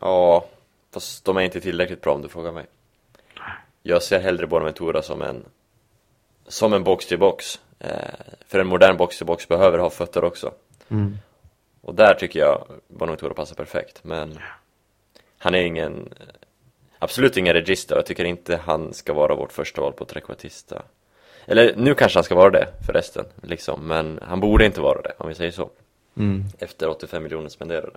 Ja, 0.00 0.46
fast 0.90 1.24
de 1.24 1.36
är 1.36 1.40
inte 1.40 1.60
tillräckligt 1.60 2.02
bra 2.02 2.14
om 2.14 2.22
du 2.22 2.28
frågar 2.28 2.52
mig. 2.52 2.66
Jag 3.82 4.02
ser 4.02 4.20
hellre 4.20 4.46
Bonaventura 4.46 5.02
som 5.02 5.22
en 5.22 5.44
som 6.48 6.72
en 6.72 6.84
box 6.84 7.06
till 7.06 7.18
box. 7.18 7.60
Eh, 7.78 7.90
för 8.46 8.58
en 8.58 8.66
modern 8.66 8.96
box 8.96 9.16
till 9.16 9.26
box 9.26 9.48
behöver 9.48 9.78
ha 9.78 9.90
fötter 9.90 10.24
också. 10.24 10.52
Mm. 10.88 11.18
Och 11.80 11.94
där 11.94 12.14
tycker 12.14 12.40
jag 12.40 12.66
Bonaventura 12.88 13.34
passar 13.34 13.54
perfekt. 13.54 14.04
Men 14.04 14.38
han 15.38 15.54
är 15.54 15.62
ingen, 15.62 16.14
absolut 16.98 17.36
ingen 17.36 17.54
regista. 17.54 17.94
Jag 17.94 18.06
tycker 18.06 18.24
inte 18.24 18.60
han 18.64 18.94
ska 18.94 19.12
vara 19.12 19.34
vårt 19.34 19.52
första 19.52 19.80
val 19.80 19.92
på 19.92 20.04
trekvartista. 20.04 20.82
Eller 21.46 21.76
nu 21.76 21.94
kanske 21.94 22.18
han 22.18 22.24
ska 22.24 22.34
vara 22.34 22.50
det 22.50 22.68
förresten, 22.86 23.24
liksom. 23.42 23.86
Men 23.86 24.20
han 24.22 24.40
borde 24.40 24.66
inte 24.66 24.80
vara 24.80 25.02
det, 25.02 25.12
om 25.18 25.28
vi 25.28 25.34
säger 25.34 25.50
så. 25.50 25.70
Mm. 26.16 26.44
Efter 26.58 26.88
85 26.88 27.22
miljoner 27.22 27.48
spenderade. 27.48 27.96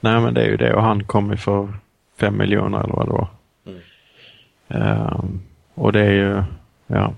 Nej 0.00 0.20
men 0.20 0.34
det 0.34 0.42
är 0.42 0.46
ju 0.46 0.56
det 0.56 0.74
och 0.74 0.82
han 0.82 1.04
kom 1.04 1.30
ju 1.30 1.36
för 1.36 1.68
5 2.16 2.38
miljoner 2.38 2.84
eller 2.84 2.94
vad 2.94 3.06
det 3.06 3.12
var. 3.12 3.28
Mm. 3.66 3.80
Um, 4.68 5.42
och 5.74 5.92
det 5.92 6.00
är 6.00 6.12
ju, 6.12 6.42
ja. 6.86 7.14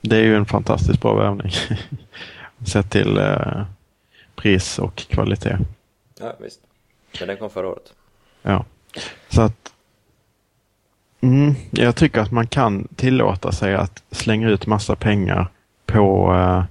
Det 0.00 0.16
är 0.16 0.22
ju 0.22 0.36
en 0.36 0.46
fantastiskt 0.46 1.00
bra 1.00 1.14
värvning. 1.14 1.52
Sett 2.66 2.90
till 2.90 3.18
uh, 3.18 3.64
pris 4.34 4.78
och 4.78 4.96
kvalitet. 4.96 5.58
Ja 6.20 6.36
visst. 6.38 6.60
Men 7.18 7.28
den 7.28 7.36
kom 7.36 7.50
förra 7.50 7.68
året. 7.68 7.94
Ja. 8.42 8.64
Så 9.28 9.42
att 9.42 9.72
mm, 11.20 11.54
jag 11.70 11.96
tycker 11.96 12.20
att 12.20 12.30
man 12.30 12.46
kan 12.46 12.88
tillåta 12.96 13.52
sig 13.52 13.74
att 13.74 14.02
slänga 14.10 14.48
ut 14.48 14.66
massa 14.66 14.96
pengar 14.96 15.48
på 15.86 16.34
eh, 16.34 16.64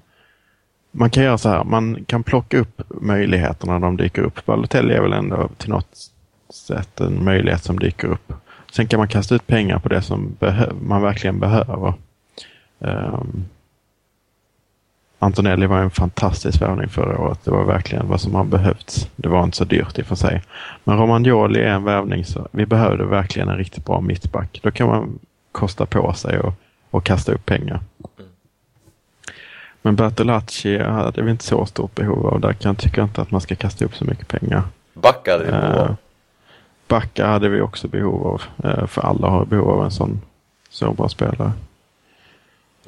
man 0.97 1.09
kan 1.09 1.23
göra 1.23 1.37
så 1.37 1.49
här, 1.49 1.63
man 1.63 2.05
kan 2.05 2.23
plocka 2.23 2.57
upp 2.57 2.81
möjligheterna 3.01 3.73
när 3.73 3.79
de 3.79 3.97
dyker 3.97 4.21
upp. 4.21 4.45
Balotelli 4.45 4.93
är 4.93 5.01
väl 5.01 5.13
ändå 5.13 5.49
till 5.57 5.69
något 5.69 5.97
sätt 6.49 6.99
en 6.99 7.23
möjlighet 7.23 7.63
som 7.63 7.79
dyker 7.79 8.07
upp. 8.07 8.33
Sen 8.71 8.87
kan 8.87 8.97
man 8.97 9.07
kasta 9.07 9.35
ut 9.35 9.47
pengar 9.47 9.79
på 9.79 9.89
det 9.89 10.01
som 10.01 10.37
man 10.81 11.01
verkligen 11.01 11.39
behöver. 11.39 11.93
Um, 12.79 13.45
Antonelli 15.19 15.65
var 15.65 15.79
en 15.79 15.89
fantastisk 15.89 16.61
värvning 16.61 16.89
förra 16.89 17.19
året. 17.19 17.39
Det 17.43 17.51
var 17.51 17.63
verkligen 17.63 18.07
vad 18.07 18.21
som 18.21 18.35
har 18.35 18.43
behövts. 18.43 19.09
Det 19.15 19.29
var 19.29 19.43
inte 19.43 19.57
så 19.57 19.63
dyrt 19.63 19.99
i 19.99 20.01
och 20.01 20.05
för 20.05 20.15
sig. 20.15 20.41
Men 20.83 20.97
Romagnoli 20.97 21.59
är 21.59 21.67
en 21.67 21.83
värvning 21.83 22.25
så 22.25 22.47
vi 22.51 22.65
behövde 22.65 23.05
verkligen 23.05 23.49
en 23.49 23.57
riktigt 23.57 23.85
bra 23.85 24.01
mittback. 24.01 24.59
Då 24.63 24.71
kan 24.71 24.87
man 24.87 25.19
kosta 25.51 25.85
på 25.85 26.13
sig 26.13 26.39
och, 26.39 26.53
och 26.89 27.03
kasta 27.03 27.31
upp 27.31 27.45
pengar. 27.45 27.79
Men 29.81 29.95
Bertolacci 29.95 30.77
hade 30.77 31.21
vi 31.21 31.31
inte 31.31 31.43
så 31.43 31.65
stort 31.65 31.95
behov 31.95 32.27
av. 32.27 32.39
Där 32.39 32.53
kan 32.53 32.69
jag 32.69 32.77
tycka 32.77 33.03
inte 33.03 33.21
att 33.21 33.31
man 33.31 33.41
ska 33.41 33.55
kasta 33.55 33.85
upp 33.85 33.95
så 33.95 34.05
mycket 34.05 34.27
pengar. 34.27 34.63
Backa 34.93 35.31
hade 35.31 35.45
vi 35.45 35.51
behov 35.51 35.77
av. 35.77 35.95
Backa 36.87 37.27
hade 37.27 37.49
vi 37.49 37.61
också 37.61 37.87
behov 37.87 38.27
av. 38.27 38.41
Uh, 38.65 38.85
för 38.85 39.01
alla 39.01 39.27
har 39.27 39.45
behov 39.45 39.69
av 39.69 39.85
en 39.85 39.91
sån 39.91 40.21
så 40.69 40.93
bra 40.93 41.09
spelare. 41.09 41.51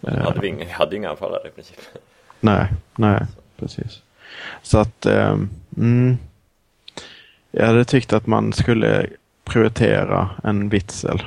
Hade 0.08 0.40
vi 0.40 0.48
inga, 0.48 0.74
hade 0.74 0.96
inga 0.96 1.10
anfallare 1.10 1.48
i 1.48 1.52
princip. 1.52 1.78
Nej, 2.48 2.68
nej, 2.96 3.26
precis. 3.58 4.02
Så 4.62 4.78
att, 4.78 5.06
um, 5.06 5.50
mm, 5.78 6.18
jag 7.52 7.68
hade 7.68 7.86
tyckt 7.86 8.14
att 8.14 8.28
man 8.28 8.54
skulle 8.54 9.08
prioritera 9.44 10.30
en 10.44 10.70
Witzel. 10.70 11.22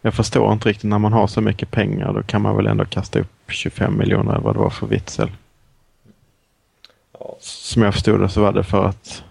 Jag 0.00 0.14
förstår 0.14 0.52
inte 0.52 0.68
riktigt 0.68 0.90
när 0.90 0.98
man 0.98 1.12
har 1.12 1.26
så 1.26 1.40
mycket 1.40 1.70
pengar 1.70 2.12
då 2.12 2.22
kan 2.22 2.42
man 2.42 2.56
väl 2.56 2.66
ändå 2.66 2.84
kasta 2.84 3.18
upp 3.18 3.32
25 3.48 3.98
miljoner 3.98 4.32
eller 4.32 4.40
vad 4.40 4.54
det 4.54 4.58
var 4.58 4.70
för 4.70 4.86
Witzel. 4.86 5.30
Ja. 7.18 7.36
Som 7.40 7.82
jag 7.82 7.94
förstod 7.94 8.20
det 8.20 8.28
så 8.28 8.40
var 8.40 8.52
det 8.52 8.64
för 8.64 8.84
att 8.84 9.24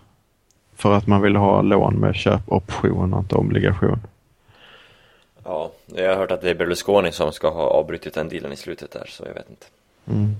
för 0.76 0.94
att 0.94 1.08
man 1.08 1.22
ville 1.22 1.40
ha 1.40 1.62
lån 1.62 1.96
med 1.96 2.16
köpoption 2.16 3.14
och 3.14 3.20
inte 3.20 3.36
obligation. 3.36 4.00
Ja, 5.44 5.72
jag 5.86 6.10
har 6.10 6.16
hört 6.16 6.32
att 6.32 6.42
det 6.42 6.50
är 6.50 6.56
Berlusconi 6.56 7.12
som 7.12 7.32
ska 7.32 7.50
ha 7.50 7.64
avbrutit 7.64 8.14
den 8.14 8.30
dealen 8.30 8.52
i 8.52 8.56
slutet 8.56 8.92
där 8.92 9.06
så 9.10 9.24
jag 9.26 9.34
vet 9.34 9.50
inte. 9.50 9.66
Mm. 10.06 10.36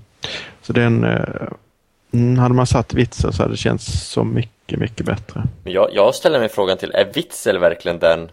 Så 0.62 0.72
den 0.72 1.04
eh, 1.04 2.38
hade 2.38 2.54
man 2.54 2.66
satt 2.66 2.94
Witzel 2.94 3.32
så 3.32 3.42
hade 3.42 3.52
det 3.52 3.56
känts 3.56 4.08
så 4.08 4.24
mycket, 4.24 4.78
mycket 4.78 5.06
bättre. 5.06 5.42
Men 5.64 5.72
jag, 5.72 5.88
jag 5.92 6.14
ställer 6.14 6.38
mig 6.38 6.48
frågan 6.48 6.78
till, 6.78 6.90
är 6.90 7.04
Witzel 7.14 7.58
verkligen 7.58 7.98
den? 7.98 8.30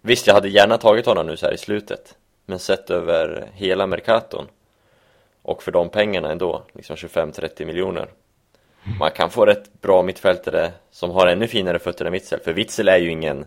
Visst, 0.00 0.26
jag 0.26 0.34
hade 0.34 0.48
gärna 0.48 0.78
tagit 0.78 1.06
honom 1.06 1.26
nu 1.26 1.36
så 1.36 1.46
här 1.46 1.54
i 1.54 1.58
slutet 1.58 2.14
Men 2.46 2.58
sett 2.58 2.90
över 2.90 3.44
hela 3.52 3.86
Mercaton 3.86 4.46
Och 5.42 5.62
för 5.62 5.72
de 5.72 5.88
pengarna 5.88 6.32
ändå, 6.32 6.62
liksom 6.72 6.96
25-30 6.96 7.64
miljoner. 7.64 8.06
Man 8.98 9.10
kan 9.10 9.30
få 9.30 9.46
rätt 9.46 9.80
bra 9.80 10.02
mittfältare 10.02 10.70
som 10.90 11.10
har 11.10 11.26
ännu 11.26 11.46
finare 11.46 11.78
fötter 11.78 12.04
än 12.04 12.12
Witzel 12.12 12.40
För 12.44 12.52
Witzel 12.52 12.88
är 12.88 12.98
ju 12.98 13.10
ingen 13.10 13.44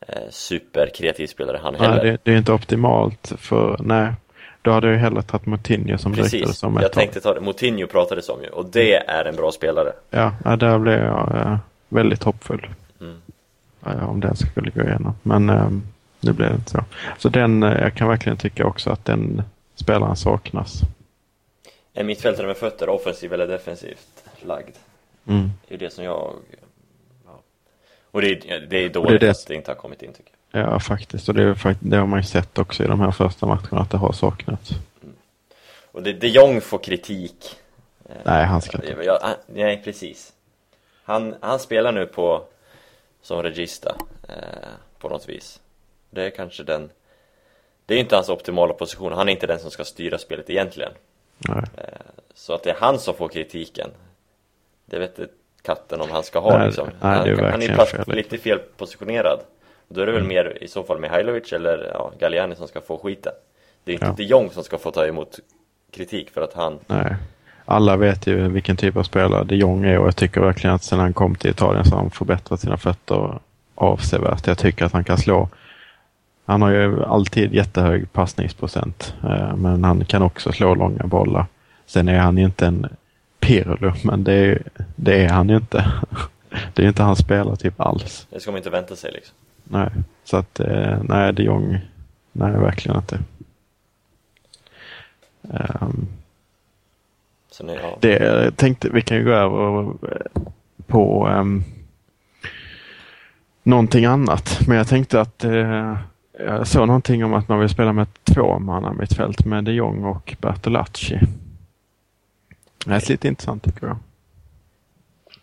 eh, 0.00 0.22
superkreativ 0.30 1.26
spelare 1.26 1.60
han 1.62 1.74
heller. 1.74 2.02
Nej, 2.02 2.10
det, 2.10 2.18
det, 2.22 2.32
är 2.32 2.36
inte 2.36 2.52
optimalt 2.52 3.32
för, 3.38 3.76
nej 3.80 4.12
Då 4.62 4.70
hade 4.70 4.90
jag 4.90 4.98
hellre 4.98 5.22
tagit 5.22 5.46
Moutinho 5.46 5.98
som 5.98 6.12
det 6.16 6.22
Precis, 6.22 6.62
om 6.62 6.74
jag 6.74 6.84
ett 6.84 6.92
tag. 6.92 7.00
tänkte 7.02 7.20
ta 7.20 7.34
det. 7.34 7.40
Moutinho 7.40 7.86
pratades 7.86 8.28
om 8.28 8.42
ju 8.42 8.48
och 8.48 8.66
det 8.66 8.94
är 8.94 9.24
en 9.24 9.36
bra 9.36 9.52
spelare. 9.52 9.92
Ja, 10.10 10.56
där 10.56 10.78
blev 10.78 10.98
jag 11.04 11.36
eh, 11.36 11.58
väldigt 11.88 12.22
hoppfull. 12.22 12.68
Mm. 13.00 13.16
Ja, 13.84 14.06
om 14.06 14.20
den 14.20 14.36
skulle 14.36 14.70
gå 14.70 14.80
igenom. 14.82 15.14
Men 15.22 15.50
eh, 15.50 15.70
det 16.20 16.32
blev 16.32 16.52
inte 16.54 16.70
så. 16.70 16.84
Så 17.18 17.28
den, 17.28 17.62
eh, 17.62 17.80
jag 17.82 17.94
kan 17.94 18.08
verkligen 18.08 18.38
tycka 18.38 18.66
också 18.66 18.90
att 18.90 19.04
den 19.04 19.42
spelaren 19.74 20.16
saknas. 20.16 20.80
En 21.94 22.06
mittfältare 22.06 22.46
med 22.46 22.56
fötter, 22.56 22.88
offensiv 22.88 23.32
eller 23.32 23.46
defensivt 23.46 24.24
lagd? 24.42 24.74
Mm. 25.26 25.50
Det 25.68 25.74
är 25.74 25.78
det 25.78 25.90
som 25.90 26.04
jag... 26.04 26.34
Ja. 27.26 27.40
Och 28.10 28.20
det 28.20 28.28
är, 28.50 28.60
det 28.70 28.76
är 28.84 28.88
dåligt 28.88 29.20
det- 29.20 29.30
att 29.30 29.46
det 29.48 29.54
inte 29.54 29.70
har 29.70 29.76
kommit 29.76 30.02
in 30.02 30.12
tycker 30.12 30.30
jag. 30.32 30.39
Ja, 30.52 30.80
faktiskt. 30.80 31.28
Och 31.28 31.34
det, 31.34 31.56
det 31.80 31.96
har 31.96 32.06
man 32.06 32.18
ju 32.18 32.24
sett 32.26 32.58
också 32.58 32.84
i 32.84 32.86
de 32.86 33.00
här 33.00 33.10
första 33.10 33.46
matcherna 33.46 33.80
att 33.80 33.90
det 33.90 33.96
har 33.98 34.12
saknats. 34.12 34.70
Och 35.92 36.02
de, 36.02 36.12
de 36.12 36.28
Jong 36.28 36.60
får 36.60 36.78
kritik. 36.78 37.56
Eh, 38.08 38.14
Nej, 38.24 38.44
han 38.44 38.62
ska 38.62 38.78
inte. 38.78 39.02
ja, 39.04 39.18
han- 39.22 39.34
nej, 39.46 39.82
precis. 39.84 40.32
Han, 41.02 41.34
han 41.40 41.58
spelar 41.58 41.92
nu 41.92 42.06
på 42.06 42.44
som 43.22 43.42
regista 43.42 43.96
eh, 44.28 44.68
på 44.98 45.08
något 45.08 45.28
vis. 45.28 45.60
Det 46.10 46.22
är 46.26 46.30
kanske 46.30 46.62
den... 46.62 46.90
Det 47.86 47.94
är 47.94 47.98
inte 47.98 48.14
hans 48.14 48.28
optimala 48.28 48.72
position. 48.72 49.12
Han 49.12 49.28
är 49.28 49.32
inte 49.32 49.46
den 49.46 49.58
som 49.58 49.70
ska 49.70 49.84
styra 49.84 50.18
spelet 50.18 50.50
egentligen. 50.50 50.92
Nej. 51.38 51.64
Eh, 51.76 51.84
så 52.34 52.54
att 52.54 52.62
det 52.62 52.70
är 52.70 52.76
han 52.80 52.98
som 52.98 53.14
får 53.14 53.28
kritiken. 53.28 53.90
Det 54.86 54.98
vet 54.98 55.18
inte 55.18 55.32
katten 55.62 56.00
om 56.00 56.10
han 56.10 56.22
ska 56.22 56.38
ha 56.38 56.58
Nej, 56.58 56.66
liksom. 56.66 56.86
nej, 56.86 57.16
han, 57.16 57.24
det 57.24 57.30
är 57.30 57.50
han 57.50 57.62
är. 57.62 57.94
Mm. 57.94 58.16
lite 58.16 58.38
fel 58.38 58.58
positionerad. 58.76 59.40
Då 59.94 60.00
är 60.00 60.06
det 60.06 60.12
väl 60.12 60.24
mer 60.24 60.58
i 60.60 60.68
så 60.68 60.82
fall 60.82 60.98
Mihailovic 61.00 61.52
eller 61.52 61.90
ja, 61.94 62.12
Galliani 62.18 62.54
som 62.56 62.68
ska 62.68 62.80
få 62.80 62.98
skiten. 62.98 63.32
Det 63.84 63.92
är 63.92 63.94
inte 63.94 64.06
Ja. 64.06 64.14
de 64.16 64.22
Jong 64.24 64.50
som 64.50 64.64
ska 64.64 64.78
få 64.78 64.90
ta 64.90 65.06
emot 65.06 65.38
kritik 65.92 66.30
för 66.30 66.40
att 66.40 66.54
han 66.54 66.78
Nej. 66.86 67.16
Alla 67.64 67.96
vet 67.96 68.26
ju 68.26 68.48
vilken 68.48 68.76
typ 68.76 68.96
av 68.96 69.02
spelare 69.02 69.44
de 69.44 69.56
Jong 69.56 69.84
är 69.84 69.98
och 69.98 70.06
jag 70.06 70.16
tycker 70.16 70.40
verkligen 70.40 70.74
att 70.76 70.82
sedan 70.82 70.98
han 70.98 71.12
kom 71.12 71.34
till 71.34 71.50
Italien 71.50 71.84
så 71.84 71.90
har 71.90 72.02
han 72.02 72.10
förbättrat 72.10 72.60
sina 72.60 72.76
fötter 72.76 73.38
avsevärt. 73.74 74.46
Jag 74.46 74.58
tycker 74.58 74.84
att 74.84 74.92
han 74.92 75.04
kan 75.04 75.18
slå. 75.18 75.48
Han 76.44 76.62
har 76.62 76.70
ju 76.70 77.04
alltid 77.04 77.54
jättehög 77.54 78.12
passningsprocent 78.12 79.14
eh, 79.24 79.56
men 79.56 79.84
han 79.84 80.04
kan 80.04 80.22
också 80.22 80.52
slå 80.52 80.74
långa 80.74 81.06
bollar. 81.06 81.46
Sen 81.86 82.08
är 82.08 82.18
han 82.18 82.38
ju 82.38 82.44
inte 82.44 82.66
en 82.66 82.86
Pirlo 83.40 83.92
men 84.04 84.24
det 84.24 84.32
är, 84.32 84.62
det 84.96 85.24
är 85.24 85.28
han 85.28 85.48
ju 85.48 85.56
inte. 85.56 85.92
Det 86.74 86.82
är 86.82 86.88
inte 86.88 87.02
hans 87.02 87.18
spelartyp 87.18 87.80
alls. 87.80 88.26
Det 88.30 88.40
ska 88.40 88.50
man 88.50 88.58
inte 88.58 88.70
vänta 88.70 88.96
sig 88.96 89.12
liksom. 89.12 89.34
Nej, 89.72 89.90
så 90.24 90.36
att 90.36 90.60
eh, 90.60 90.98
nej, 91.02 91.32
de 91.32 91.42
Jong, 91.42 91.78
nej 92.32 92.52
verkligen 92.52 92.96
inte. 92.96 93.18
Så 97.50 97.64
nu, 97.64 97.78
ja. 97.82 97.98
det, 98.00 98.18
jag 98.18 98.56
tänkte, 98.56 98.88
vi 98.88 99.02
kan 99.02 99.16
ju 99.16 99.24
gå 99.24 99.30
över 99.30 99.82
eh, 99.82 100.42
på 100.86 101.28
um, 101.28 101.64
någonting 103.62 104.04
annat. 104.04 104.60
Men 104.66 104.76
jag 104.76 104.88
tänkte 104.88 105.20
att 105.20 105.44
eh, 105.44 105.98
jag 106.38 106.66
såg 106.66 106.86
någonting 106.86 107.24
om 107.24 107.34
att 107.34 107.48
man 107.48 107.60
vill 107.60 107.68
spela 107.68 107.92
med 107.92 108.06
två 108.24 108.58
manna 108.58 108.92
mittfält 108.92 109.44
med 109.44 109.64
de 109.64 109.72
Jong 109.72 110.04
och 110.04 110.36
Bertolacci. 110.40 111.20
Det 112.86 112.94
är 112.94 113.10
lite 113.10 113.28
intressant 113.28 113.64
tycker 113.64 113.86
jag. 113.86 113.96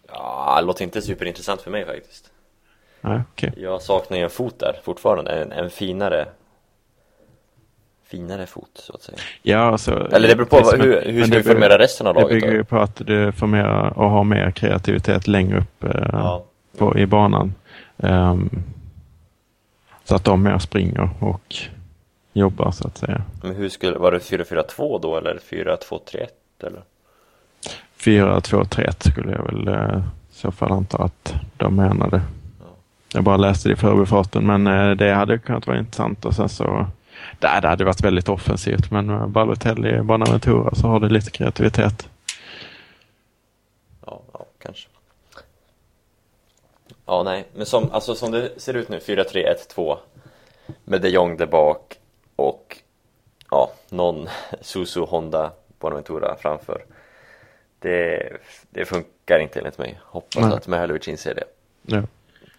ja, 0.08 0.58
det 0.60 0.68
låter 0.68 0.84
inte 0.84 1.02
superintressant 1.02 1.62
för 1.62 1.72
mig 1.72 1.86
faktiskt. 1.86 2.32
Nej, 3.02 3.22
okej. 3.34 3.54
Jag 3.58 3.82
saknar 3.82 4.18
ju 4.18 4.24
en 4.24 4.30
fot 4.30 4.60
där 4.60 4.80
fortfarande, 4.84 5.32
en, 5.32 5.52
en 5.52 5.70
finare 5.70 6.28
Finare 8.10 8.46
fot 8.46 8.70
så 8.74 8.94
att 8.94 9.02
säga. 9.02 9.18
Ja, 9.42 9.58
alltså, 9.60 10.10
Eller 10.12 10.28
det 10.28 10.36
beror 10.36 10.46
på 10.48 10.58
precis, 10.58 10.80
hur, 10.86 11.02
hur 11.12 11.24
ska 11.24 11.32
det 11.32 11.38
vi 11.38 11.44
formera 11.44 11.78
resten 11.80 12.08
av 12.08 12.14
Det 12.14 12.22
laget 12.22 12.36
bygger 12.36 12.52
ju 12.54 12.64
på 12.64 12.78
att 12.80 12.96
du 12.96 13.32
får 13.32 13.48
mera 13.48 13.90
och 13.92 14.10
har 14.10 14.24
mer 14.24 14.52
kreativitet 14.52 15.28
längre 15.28 15.58
upp 15.60 15.84
eh, 15.84 16.10
Ja. 16.12 16.44
på, 16.78 16.98
i 16.98 17.06
banan. 17.06 17.54
Ehm, 17.98 18.50
så 20.04 20.16
att 20.16 20.24
de 20.24 20.44
mer 20.44 20.58
springer 20.60 21.10
och 21.20 21.56
jobbar 22.34 22.72
så 22.72 22.88
att 22.88 22.98
säga. 22.98 23.22
Men 23.44 23.56
hur 23.56 23.70
skulle, 23.70 23.98
var 23.98 24.12
det 24.12 24.20
4-4-2 24.20 25.00
då 25.02 25.18
eller 25.18 25.40
4-2-3-1 25.50 26.28
eller? 26.64 26.82
4-2-3-1 28.00 29.10
skulle 29.10 29.32
jag 29.32 29.44
väl 29.44 29.68
eh, 29.68 29.98
i 30.32 30.36
så 30.36 30.52
fall 30.52 30.72
anta 30.72 30.98
att 30.98 31.34
de 31.58 31.76
menade. 31.76 32.22
Jag 33.14 33.24
bara 33.24 33.38
läste 33.38 33.70
det 33.70 33.74
i 33.74 33.76
förbifarten 33.76 34.46
men 34.46 34.68
eh, 34.68 34.92
det 34.92 35.14
hade 35.14 35.38
kunnat 35.38 35.68
vara 35.68 35.80
intressant 35.80 36.26
och 36.26 36.36
sen 36.36 36.50
så 36.50 36.88
Nej, 37.40 37.62
det 37.62 37.68
hade 37.68 37.86
varit 37.86 38.04
väldigt 38.04 38.30
offensivt 38.30 38.92
men 38.92 39.06
med 39.06 39.30
Balotelli, 39.30 40.02
Bonaventura 40.02 40.76
så 40.76 40.88
har 40.88 41.00
det 41.00 41.10
lite 41.10 41.32
kreativitet. 41.32 42.10
Ja, 44.06 44.22
ja, 44.34 44.46
kanske. 44.58 44.90
Ja, 47.06 47.24
nej, 47.24 47.46
men 47.56 47.66
som, 47.66 47.92
alltså, 47.92 48.16
som 48.16 48.32
det 48.32 48.62
ser 48.62 48.74
ut 48.74 48.90
nu, 48.90 49.00
4-3-1-2 49.00 49.98
med 50.84 51.02
de 51.02 51.10
Jong 51.10 51.38
där 51.38 51.46
bak 51.46 52.00
och 52.36 52.78
ja, 53.52 53.72
någon 53.90 54.28
Susu, 54.62 55.02
Honda, 55.02 55.52
Bonaventura 55.80 56.36
framför. 56.40 56.86
Det, 57.80 58.30
det 58.70 58.86
funkar 58.86 59.40
inte 59.40 59.60
enligt 59.60 59.78
mig. 59.78 60.00
Hoppas 60.04 60.44
Nej. 60.44 60.54
att 60.54 60.68
Mihailovic 60.68 61.08
inser 61.08 61.36
det. 61.36 61.44
Ja, 61.82 62.04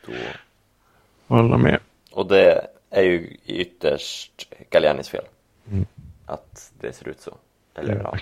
Då, 0.08 1.34
håller 1.36 1.56
med. 1.56 1.80
och 2.12 2.26
det 2.26 2.66
är 2.90 3.02
ju 3.02 3.36
ytterst 3.46 4.48
Gallianis 4.70 5.08
fel. 5.08 5.24
Mm. 5.70 5.86
Att 6.26 6.72
det 6.80 6.92
ser 6.92 7.08
ut 7.08 7.20
så. 7.20 7.34
Eller 7.74 7.94
Ja. 8.02 8.16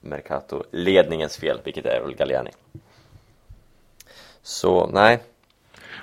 Mercato-ledningens 0.00 1.38
fel, 1.38 1.60
vilket 1.64 1.86
är 1.86 2.00
väl 2.00 2.14
Galliani. 2.14 2.50
Så 4.42 4.86
nej, 4.86 5.22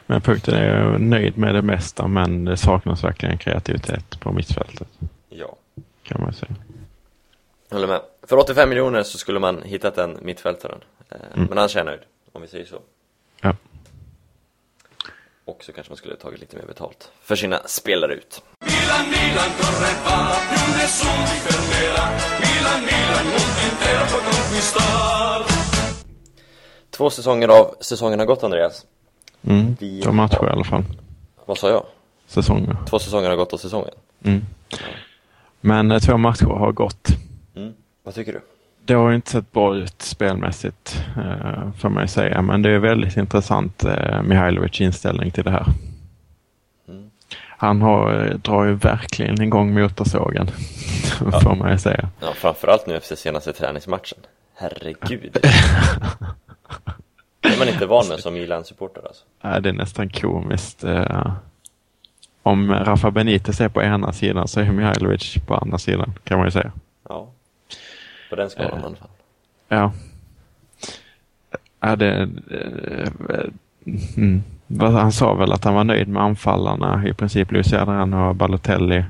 Men 0.05 0.21
punkten 0.21 0.53
är 0.53 0.75
jag 0.79 1.01
nöjd 1.01 1.37
med 1.37 1.55
det 1.55 1.61
mesta 1.61 2.07
men 2.07 2.45
det 2.45 2.57
saknas 2.57 3.03
verkligen 3.03 3.37
kreativitet 3.37 4.19
på 4.19 4.31
mittfältet. 4.31 4.87
ja. 5.29 5.55
Kan 6.03 6.21
man 6.21 6.33
säga. 6.33 6.55
Jag 7.69 7.75
håller 7.75 7.87
med. 7.87 8.01
För 8.23 8.37
85 8.37 8.69
miljoner 8.69 9.03
så 9.03 9.17
skulle 9.17 9.39
man 9.39 9.61
hittat 9.61 9.95
den 9.95 10.17
mittfältaren. 10.21 10.79
Eh, 11.09 11.17
Mm. 11.35 11.47
Men 11.49 11.57
han 11.57 11.69
är 11.75 11.83
nöjd, 11.83 11.99
om 12.31 12.41
vi 12.41 12.47
säger 12.47 12.65
så. 12.65 12.79
Ja. 13.41 13.55
Och 15.47 15.63
så 15.63 15.71
kanske 15.73 15.91
man 15.91 15.97
skulle 15.97 16.15
tagit 16.15 16.39
lite 16.39 16.55
mer 16.57 16.65
betalt 16.65 17.11
för 17.21 17.35
sina 17.35 17.59
spelare 17.65 18.13
ut. 18.13 18.41
Milan, 18.65 19.05
Milan 19.09 19.49
corre 19.59 19.91
va, 20.05 20.17
più 20.49 20.77
nessuno 20.77 21.25
ti 21.29 21.37
fermerà. 21.47 22.05
Milan, 22.43 22.79
Milan, 22.89 23.25
mondo 23.33 23.61
intero 23.69 24.03
può 24.11 24.19
conquistar. 24.29 25.45
Två 26.89 27.09
säsonger 27.09 27.47
av 27.47 27.75
säsongen 27.81 28.19
har 28.19 28.25
gått 28.25 28.43
Andreas. 28.43 28.85
Mm. 29.47 29.75
Vi- 29.79 30.01
Två 30.01 30.11
matcher 30.11 30.47
i 30.47 30.49
alla 30.49 30.63
fall. 30.63 30.83
Vad 31.45 31.57
sa 31.57 31.69
jag? 31.69 31.85
Säsonger. 32.27 32.77
Två 32.89 32.99
säsonger 32.99 33.29
har 33.29 33.35
gått 33.37 33.53
av 33.53 33.57
säsongen. 33.57 33.93
Mm. 34.23 34.41
Men 35.61 35.91
eh, 35.91 35.99
två 35.99 36.17
matcher 36.17 36.45
har 36.45 36.71
gått. 36.71 37.07
Mm. 37.55 37.73
Vad 38.03 38.13
tycker 38.15 38.33
du? 38.33 38.41
Det 38.87 38.93
har 38.93 39.13
inte 39.13 39.31
sett 39.31 39.51
bra 39.51 39.75
ut 39.75 40.01
spelmässigt 40.01 41.05
eh, 41.17 41.71
får 41.79 41.89
man 41.89 42.03
ju 42.03 42.07
säga. 42.07 42.41
Men 42.41 42.61
det 42.61 42.69
är 42.69 42.79
väldigt 42.79 43.17
intressant 43.17 43.83
eh, 43.83 44.21
Mihailovic 44.23 44.81
inställning 44.81 45.31
till 45.31 45.43
det 45.43 45.51
här. 45.51 45.65
Mm. 46.87 47.09
Han 47.57 47.81
har, 47.81 48.25
eh, 48.25 48.35
drar 48.37 48.65
ju 48.65 48.73
verkligen 48.73 49.41
igång 49.41 49.73
motorsågen. 49.73 50.47
får 51.43 51.55
man 51.55 51.71
ju 51.71 51.77
säga. 51.77 52.09
Ja, 52.19 52.33
framförallt 52.33 52.87
nu 52.87 52.95
efter 52.95 53.15
senaste 53.15 53.53
träningsmatchen. 53.53 54.19
Herregud. 54.55 55.37
Det 57.41 57.49
är 57.53 57.59
man 57.59 57.67
inte 57.67 57.85
van 57.85 58.07
med 58.07 58.19
som 58.19 58.33
Milan-supporter 58.33 59.01
alltså. 59.07 59.23
Ja, 59.41 59.59
det 59.59 59.69
är 59.69 59.73
nästan 59.73 60.09
komiskt. 60.09 60.83
eh. 60.83 61.31
Om 62.43 62.71
Rafa 62.71 63.11
Benitez 63.11 63.61
är 63.61 63.69
på 63.69 63.81
ena 63.81 64.13
sidan 64.13 64.47
så 64.47 64.59
är 64.59 64.71
Mihailovic 64.71 65.35
på 65.47 65.55
andra 65.55 65.77
sidan 65.77 66.13
kan 66.23 66.37
man 66.37 66.47
ju 66.47 66.51
säga. 66.51 66.71
Ja. 67.09 67.27
På 68.29 68.35
den 68.35 68.49
skalan 68.49 68.73
Eh. 68.73 68.79
i 68.81 68.85
alla 68.85 68.95
fall. 68.95 69.09
Ja. 69.67 69.91
Ja, 71.79 71.95
det... 71.95 72.29
eh, 72.51 73.43
Mm. 74.17 74.43
Han 74.79 75.11
sa 75.11 75.33
väl 75.33 75.51
att 75.51 75.63
han 75.63 75.73
var 75.75 75.83
nöjd 75.83 76.07
med 76.07 76.23
anfallarna 76.23 77.07
i 77.07 77.13
princip. 77.13 77.51
Luis 77.51 77.73
Adriano 77.73 78.29
och 78.29 78.35
Balotelli. 78.35 79.05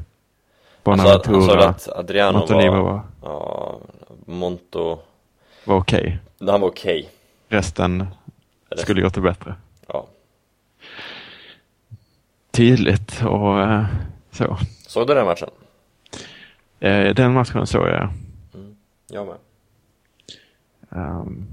Han 0.83 0.97
sa, 0.97 1.03
han 1.03 1.21
sa 1.23 1.29
Bonaventura. 1.31 1.69
att 1.69 1.87
Adriano 1.89 2.37
Montolivo 2.39 2.81
var... 2.83 3.01
Ja, 3.23 3.79
Monto... 4.25 4.99
var 5.65 5.75
okej. 5.75 6.19
Han 6.39 6.61
var 6.61 6.67
okej. 6.67 7.09
Resten 7.49 8.07
Eller- 8.71 8.81
skulle 8.81 9.01
gjort 9.01 9.13
det 9.13 9.21
bättre. 9.21 9.55
Ja. 9.87 10.05
Tydligt 12.51 13.21
och 13.25 13.61
eh, 13.61 13.85
så. 14.31 14.57
Såg 14.87 15.07
du 15.07 15.13
den 15.13 15.25
matchen? 15.25 15.49
Eh, 16.79 17.13
Den 17.15 17.33
matchen 17.33 17.67
såg 17.67 17.87
jag. 17.87 18.09
Jag 19.09 19.27
med. 19.27 19.35
Um, 20.89 21.47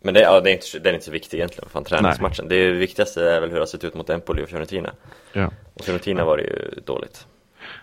Men 0.00 0.14
det, 0.14 0.20
ja, 0.20 0.40
det 0.40 0.50
är 0.50 0.52
inte, 0.52 0.78
den 0.78 0.86
är 0.86 0.94
inte 0.94 1.04
så 1.04 1.10
viktig 1.10 1.38
egentligen, 1.38 1.70
fan 1.70 1.84
träningsmatchen. 1.84 2.48
Det 2.48 2.70
viktigaste 2.70 3.30
är 3.30 3.40
väl 3.40 3.48
hur 3.48 3.56
det 3.56 3.62
har 3.62 3.66
sett 3.66 3.84
ut 3.84 3.94
mot 3.94 4.10
Empoli 4.10 4.44
och 4.44 4.48
Fiorentina. 4.48 4.92
ja. 5.32 5.50
Och 5.74 5.84
Fiorentina 5.84 6.24
var 6.24 6.36
det 6.36 6.42
ju 6.42 6.80
dåligt. 6.84 7.26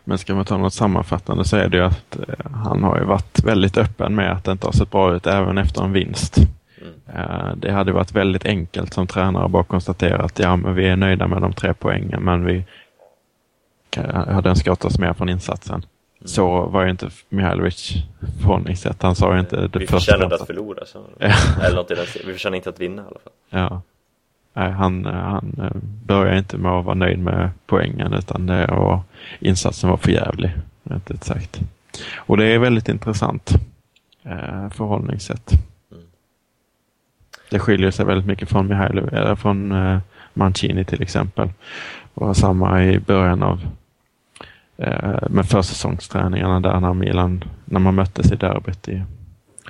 Men 0.03 0.17
ska 0.17 0.35
man 0.35 0.45
ta 0.45 0.57
något 0.57 0.73
sammanfattande 0.73 1.45
så 1.45 1.57
är 1.57 1.67
det 1.69 1.77
ju 1.77 1.83
att 1.83 2.15
eh, 2.15 2.51
han 2.51 2.83
har 2.83 2.99
ju 2.99 3.05
varit 3.05 3.43
väldigt 3.43 3.77
öppen 3.77 4.15
med 4.15 4.31
att 4.31 4.43
det 4.43 4.51
inte 4.51 4.67
har 4.67 4.71
sett 4.71 4.91
bra 4.91 5.15
ut 5.15 5.27
även 5.27 5.57
efter 5.57 5.83
en 5.83 5.93
vinst. 5.93 6.37
Eh, 7.15 7.55
det 7.55 7.71
hade 7.71 7.91
varit 7.91 8.11
väldigt 8.11 8.45
enkelt 8.45 8.93
som 8.93 9.07
tränare 9.07 9.45
att 9.45 9.51
bara 9.51 9.63
konstatera 9.63 10.23
att 10.23 10.39
ja, 10.39 10.55
men 10.55 10.75
vi 10.75 10.87
är 10.87 10.95
nöjda 10.95 11.27
med 11.27 11.41
de 11.41 11.53
tre 11.53 11.73
poängen 11.73 12.23
men 12.23 12.45
vi 12.45 12.65
hade 14.05 14.49
önskat 14.49 14.85
oss 14.85 14.99
mer 14.99 15.13
från 15.13 15.29
insatsen. 15.29 15.85
Så 16.25 16.65
var 16.65 16.83
ju 16.83 16.89
inte 16.89 17.09
Mihailovic 17.29 17.93
förhållningssätt. 18.41 19.01
Han 19.01 19.15
sa 19.15 19.33
ju 19.33 19.39
inte 19.39 19.67
det 19.67 19.79
Vi 19.79 19.87
första. 19.87 19.99
förtjänade 19.99 20.35
att 20.35 20.47
förlora, 20.47 20.85
så. 20.85 21.05
Ja. 21.19 21.33
Eller 21.63 21.75
något 21.75 21.91
i 21.91 21.95
den. 21.95 22.05
Vi 22.25 22.31
förtjänar 22.33 22.55
inte 22.57 22.69
att 22.69 22.79
vinna 22.79 23.01
i 23.01 23.05
alla 23.05 23.19
fall. 23.19 23.33
Ja. 23.49 23.81
Nej, 24.53 24.71
han, 24.71 25.05
han 25.05 25.55
eh, 25.61 25.77
börjar 26.05 26.35
inte 26.35 26.57
med 26.57 26.71
att 26.71 26.85
vara 26.85 26.95
nöjd 26.95 27.19
med 27.19 27.49
poängen 27.65 28.13
utan 28.13 28.45
det 28.45 28.67
var, 28.67 29.01
insatsen 29.39 29.89
var 29.89 29.97
för 29.97 30.11
jävlig. 30.11 30.51
Rätt 30.83 31.11
ut 31.11 31.23
sagt. 31.23 31.59
Och 32.15 32.37
det 32.37 32.45
är 32.45 32.59
väldigt 32.59 32.89
intressant 32.89 33.51
eh, 34.23 34.69
förhållningssätt. 34.69 35.51
Det 37.49 37.59
skiljer 37.59 37.91
sig 37.91 38.05
väldigt 38.05 38.27
mycket 38.27 38.49
från 38.49 38.67
Mihailo, 38.67 39.07
eller 39.11 39.35
från 39.35 39.71
eh, 39.71 39.99
Mancini 40.33 40.85
till 40.85 41.01
exempel. 41.01 41.49
Och 42.13 42.27
var 42.27 42.33
samma 42.33 42.83
i 42.83 42.99
början 42.99 43.43
av 43.43 43.61
eh, 44.83 45.29
med 45.29 45.45
försäsongsträningarna 45.45 46.59
där 46.59 46.79
när 46.79 46.93
Milan, 46.93 47.43
när 47.65 47.79
man 47.79 47.95
möttes 47.95 48.31
i 48.31 48.35
derbyt 48.35 48.87
i, 48.87 49.03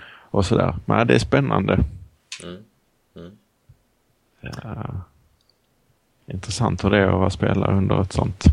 och 0.06 0.46
sådär. 0.46 0.76
Men 0.86 1.08
det 1.08 1.16
är 1.16 1.20
spännande. 1.20 1.80
Mm. 2.44 2.64
Mm. 3.16 3.38
Ja. 4.42 5.02
Intressant 6.26 6.84
hur 6.84 6.90
det 6.90 6.98
är 6.98 7.08
att 7.08 7.20
vara 7.20 7.30
spelare 7.30 7.78
under 7.78 8.02
ett 8.02 8.14
sånt. 8.14 8.44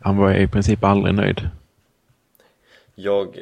Han 0.00 0.16
var 0.16 0.34
i 0.34 0.48
princip 0.48 0.84
aldrig 0.84 1.14
nöjd. 1.14 1.48
Jag 2.94 3.38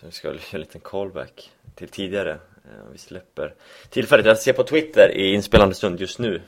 så 0.00 0.10
ska 0.10 0.28
göra 0.28 0.38
en 0.52 0.60
liten 0.60 0.80
callback 0.80 1.50
till 1.74 1.88
tidigare. 1.88 2.32
Eh, 2.32 2.90
Vi 2.92 2.98
släpper 2.98 3.54
tillfället. 3.88 4.26
Jag 4.26 4.38
ser 4.38 4.52
på 4.52 4.62
Twitter 4.62 5.10
i 5.14 5.34
inspelande 5.34 5.74
stund 5.74 6.00
just 6.00 6.18
nu 6.18 6.42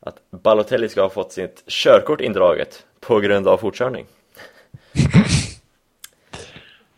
att 0.00 0.30
Balotelli 0.30 0.88
ska 0.88 1.02
ha 1.02 1.08
fått 1.10 1.32
sitt 1.32 1.64
körkort 1.66 2.20
indraget 2.20 2.85
på 3.00 3.20
grund 3.20 3.48
av 3.48 3.58
fortkörning. 3.58 4.06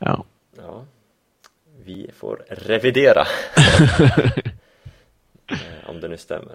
Ja. 0.00 0.24
Ja, 0.56 0.84
vi 1.84 2.10
får 2.18 2.42
revidera. 2.48 3.24
Om 5.86 6.00
det 6.00 6.08
nu 6.08 6.16
stämmer. 6.16 6.54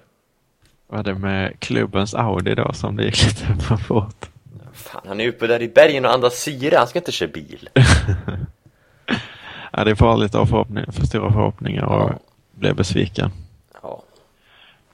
Var 0.87 1.03
det 1.03 1.13
med 1.15 1.59
klubbens 1.59 2.13
Audi 2.15 2.55
då 2.55 2.73
som 2.73 2.95
det 2.95 3.03
gick 3.05 3.23
lite 3.25 3.45
för 3.63 3.77
fort? 3.77 4.29
Fan, 4.73 5.01
han 5.07 5.19
är 5.19 5.27
uppe 5.27 5.47
där 5.47 5.61
i 5.61 5.67
bergen 5.67 6.05
och 6.05 6.13
andas 6.13 6.33
syre. 6.39 6.75
Han 6.77 6.87
ska 6.87 6.99
inte 6.99 7.11
köra 7.11 7.29
bil. 7.29 7.69
Ja, 9.75 9.83
det 9.83 9.91
är 9.91 9.95
farligt 9.95 10.35
att 10.35 10.39
ha 10.39 10.45
förhoppningar, 10.47 10.91
för 10.91 11.05
stora 11.05 11.31
förhoppningar 11.31 11.83
och 11.85 12.09
Ja. 12.09 12.19
bli 12.51 12.73
besviken. 12.73 13.31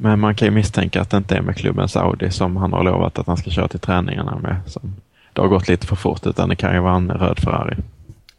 Men 0.01 0.19
man 0.19 0.35
kan 0.35 0.45
ju 0.45 0.51
misstänka 0.51 1.01
att 1.01 1.09
det 1.09 1.17
inte 1.17 1.35
är 1.35 1.41
med 1.41 1.57
klubbens 1.57 1.95
Audi 1.97 2.31
som 2.31 2.57
han 2.57 2.73
har 2.73 2.83
lovat 2.83 3.19
att 3.19 3.27
han 3.27 3.37
ska 3.37 3.49
köra 3.49 3.67
till 3.67 3.79
träningarna 3.79 4.35
med. 4.39 4.55
Som 4.67 4.95
det 5.33 5.41
har 5.41 5.47
gått 5.47 5.67
lite 5.67 5.87
för 5.87 5.95
fort 5.95 6.25
utan 6.27 6.49
det 6.49 6.55
kan 6.55 6.73
ju 6.73 6.79
vara 6.79 6.95
en 6.95 7.11
röd 7.11 7.39
Ferrari. 7.39 7.75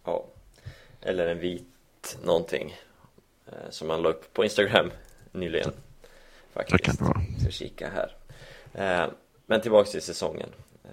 ja. 0.04 0.24
Eller 1.02 1.26
en 1.26 1.38
vit 1.38 2.18
någonting. 2.24 2.74
eh, 3.46 3.52
Som 3.70 3.90
han 3.90 4.02
la 4.02 4.08
upp 4.08 4.34
på 4.34 4.44
Instagram 4.44 4.90
nyligen. 5.32 5.70
Faktiskt. 6.54 6.72
Det 6.72 6.78
kan 6.84 6.96
det 6.98 7.04
vara. 7.04 7.20
Ska 7.40 7.50
kika 7.50 7.88
här. 7.94 8.10
Eh, 9.02 9.08
Men 9.46 9.60
tillbaks 9.60 9.90
till 9.90 10.02
säsongen. 10.02 10.48
Eh, 10.84 10.90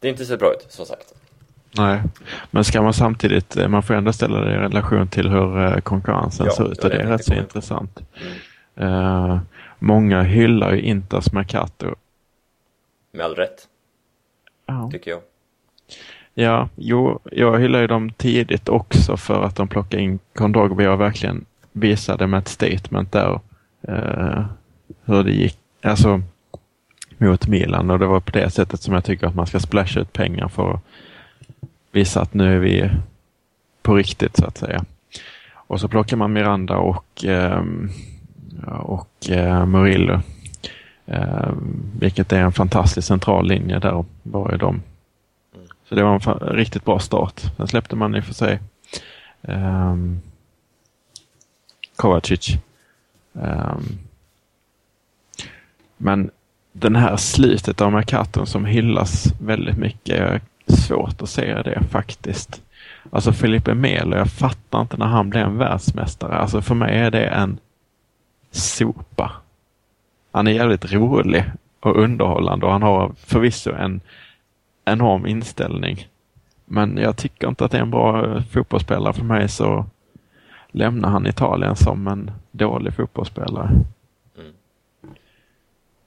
Det 0.00 0.08
är 0.08 0.10
inte 0.12 0.24
så 0.24 0.36
bra 0.36 0.52
ut, 0.52 0.66
som 0.72 0.86
sagt. 0.86 1.14
Nej, 1.76 2.02
men 2.50 2.64
ska 2.64 2.82
man 2.82 2.94
samtidigt, 2.94 3.56
man 3.68 3.82
får 3.82 3.94
ändå 3.94 4.12
ställa 4.12 4.40
det 4.40 4.52
i 4.54 4.56
relation 4.56 5.08
till 5.08 5.28
hur 5.28 5.80
konkurrensen 5.80 6.46
Ja, 6.46 6.52
ser 6.52 6.72
ut 6.72 6.84
och 6.84 6.90
det 6.90 6.96
är 7.02 7.06
rätt 7.06 7.24
så 7.24 7.34
intressant. 7.34 8.00
Mm. 8.76 9.38
Många 9.80 10.22
hyllar 10.22 10.72
ju 10.72 10.80
Inters 10.80 11.32
Mercato. 11.32 11.94
Med 13.12 13.24
all 13.24 13.34
rätt, 13.34 13.68
Ja. 14.66 14.90
tycker 14.92 15.10
jag. 15.10 15.20
ja, 16.34 16.68
jo, 16.76 17.18
jag 17.32 17.58
hyllar 17.60 17.80
ju 17.80 17.86
dem 17.86 18.12
tidigt 18.12 18.68
också 18.68 19.16
för 19.16 19.42
att 19.42 19.56
de 19.56 19.68
plockade 19.68 20.02
in 20.02 20.18
Kondogbia 20.34 20.92
och 20.92 21.00
verkligen 21.00 21.44
visade 21.72 22.26
med 22.26 22.38
ett 22.38 22.48
statement 22.48 23.12
där 23.12 23.40
eh, 23.82 24.44
hur 25.04 25.22
det 25.24 25.32
gick, 25.32 25.58
alltså 25.82 26.22
mot 27.18 27.46
Milan 27.46 27.90
och 27.90 27.98
det 27.98 28.06
var 28.06 28.20
på 28.20 28.30
det 28.30 28.50
sättet 28.50 28.80
som 28.82 28.94
jag 28.94 29.04
tycker 29.04 29.26
att 29.26 29.34
man 29.34 29.46
ska 29.46 29.60
splasha 29.60 30.00
ut 30.00 30.12
pengar 30.12 30.48
för 30.48 30.74
att 30.74 30.80
visa 31.92 32.20
att 32.20 32.34
nu 32.34 32.54
är 32.54 32.58
vi 32.58 32.90
på 33.82 33.94
riktigt 33.94 34.36
så 34.36 34.46
att 34.46 34.58
säga. 34.58 34.84
Och 35.52 35.80
så 35.80 35.88
plockar 35.88 36.16
man 36.16 36.32
Miranda 36.32 36.76
och, 36.76 37.04
ja, 37.22 37.64
och 38.68 39.30
eh, 39.30 39.66
Murillo. 39.66 40.20
Eh, 41.06 41.52
vilket 41.98 42.32
är 42.32 42.40
en 42.40 42.52
fantastisk 42.52 43.08
central 43.08 43.48
linje 43.48 43.78
där 43.78 44.04
var 44.22 44.50
ju 44.52 44.56
de. 44.56 44.82
Så 45.88 45.94
det 45.94 46.02
var 46.02 46.14
en 46.14 46.56
riktigt 46.56 46.84
bra 46.84 46.98
start. 46.98 47.40
Sen 47.56 47.68
släppte 47.68 47.96
man 47.96 48.16
i 48.16 48.20
och 48.20 48.24
för 48.24 48.34
sig 48.34 48.58
um, 49.42 50.20
Kovacic. 51.96 52.56
Um, 53.32 53.98
men 55.96 56.30
den 56.72 56.96
här 56.96 57.16
slutet 57.16 57.80
av 57.80 57.92
Mercaton 57.92 58.46
som 58.46 58.64
hyllas 58.64 59.26
väldigt 59.40 59.76
mycket 59.76 60.20
är 60.20 60.40
svårt 60.66 61.22
att 61.22 61.30
se 61.30 61.62
det 61.62 61.82
faktiskt. 61.90 62.62
Alltså 63.10 63.32
Felipe 63.32 63.74
Melo, 63.74 64.16
jag 64.16 64.30
fattar 64.30 64.80
inte 64.80 64.96
när 64.96 65.06
han 65.06 65.30
blev 65.30 65.46
en 65.46 65.58
världsmästare. 65.58 66.34
Alltså 66.34 66.62
för 66.62 66.74
mig 66.74 66.98
är 66.98 67.10
det 67.10 67.26
en 67.26 67.58
sopa. 68.50 69.32
Han 70.32 70.46
är 70.46 70.52
jävligt 70.52 70.92
rolig 70.92 71.44
och 71.80 71.96
underhållande 71.96 72.66
och 72.66 72.72
han 72.72 72.82
har 72.82 73.12
förvisso 73.16 73.72
en 73.72 74.00
enorm 74.84 75.26
inställning. 75.26 76.08
Men 76.64 76.96
jag 76.96 77.16
tycker 77.16 77.48
inte 77.48 77.64
att 77.64 77.70
det 77.70 77.78
är 77.78 77.82
en 77.82 77.90
bra 77.90 78.26
eh, 78.26 78.42
fotbollsspelare. 78.42 79.12
För 79.12 79.24
mig 79.24 79.48
så 79.48 79.86
lämnar 80.68 81.08
han 81.08 81.26
Italien 81.26 81.76
som 81.76 82.08
en 82.08 82.30
dålig 82.50 82.94
fotbollsspelare. 82.94 83.70
Mm. 84.38 84.52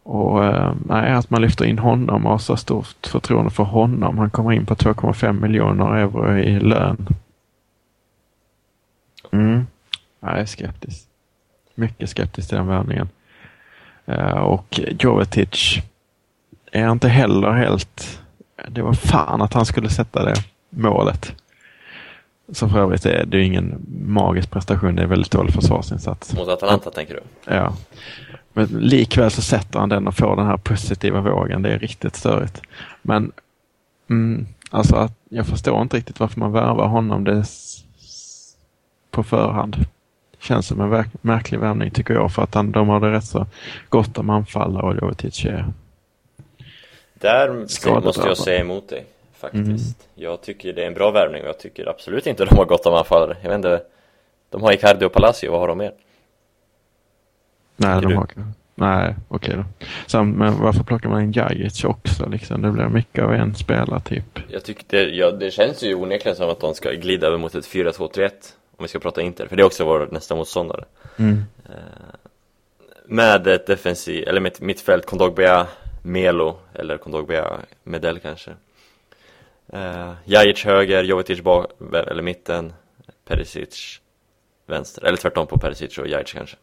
Och 0.03 0.45
eh, 0.45 0.75
nej, 0.85 1.13
att 1.13 1.29
man 1.29 1.41
lyfter 1.41 1.65
in 1.65 1.79
honom 1.79 2.25
och 2.25 2.31
har 2.31 2.37
så 2.37 2.57
stort 2.57 3.07
förtroende 3.07 3.51
för 3.51 3.63
honom. 3.63 4.17
Han 4.17 4.29
kommer 4.29 4.51
in 4.51 4.65
på 4.65 4.75
2,5 4.75 5.33
miljoner 5.41 5.95
euro 5.95 6.37
i 6.37 6.59
lön. 6.59 7.07
Mm. 9.31 9.67
Jag 10.19 10.39
är 10.39 10.45
skeptisk. 10.45 11.12
Mycket 11.75 12.09
skeptisk 12.09 12.49
till 12.49 12.57
den 12.57 12.67
värvningen. 12.67 13.09
Eh, 14.05 14.37
och 14.37 14.79
Jovetic 14.99 15.79
är 16.71 16.91
inte 16.91 17.09
heller 17.09 17.51
helt... 17.51 18.21
Det 18.67 18.81
var 18.81 18.93
fan 18.93 19.41
att 19.41 19.53
han 19.53 19.65
skulle 19.65 19.89
sätta 19.89 20.25
det 20.25 20.35
målet. 20.69 21.35
Så 22.51 22.69
för 22.69 22.79
övrigt 22.79 23.05
är 23.05 23.25
det 23.25 23.37
ju 23.37 23.45
ingen 23.45 23.85
magisk 24.05 24.51
prestation. 24.51 24.95
Det 24.95 25.01
är 25.01 25.07
väldigt 25.07 25.31
dålig 25.31 25.53
försvarsinsats. 25.53 26.33
Mot 26.33 26.47
Atalanta, 26.47 26.91
tänker 26.91 27.13
du? 27.13 27.53
Ja. 27.53 27.73
Men 28.53 28.65
likväl 28.65 29.31
så 29.31 29.41
sätter 29.41 29.79
han 29.79 29.89
den 29.89 30.07
och 30.07 30.15
får 30.15 30.35
den 30.35 30.45
här 30.45 30.57
positiva 30.57 31.21
vågen. 31.21 31.61
Det 31.61 31.69
är 31.69 31.79
riktigt 31.79 32.15
störigt. 32.15 32.61
Men 33.01 33.31
mm, 34.09 34.47
alltså 34.69 34.95
att 34.95 35.13
jag 35.29 35.47
förstår 35.47 35.81
inte 35.81 35.97
riktigt 35.97 36.19
varför 36.19 36.39
man 36.39 36.51
värvar 36.51 36.87
honom 36.87 37.23
det 37.23 37.31
är 37.31 37.45
på 39.11 39.23
förhand. 39.23 39.77
Känns 40.43 40.67
som 40.67 40.81
en 40.81 40.89
verk- 40.89 41.13
märklig 41.21 41.59
värvning 41.59 41.91
tycker 41.91 42.13
jag 42.13 42.31
för 42.31 42.41
att 42.43 42.53
han, 42.55 42.71
de 42.71 42.89
har 42.89 42.99
det 42.99 43.11
rätt 43.11 43.23
så 43.25 43.45
gott 43.89 44.17
om 44.17 44.29
anfallare 44.29 44.85
och 44.85 44.95
Jovetic 45.01 45.45
är 45.45 45.65
Där 47.13 47.53
måste 48.01 48.27
jag 48.27 48.37
säga 48.37 48.59
emot 48.59 48.89
dig, 48.89 49.05
faktiskt. 49.37 50.07
Jag 50.15 50.41
tycker 50.41 50.73
det 50.73 50.83
är 50.83 50.87
en 50.87 50.93
bra 50.93 51.11
värvning 51.11 51.41
och 51.41 51.47
jag 51.47 51.59
tycker 51.59 51.89
absolut 51.89 52.27
inte 52.27 52.45
de 52.45 52.55
har 52.57 52.65
gått 52.65 52.85
om 52.85 52.93
anfallare. 52.93 53.37
Jag 53.41 53.49
vet 53.49 53.55
inte, 53.55 53.81
de 54.49 54.61
har 54.63 54.71
Icardi 54.73 55.05
och 55.05 55.13
Palacio, 55.13 55.51
vad 55.51 55.59
har 55.59 55.67
de 55.67 55.77
mer? 55.77 55.91
Nej, 57.75 57.95
Tycker 57.95 58.01
de 58.01 58.13
du? 58.13 58.41
har 58.41 58.53
Nej, 58.75 59.15
okej 59.27 59.55
då. 59.57 59.85
Sam, 60.07 60.31
men 60.31 60.59
varför 60.61 60.83
plockar 60.83 61.09
man 61.09 61.21
in 61.21 61.31
Jajic 61.31 61.83
också 61.83 62.29
liksom? 62.29 62.61
Det 62.61 62.71
blir 62.71 62.85
mycket 62.89 63.23
av 63.23 63.33
en 63.33 63.55
spelartyp. 63.55 64.39
Jag 64.49 64.63
tycker 64.63 64.83
det, 64.87 65.03
ja, 65.03 65.31
det 65.31 65.51
känns 65.51 65.83
ju 65.83 65.95
onekligen 65.95 66.35
som 66.35 66.49
att 66.49 66.59
de 66.59 66.73
ska 66.73 66.91
glida 66.91 67.27
över 67.27 67.37
mot 67.37 67.55
ett 67.55 67.65
4-2-3-1 67.65 68.29
om 68.77 68.83
vi 68.83 68.87
ska 68.87 68.99
prata 68.99 69.21
Inter, 69.21 69.47
för 69.47 69.55
det 69.55 69.61
är 69.61 69.65
också 69.65 69.85
vår 69.85 70.07
nästa 70.11 70.35
motståndare. 70.35 70.85
Mm. 71.17 71.43
Med 73.05 73.47
ett 73.47 73.67
defensiv, 73.67 74.27
eller 74.27 74.39
med 74.39 74.51
ett 74.51 74.61
mittfält, 74.61 75.05
Kondogbia, 75.05 75.67
Melo, 76.01 76.57
eller 76.73 76.97
Kondogbia, 76.97 77.59
Medell 77.83 78.19
kanske. 78.19 78.51
Uh, 79.73 80.13
Jajic 80.25 80.65
höger, 80.65 81.03
Jovetic 81.03 81.41
bak, 81.41 81.71
eller 81.93 82.21
mitten, 82.21 82.73
Perisic 83.25 84.01
vänster, 84.65 85.05
eller 85.05 85.17
tvärtom 85.17 85.47
på 85.47 85.57
Perisic 85.57 85.97
och 85.97 86.07
Jajic 86.07 86.33
kanske. 86.33 86.57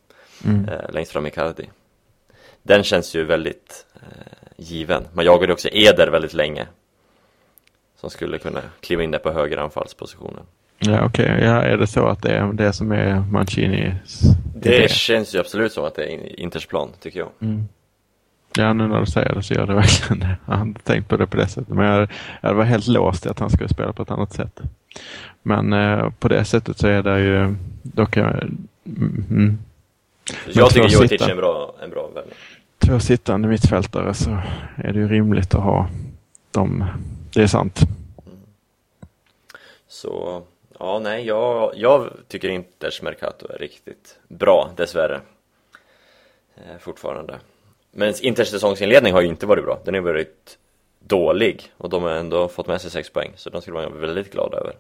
Mm. 0.45 0.69
Eh, 0.69 0.91
längst 0.91 1.13
fram 1.13 1.27
Icardi. 1.27 1.71
den 2.63 2.83
känns 2.85 3.15
ju 3.15 3.25
väldigt 3.25 3.87
eh, 3.95 4.49
given. 4.57 5.09
Man 5.13 5.25
jagade 5.25 5.53
också 5.53 5.69
Eder 5.73 6.09
väldigt 6.09 6.35
länge. 6.35 6.67
Som 7.97 8.11
skulle 8.11 8.39
kunna 8.39 8.63
kliva 8.81 9.03
in 9.03 9.11
där 9.11 9.19
på 9.19 9.31
höger 9.31 9.57
anfallspositionen. 9.57 10.47
Ja, 10.83 11.05
okej. 11.05 11.39
Ja, 11.43 11.63
är 11.63 11.77
det 11.77 11.87
så 11.87 12.07
att 12.07 12.23
det 12.23 12.31
är 12.37 12.53
det 12.53 12.73
som 12.73 12.93
är 12.93 13.21
Mancinis 13.21 14.21
Det 14.55 14.77
idé? 14.79 14.89
känns 14.89 15.35
ju 15.35 15.39
absolut 15.39 15.73
som 15.73 15.85
att 15.85 15.95
det 15.95 16.05
är 16.15 16.41
Inters 16.41 16.67
plan, 16.67 16.91
tycker 17.01 17.19
jag. 17.19 17.29
Mm. 17.41 17.69
Ja, 18.57 18.73
nu 18.73 18.87
när 18.89 19.01
du 19.01 19.07
säger 19.07 19.35
det 19.35 19.43
så 19.43 19.55
gör 19.55 19.67
det 19.67 19.75
verkligen 19.75 20.21
det. 20.21 20.37
Jag 20.47 20.61
inte 20.63 20.83
tänkt 20.83 21.09
på 21.09 21.17
det 21.17 21.27
på 21.27 21.37
det 21.37 21.47
sättet. 21.47 21.69
Men 21.75 21.87
jag, 21.87 22.09
jag 22.41 22.55
var 22.55 22.65
helt 22.65 22.87
låst 22.87 23.27
i 23.27 23.29
att 23.29 23.39
han 23.39 23.51
skulle 23.51 23.69
spela 23.69 23.93
på 23.93 24.03
ett 24.03 24.11
annat 24.11 24.33
sätt. 24.33 24.61
Men 25.43 25.73
eh, 25.73 26.11
på 26.11 26.29
det 26.29 26.45
sättet 26.45 26.79
så 26.79 26.87
är 26.87 27.03
det 27.03 27.21
ju... 27.21 27.55
Då 27.83 28.07
kan 28.07 28.23
jag, 28.23 28.35
mm, 28.43 29.25
mm. 29.31 29.59
Jag 30.53 30.71
tycker 30.71 30.89
sitta- 30.89 31.27
är 31.27 31.31
en 31.31 31.37
bra, 31.37 31.75
en 31.85 31.91
bra 31.91 32.09
värvning. 32.15 32.35
två 32.79 33.01
sittande 33.01 33.49
mittfältare 33.49 34.15
så 34.15 34.31
är 34.77 34.93
det 34.93 34.99
ju 34.99 35.09
rimligt 35.09 35.55
att 35.55 35.63
ha 35.63 35.89
dem. 36.51 36.85
Det 37.35 37.43
är 37.43 37.47
sant. 37.47 37.81
Så, 39.89 40.43
ja 40.81 40.99
nej, 40.99 41.27
jag, 41.27 41.73
jag 41.75 42.11
tycker 42.29 42.49
Inters 42.49 43.03
Mercato 43.03 43.53
är 43.53 43.59
riktigt 43.59 44.19
bra, 44.29 44.71
dessvärre. 44.77 45.21
Eh, 46.55 46.79
fortfarande. 46.79 47.41
Men 47.91 48.15
Inters 48.23 48.49
säsongsinledning 48.49 49.13
har 49.13 49.21
ju 49.21 49.29
inte 49.29 49.47
varit 49.47 49.65
bra, 49.65 49.81
den 49.85 49.95
har 49.95 50.01
varit 50.01 50.59
dålig 50.99 51.73
och 51.77 51.91
de 51.91 52.03
har 52.03 52.11
ändå 52.11 52.49
fått 52.49 52.67
med 52.67 52.81
sig 52.81 52.91
6 52.91 53.11
poäng, 53.11 53.33
så 53.37 53.51
de 53.51 53.63
skulle 53.63 53.75
man 53.75 53.85
vara 53.85 54.01
väldigt 54.01 54.33
glad 54.33 54.55
över. 54.55 54.77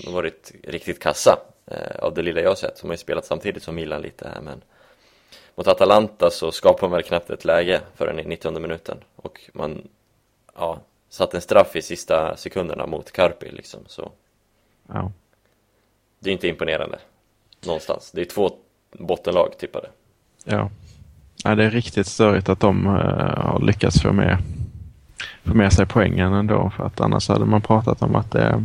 De 0.00 0.06
har 0.06 0.14
varit 0.14 0.52
riktigt 0.64 1.00
kassa, 1.00 1.38
eh, 1.66 1.96
av 1.98 2.14
det 2.14 2.22
lilla 2.22 2.40
jag 2.40 2.50
har 2.50 2.54
sett. 2.54 2.80
De 2.80 2.86
har 2.86 2.94
ju 2.94 2.98
spelat 2.98 3.24
samtidigt 3.24 3.62
som 3.62 3.74
Milan 3.74 4.02
lite 4.02 4.28
här, 4.28 4.40
men 4.40 4.62
mot 5.54 5.68
Atalanta 5.68 6.30
så 6.30 6.52
skapar 6.52 6.88
man 6.88 6.96
väl 6.96 7.02
knappt 7.02 7.30
ett 7.30 7.44
läge 7.44 7.80
förrän 7.94 8.18
i 8.18 8.24
90 8.24 8.60
minuten 8.60 9.04
och 9.16 9.40
man, 9.52 9.88
ja, 10.54 10.80
satt 11.10 11.34
en 11.34 11.40
straff 11.40 11.76
i 11.76 11.82
sista 11.82 12.36
sekunderna 12.36 12.86
mot 12.86 13.12
Carpi 13.12 13.50
liksom, 13.50 13.80
så 13.86 14.10
Ja. 14.92 15.12
det 16.18 16.30
är 16.30 16.32
inte 16.32 16.48
imponerande 16.48 16.98
någonstans. 17.66 18.10
Det 18.14 18.20
är 18.20 18.24
två 18.24 18.50
bottenlag 18.98 19.58
tippade. 19.58 19.88
Ja. 20.44 20.70
ja, 21.44 21.54
det 21.54 21.64
är 21.64 21.70
riktigt 21.70 22.06
störigt 22.06 22.48
att 22.48 22.60
de 22.60 22.86
eh, 22.86 22.92
har 23.42 23.60
lyckats 23.66 24.02
få 24.02 24.12
med, 24.12 24.38
få 25.44 25.54
med 25.54 25.72
sig 25.72 25.86
poängen 25.86 26.32
ändå. 26.32 26.70
För 26.76 26.84
att 26.86 27.00
annars 27.00 27.28
hade 27.28 27.44
man 27.44 27.62
pratat 27.62 28.02
om 28.02 28.14
att 28.16 28.30
det 28.30 28.64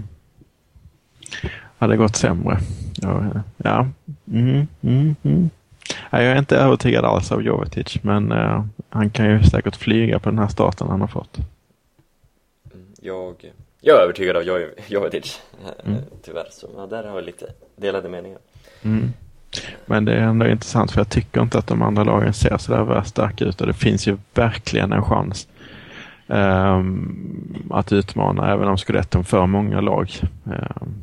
hade 1.77 1.97
gått 1.97 2.15
sämre. 2.15 2.57
Ja, 2.95 3.19
eh, 3.19 3.41
ja. 3.57 3.87
Mm, 4.31 4.67
mm, 4.81 5.15
mm. 5.23 5.49
Ja, 6.09 6.21
jag 6.21 6.31
är 6.31 6.39
inte 6.39 6.57
övertygad 6.57 7.05
alls 7.05 7.31
av 7.31 7.41
Jovetic, 7.41 8.03
men 8.03 8.31
eh, 8.31 8.65
han 8.89 9.09
kan 9.09 9.25
ju 9.29 9.43
säkert 9.43 9.75
flyga 9.75 10.19
på 10.19 10.29
den 10.29 10.39
här 10.39 10.47
starten 10.47 10.87
han 10.87 11.01
har 11.01 11.07
fått. 11.07 11.39
Jag, 13.06 13.51
jag 13.82 13.97
är 13.97 14.01
övertygad 14.01 14.36
av 14.38 14.43
Jo- 14.43 14.70
Jovetic, 14.88 15.41
eh, 15.64 15.86
Mm. 15.91 16.01
tyvärr. 16.24 16.47
Så 16.51 16.70
ja, 16.78 16.86
där 16.86 17.03
har 17.03 17.16
vi 17.16 17.22
lite 17.26 17.53
delade 17.76 18.10
meningar. 18.10 18.39
Mm. 18.82 19.14
Men 19.86 20.06
det 20.06 20.14
är 20.14 20.22
ändå 20.22 20.47
intressant 20.47 20.91
för 20.91 20.99
jag 20.99 21.10
tycker 21.10 21.41
inte 21.41 21.58
att 21.58 21.68
de 21.68 21.82
andra 21.82 22.03
lagen 22.03 22.34
ser 22.34 22.58
så 22.58 22.72
där 22.72 22.84
värst 22.84 23.10
starka 23.10 23.45
ut 23.45 23.62
och 23.62 23.68
det 23.68 23.74
finns 23.74 24.08
ju 24.08 24.18
verkligen 24.34 24.93
en 24.93 25.03
chans 25.03 25.47
ehm, 26.28 27.68
att 27.72 27.91
utmana 27.91 28.51
även 28.53 28.68
om 28.68 28.78
Scudetton 28.78 29.24
för 29.24 29.45
många 29.45 29.82
lag. 29.82 30.10
Um, 30.43 30.93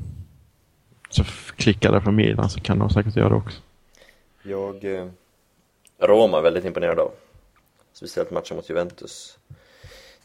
så 1.11 1.25
klickar 1.57 1.93
det 1.93 2.01
för 2.01 2.11
Milan 2.11 2.51
så 2.51 2.61
kan 2.61 2.79
de 2.79 2.91
säkert 2.91 3.17
göra 3.17 3.29
det 3.29 3.35
också. 3.35 3.59
Jag, 4.43 4.85
eh, 4.85 5.07
Roma 6.01 6.39
är 6.39 6.43
väldigt 6.43 6.65
imponerad 6.65 6.99
av. 6.99 7.11
Speciellt 7.93 8.31
matchen 8.31 8.57
mot 8.57 8.71
Juventus. 8.71 9.39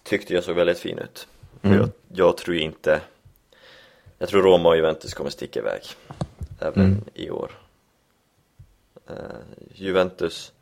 Tyckte 0.03 0.33
jag 0.33 0.43
såg 0.43 0.55
väldigt 0.55 0.79
fin 0.79 0.97
ut. 0.99 1.27
Mm. 1.61 1.77
Jag, 1.77 1.89
jag 2.07 2.37
tror 2.37 2.55
inte, 2.57 3.01
jag 4.17 4.29
tror 4.29 4.41
Roma 4.43 4.69
och 4.69 4.75
Juventus 4.75 5.13
kommer 5.13 5.29
sticka 5.29 5.59
iväg. 5.59 5.81
Även 6.59 6.85
Mm. 6.85 7.03
i 7.13 7.29
år. 7.29 7.51
Eh, 9.07 9.15
Juventus, 9.73 10.53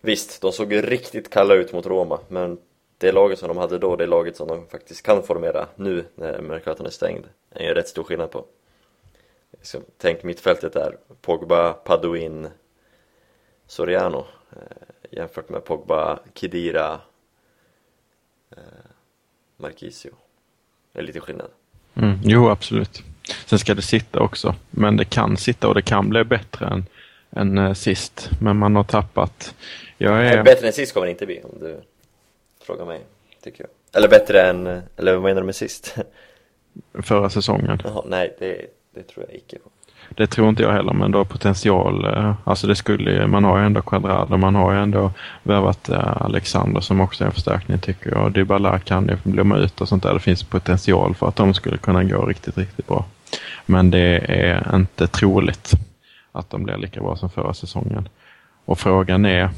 visst, 0.00 0.40
de 0.42 0.52
såg 0.52 0.72
ju 0.72 0.82
riktigt 0.82 1.30
kalla 1.30 1.54
ut 1.54 1.72
mot 1.72 1.86
Roma, 1.86 2.20
men 2.28 2.58
det 2.98 3.12
laget 3.12 3.38
som 3.38 3.48
de 3.48 3.56
hade 3.56 3.78
då, 3.78 3.96
det 3.96 4.06
laget 4.06 4.36
som 4.36 4.48
de 4.48 4.66
faktiskt 4.66 5.02
kan 5.02 5.22
formera 5.22 5.68
nu 5.76 6.04
när 6.14 6.40
Mercaton 6.40 6.86
är 6.86 6.90
stängd, 6.90 7.24
är 7.50 7.68
ju 7.68 7.74
rätt 7.74 7.88
stor 7.88 8.04
skillnad 8.04 8.30
på. 8.30 8.44
Liksom, 9.50 9.82
tänk 9.98 10.22
mittfältet 10.22 10.72
där, 10.72 10.98
Pogba, 11.20 11.72
Paduin, 11.72 12.48
Soriano 13.66 14.26
eh, 14.52 14.58
jämfört 15.10 15.48
med 15.48 15.64
Pogba, 15.64 16.18
Khedira, 16.34 17.00
eh, 18.50 18.62
Marquisio. 19.56 20.10
Det 20.98 21.02
är 21.02 21.06
lite 21.06 21.20
skillnad. 21.20 21.50
Mm. 21.94 22.18
Jo, 22.24 22.48
absolut. 22.48 23.02
Sen 23.46 23.58
ska 23.58 23.74
det 23.74 23.82
sitta 23.82 24.20
också. 24.20 24.54
Men 24.70 24.96
det 24.96 25.04
kan 25.04 25.36
sitta 25.36 25.68
och 25.68 25.74
det 25.74 25.82
kan 25.82 26.08
bli 26.08 26.24
bättre 26.24 26.66
än, 26.66 26.86
än 27.30 27.58
eh, 27.58 27.72
sist. 27.72 28.30
Men 28.40 28.56
man 28.56 28.76
har 28.76 28.84
tappat. 28.84 29.54
Jag 29.98 30.26
är... 30.26 30.42
Bättre 30.42 30.66
än 30.66 30.72
sist 30.72 30.94
kommer 30.94 31.06
det 31.06 31.10
inte 31.10 31.26
bli 31.26 31.40
om 31.42 31.58
du 31.60 31.80
frågar 32.62 32.84
mig, 32.84 33.00
tycker 33.42 33.60
jag. 33.64 33.70
Eller 33.98 34.08
bättre 34.08 34.42
än, 34.42 34.66
eller 34.96 35.14
vad 35.14 35.22
menar 35.22 35.40
du 35.40 35.46
med 35.46 35.56
sist? 35.56 35.96
förra 37.02 37.30
säsongen. 37.30 37.80
Jaha, 37.84 38.02
nej, 38.06 38.36
det, 38.38 38.66
det 38.94 39.02
tror 39.02 39.26
jag 39.28 39.36
icke 39.36 39.58
på. 39.58 39.70
Det 40.08 40.26
tror 40.26 40.48
inte 40.48 40.62
jag 40.62 40.72
heller, 40.72 40.92
men 40.92 41.10
då 41.10 41.24
potential. 41.24 42.04
Eh, 42.04 42.34
alltså 42.44 42.66
det 42.66 42.76
skulle 42.76 43.26
man 43.26 43.44
har 43.44 43.58
ju 43.58 43.66
ändå 43.66 43.82
Quadrado, 43.82 44.36
man 44.36 44.54
har 44.54 44.72
ju 44.72 44.78
ändå 44.78 45.12
värvat 45.42 45.88
eh, 45.88 46.22
Alexander 46.22 46.80
som 46.80 47.00
också 47.00 47.24
är 47.24 47.26
en 47.26 47.32
förstärkning 47.32 47.78
tycker 47.78 48.10
jag. 48.10 48.32
Dybala 48.32 48.78
kan 48.78 49.08
ju 49.08 49.30
blomma 49.30 49.56
ut 49.56 49.80
och 49.80 49.88
sånt 49.88 50.02
där. 50.02 50.14
Det 50.14 50.20
finns 50.20 50.42
potential 50.42 51.14
för 51.14 51.28
att 51.28 51.36
de 51.36 51.54
skulle 51.54 51.76
kunna 51.76 52.04
gå 52.04 52.26
riktigt, 52.26 52.58
riktigt 52.58 52.86
bra. 52.86 53.04
Men 53.66 53.90
det 53.90 54.18
är 54.28 54.74
inte 54.74 55.06
troligt 55.06 55.72
att 56.32 56.50
de 56.50 56.64
blir 56.64 56.76
lika 56.76 57.00
bra 57.00 57.16
som 57.16 57.30
förra 57.30 57.54
säsongen. 57.54 58.08
Och 58.64 58.78
frågan 58.78 59.24
är 59.24 59.50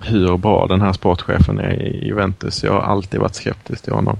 hur 0.00 0.36
bra 0.36 0.66
den 0.66 0.80
här 0.80 0.92
sportchefen 0.92 1.58
är 1.58 1.72
i 1.82 2.06
Juventus. 2.06 2.64
Jag 2.64 2.72
har 2.72 2.80
alltid 2.80 3.20
varit 3.20 3.34
skeptisk 3.34 3.84
till 3.84 3.92
honom. 3.92 4.18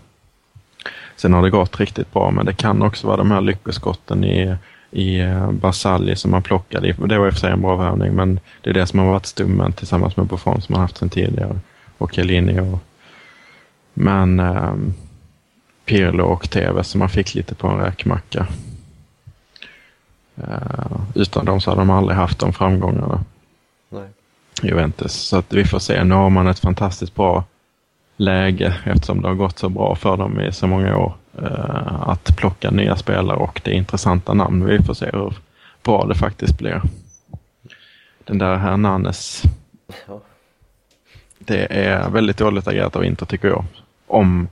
Sen 1.16 1.32
har 1.32 1.42
det 1.42 1.50
gått 1.50 1.80
riktigt 1.80 2.12
bra, 2.12 2.30
men 2.30 2.46
det 2.46 2.52
kan 2.52 2.82
också 2.82 3.06
vara 3.06 3.16
de 3.16 3.30
här 3.30 3.40
lyckoskotten 3.40 4.24
i, 4.24 4.56
i 4.90 5.20
eh, 5.20 5.50
Basalli 5.50 6.16
som 6.16 6.30
man 6.30 6.42
plockade. 6.42 6.88
i. 6.88 6.92
Det 6.92 7.18
var 7.18 7.26
i 7.26 7.30
och 7.30 7.34
för 7.34 7.40
sig 7.40 7.52
en 7.52 7.62
bra 7.62 7.76
värvning, 7.76 8.14
men 8.14 8.40
det 8.62 8.70
är 8.70 8.74
det 8.74 8.86
som 8.86 8.98
har 8.98 9.06
varit 9.06 9.26
stummen 9.26 9.72
tillsammans 9.72 10.16
med 10.16 10.26
Buffon 10.26 10.62
som 10.62 10.72
man 10.72 10.80
haft 10.80 10.96
sedan 10.96 11.08
tidigare. 11.08 11.58
Och 11.98 12.12
Chiellini 12.12 12.60
och... 12.60 12.78
Men 13.94 14.40
um, 14.40 14.94
Pirlo 15.84 16.24
och 16.24 16.50
Tevez 16.50 16.88
som 16.88 16.98
man 16.98 17.08
fick 17.08 17.34
lite 17.34 17.54
på 17.54 17.68
en 17.68 17.78
räkmacka. 17.78 18.46
Eh, 20.36 21.00
utan 21.14 21.44
dem 21.44 21.60
så 21.60 21.70
hade 21.70 21.80
de 21.80 21.90
aldrig 21.90 22.16
haft 22.16 22.38
de 22.38 22.52
framgångarna. 22.52 23.24
Nej. 23.88 24.08
Juventus. 24.62 25.12
Så 25.12 25.36
att 25.36 25.52
vi 25.52 25.64
får 25.64 25.78
se. 25.78 26.04
Nu 26.04 26.14
har 26.14 26.30
man 26.30 26.46
ett 26.46 26.58
fantastiskt 26.58 27.14
bra 27.14 27.44
läge 28.16 28.74
eftersom 28.84 29.22
det 29.22 29.28
har 29.28 29.34
gått 29.34 29.58
så 29.58 29.68
bra 29.68 29.94
för 29.94 30.16
dem 30.16 30.40
i 30.40 30.52
så 30.52 30.66
många 30.66 30.96
år. 30.96 31.14
Eh, 31.42 32.08
att 32.08 32.36
plocka 32.36 32.70
nya 32.70 32.96
spelare 32.96 33.36
och 33.36 33.60
det 33.64 33.70
är 33.70 33.74
intressanta 33.74 34.34
namn. 34.34 34.64
Vi 34.64 34.82
får 34.82 34.94
se 34.94 35.10
hur 35.12 35.34
bra 35.82 36.06
det 36.06 36.14
faktiskt 36.14 36.58
blir. 36.58 36.82
Den 38.24 38.38
där 38.38 38.56
Hernanes. 38.56 39.42
Ja. 40.06 40.20
Det 41.38 41.66
är 41.86 42.10
väldigt 42.10 42.36
dåligt 42.36 42.68
agerat 42.68 42.96
av 42.96 43.04
Inter 43.04 43.26
tycker 43.26 43.48
jag. 43.48 43.64
Om 44.06 44.48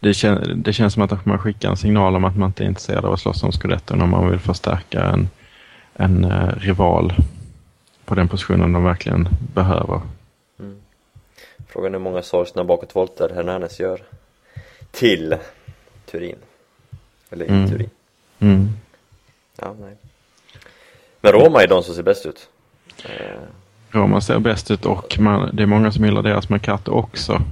det, 0.00 0.14
kän, 0.14 0.62
det 0.62 0.72
känns 0.72 0.94
som 0.94 1.02
att 1.02 1.26
man 1.26 1.38
skickar 1.38 1.70
en 1.70 1.76
signal 1.76 2.16
om 2.16 2.24
att 2.24 2.36
man 2.36 2.48
inte 2.48 2.64
är 2.64 2.68
intresserad 2.68 3.04
av 3.04 3.12
att 3.12 3.20
slåss 3.20 3.42
om 3.42 3.52
Scudetton 3.52 4.02
om 4.02 4.10
man 4.10 4.30
vill 4.30 4.38
förstärka 4.38 5.04
en, 5.04 5.28
en 5.94 6.24
eh, 6.24 6.48
rival 6.56 7.14
på 8.04 8.14
den 8.14 8.28
positionen 8.28 8.72
de 8.72 8.84
verkligen 8.84 9.28
behöver. 9.54 10.00
Frågan 11.68 11.94
är 11.94 11.98
hur 11.98 12.04
många 12.04 12.22
sorgsna 12.22 12.64
bakåtvolter 12.64 13.30
Hernanes 13.34 13.80
gör 13.80 14.00
till 14.90 15.34
Turin. 16.14 16.36
Eller 17.30 17.44
i 17.44 17.48
Mm. 17.48 17.70
Turin. 17.70 17.90
Mm. 18.38 18.68
Ja, 19.60 19.74
nej. 19.80 19.94
Men 21.20 21.32
Roma 21.32 21.62
är 21.62 21.68
de 21.68 21.82
som 21.82 21.94
ser 21.94 22.02
bäst 22.02 22.26
ut. 22.26 22.48
Eh, 23.04 23.40
Roma 23.90 24.20
ser 24.20 24.38
bäst 24.38 24.70
ut 24.70 24.86
och 24.86 25.16
man, 25.18 25.50
det 25.56 25.62
är 25.62 25.66
många 25.66 25.92
som 25.92 26.04
gillar 26.04 26.22
deras 26.22 26.48
Mercato 26.48 26.92
också. 26.92 27.42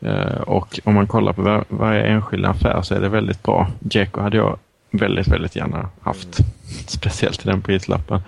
Eh, 0.00 0.40
och 0.40 0.80
om 0.84 0.94
man 0.94 1.06
kollar 1.06 1.32
på 1.32 1.42
var, 1.42 1.64
varje 1.68 2.02
enskild 2.02 2.46
affär 2.46 2.82
så 2.82 2.94
är 2.94 3.00
det 3.00 3.08
väldigt 3.08 3.42
bra. 3.42 3.68
Dzeko 3.80 4.20
hade 4.20 4.36
jag 4.36 4.58
väldigt, 4.90 5.28
väldigt 5.28 5.56
gärna 5.56 5.88
haft. 6.00 6.38
Speciellt 6.86 7.38
till 7.40 7.48
den 7.50 7.62
prislappen. 7.62 8.22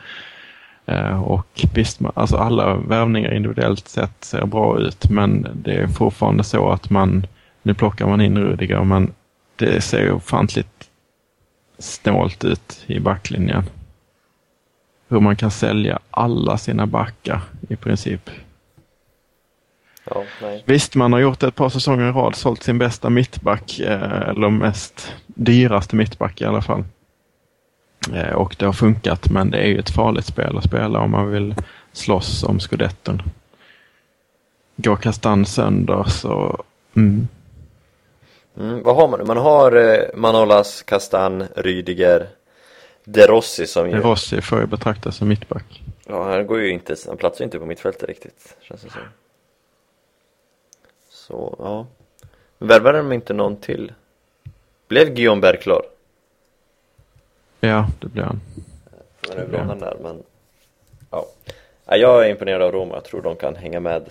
Eh, 0.87 1.23
och 1.23 1.65
visst, 1.75 2.01
alltså 2.15 2.37
alla 2.37 2.75
värvningar 2.75 3.35
individuellt 3.35 3.89
sett 3.89 4.25
ser 4.25 4.47
bra 4.47 4.79
ut 4.79 5.11
men 5.11 5.47
det 5.55 5.75
är 5.75 5.87
fortfarande 5.87 6.45
så 6.45 6.71
att 6.71 6.91
man, 6.91 7.27
nu 7.63 7.75
plockar 7.75 8.07
man 8.07 8.21
in 8.21 8.39
Rudiger 8.39 8.85
men 8.85 9.13
det 9.57 9.81
ser 9.81 10.13
ofantligt 10.13 10.91
snålt 11.79 12.45
ut 12.45 12.85
i 12.87 13.01
backlinjen 13.01 13.65
hur 15.09 15.21
man 15.21 15.37
kan 15.37 15.51
sälja 15.51 15.99
alla 16.11 16.59
sina 16.59 16.87
backar 16.87 17.41
i 17.69 17.77
princip 17.77 18.31
Ja. 20.11 20.25
Visst, 20.65 20.95
man 20.95 21.13
har 21.13 21.21
gjort 21.21 21.43
ett 21.43 21.55
par 21.55 21.69
säsonger 21.69 22.09
i 22.09 22.13
rad, 22.13 22.37
sålt 22.37 22.63
sin 22.63 22.79
bästa 22.79 23.11
mittback, 23.11 23.79
eh, 23.81 24.29
eller 24.29 24.51
mest 24.51 25.15
dyraste 25.27 25.97
mittback 25.97 26.41
i 26.41 26.45
alla 26.45 26.63
fall. 26.63 26.85
Eh, 28.13 28.33
och 28.33 28.57
det 28.59 28.67
har 28.67 28.73
funkat, 28.73 29.31
men 29.31 29.51
det 29.51 29.59
är 29.59 29.67
ju 29.67 29.79
ett 29.79 29.91
farligt 29.91 30.25
spel 30.25 30.59
att 30.59 30.65
spela 30.65 30.99
om 31.01 31.11
man 31.11 31.31
vill 31.31 31.55
slåss 31.93 32.45
om 32.45 32.61
scudetton. 32.61 33.23
Går 34.77 34.97
kastan 34.97 35.47
sönder 35.47 36.05
så... 36.05 36.65
Mm. 36.97 37.29
Mm, 38.57 38.83
vad 38.83 38.97
har 38.97 39.09
man 39.09 39.21
nu? 39.21 39.27
Man 39.27 39.37
har 39.37 39.73
eh, 39.73 40.15
Manolas, 40.15 40.83
Castan, 40.83 41.45
Rydiger, 41.57 42.29
De 43.05 43.27
Rossi 43.27 43.67
som 43.67 43.91
ju... 43.91 44.01
Rossi 44.01 44.41
får 44.41 44.61
ju 44.61 44.67
betraktas 44.67 45.17
som 45.17 45.29
mittback. 45.29 45.83
Ja, 46.07 46.31
han 46.31 46.47
går 46.47 46.61
ju 46.61 46.71
inte, 46.71 46.97
han 47.07 47.17
platsar 47.17 47.41
ju 47.41 47.45
inte 47.45 47.59
på 47.59 47.67
mittfältet 47.67 48.09
riktigt, 48.09 48.57
känns 48.61 48.83
det 48.83 48.91
som. 48.91 49.01
Så, 51.11 51.57
ja. 51.59 51.87
Värvade 52.59 52.99
de 52.99 53.13
inte 53.13 53.33
någon 53.33 53.57
till? 53.57 53.93
Blev 54.89 55.15
Guillaume 55.15 55.41
Berg 55.41 55.61
klar? 55.61 55.83
Ja, 57.61 57.89
det 58.01 58.09
blir 58.09 58.23
han. 58.23 58.41
Han 59.29 59.39
är 59.39 59.47
bra 59.47 59.63
han 59.63 59.79
där, 59.79 59.97
men... 60.03 60.23
Ja. 61.11 61.27
ja. 61.87 61.97
Jag 61.97 62.27
är 62.27 62.31
imponerad 62.31 62.63
av 62.63 62.73
Roma, 62.73 62.95
jag 62.95 63.05
tror 63.05 63.23
de 63.23 63.37
kan 63.37 63.57
hänga 63.57 63.81
med 63.81 64.11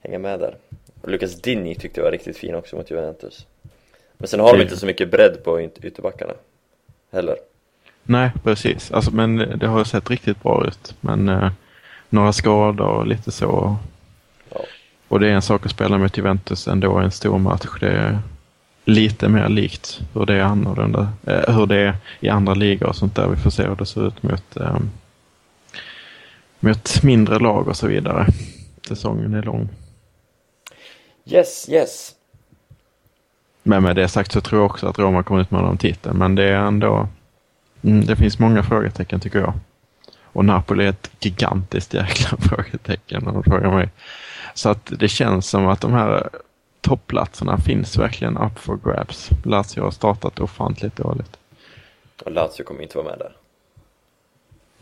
Hänga 0.00 0.18
med 0.18 0.40
där 0.40 0.56
Lucas 1.02 1.40
Dini 1.42 1.74
tyckte 1.74 2.00
jag 2.00 2.04
var 2.04 2.12
riktigt 2.12 2.36
fin 2.36 2.54
också 2.54 2.76
mot 2.76 2.90
Juventus 2.90 3.46
Men 4.18 4.28
sen 4.28 4.40
har 4.40 4.56
de 4.56 4.62
inte 4.62 4.76
så 4.76 4.86
mycket 4.86 5.10
bredd 5.10 5.44
på 5.44 5.60
yt- 5.60 5.84
ytterbackarna 5.84 6.32
Heller 7.12 7.36
Nej, 8.02 8.30
precis. 8.44 8.92
Alltså, 8.92 9.10
men 9.10 9.36
det 9.36 9.66
har 9.66 9.84
sett 9.84 10.10
riktigt 10.10 10.42
bra 10.42 10.66
ut. 10.66 10.94
Men 11.00 11.28
eh, 11.28 11.50
några 12.08 12.32
skador 12.32 12.86
och 12.86 13.06
lite 13.06 13.30
så. 13.30 13.76
Ja. 14.50 14.60
Och 15.08 15.20
det 15.20 15.26
är 15.28 15.30
en 15.30 15.42
sak 15.42 15.64
att 15.66 15.70
spela 15.72 15.98
mot 15.98 16.16
Juventus 16.16 16.68
ändå 16.68 17.00
i 17.00 17.04
en 17.04 17.10
stor 17.10 17.38
match. 17.38 17.66
Det 17.80 17.88
är 17.88 18.18
lite 18.84 19.28
mer 19.28 19.48
likt 19.48 20.00
hur 20.14 20.26
det 20.26 20.34
är 20.34 20.40
annorlunda. 20.40 21.08
Eh, 21.26 21.56
hur 21.56 21.66
det 21.66 21.76
är 21.76 21.96
i 22.20 22.28
andra 22.28 22.54
ligor 22.54 22.86
och 22.88 22.96
sånt 22.96 23.14
där. 23.16 23.28
Vi 23.28 23.36
får 23.36 23.50
se 23.50 23.62
hur 23.62 23.76
det 23.76 23.86
ser 23.86 24.08
ut 24.08 24.22
mot, 24.22 24.56
eh, 24.56 24.78
mot 26.60 27.02
mindre 27.02 27.38
lag 27.38 27.68
och 27.68 27.76
så 27.76 27.86
vidare. 27.86 28.26
Säsongen 28.88 29.34
är 29.34 29.42
lång. 29.42 29.68
Yes, 31.28 31.68
yes 31.68 32.14
Men 33.62 33.82
med 33.82 33.96
det 33.96 34.08
sagt 34.08 34.32
så 34.32 34.40
tror 34.40 34.60
jag 34.60 34.70
också 34.70 34.86
att 34.86 34.98
Roma 34.98 35.22
kommer 35.22 35.40
ut 35.40 35.50
med 35.50 35.62
någon 35.62 35.78
titel. 35.78 36.14
Men 36.14 36.34
det 36.34 36.44
är 36.44 36.56
ändå... 36.56 37.08
Mm, 37.82 38.06
det 38.06 38.16
finns 38.16 38.38
många 38.38 38.62
frågetecken 38.62 39.20
tycker 39.20 39.38
jag. 39.38 39.52
Och 40.22 40.44
Napoli 40.44 40.84
är 40.84 40.88
ett 40.88 41.10
gigantiskt 41.20 41.94
jäkla 41.94 42.36
frågetecken 42.40 43.26
om 43.26 43.36
du 43.36 43.50
frågar 43.50 43.70
mig. 43.70 43.88
Så 44.54 44.68
att 44.68 44.92
det 44.98 45.08
känns 45.08 45.48
som 45.48 45.66
att 45.66 45.80
de 45.80 45.92
här 45.92 46.28
toppplatserna 46.80 47.58
finns 47.58 47.98
verkligen 47.98 48.36
up 48.36 48.58
for 48.58 48.78
grabs. 48.84 49.30
Lazio 49.44 49.82
har 49.82 49.90
startat 49.90 50.40
ofantligt 50.40 50.96
dåligt. 50.96 51.36
Och 52.24 52.32
Lazio 52.32 52.64
kommer 52.64 52.82
inte 52.82 52.98
vara 52.98 53.08
med 53.08 53.18
där 53.18 53.32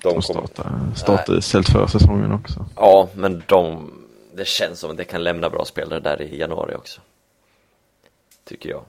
De 0.03 0.15
De 0.15 0.23
kommer 0.23 0.47
startade, 0.95 1.43
startade 1.43 1.89
säsongen 1.89 2.33
också. 2.33 2.67
Ja, 2.77 3.09
men 3.15 3.43
de 3.47 3.91
Det 4.37 4.45
känns 4.45 4.81
som 4.81 4.91
att 4.91 4.97
det 4.97 5.05
kan 5.05 5.25
lämna 5.25 5.51
bra 5.51 5.65
spelare 5.65 6.01
där 6.01 6.23
i 6.23 6.39
januari 6.39 6.75
också 6.75 7.01
Tycker 8.45 8.71
jag 8.71 8.85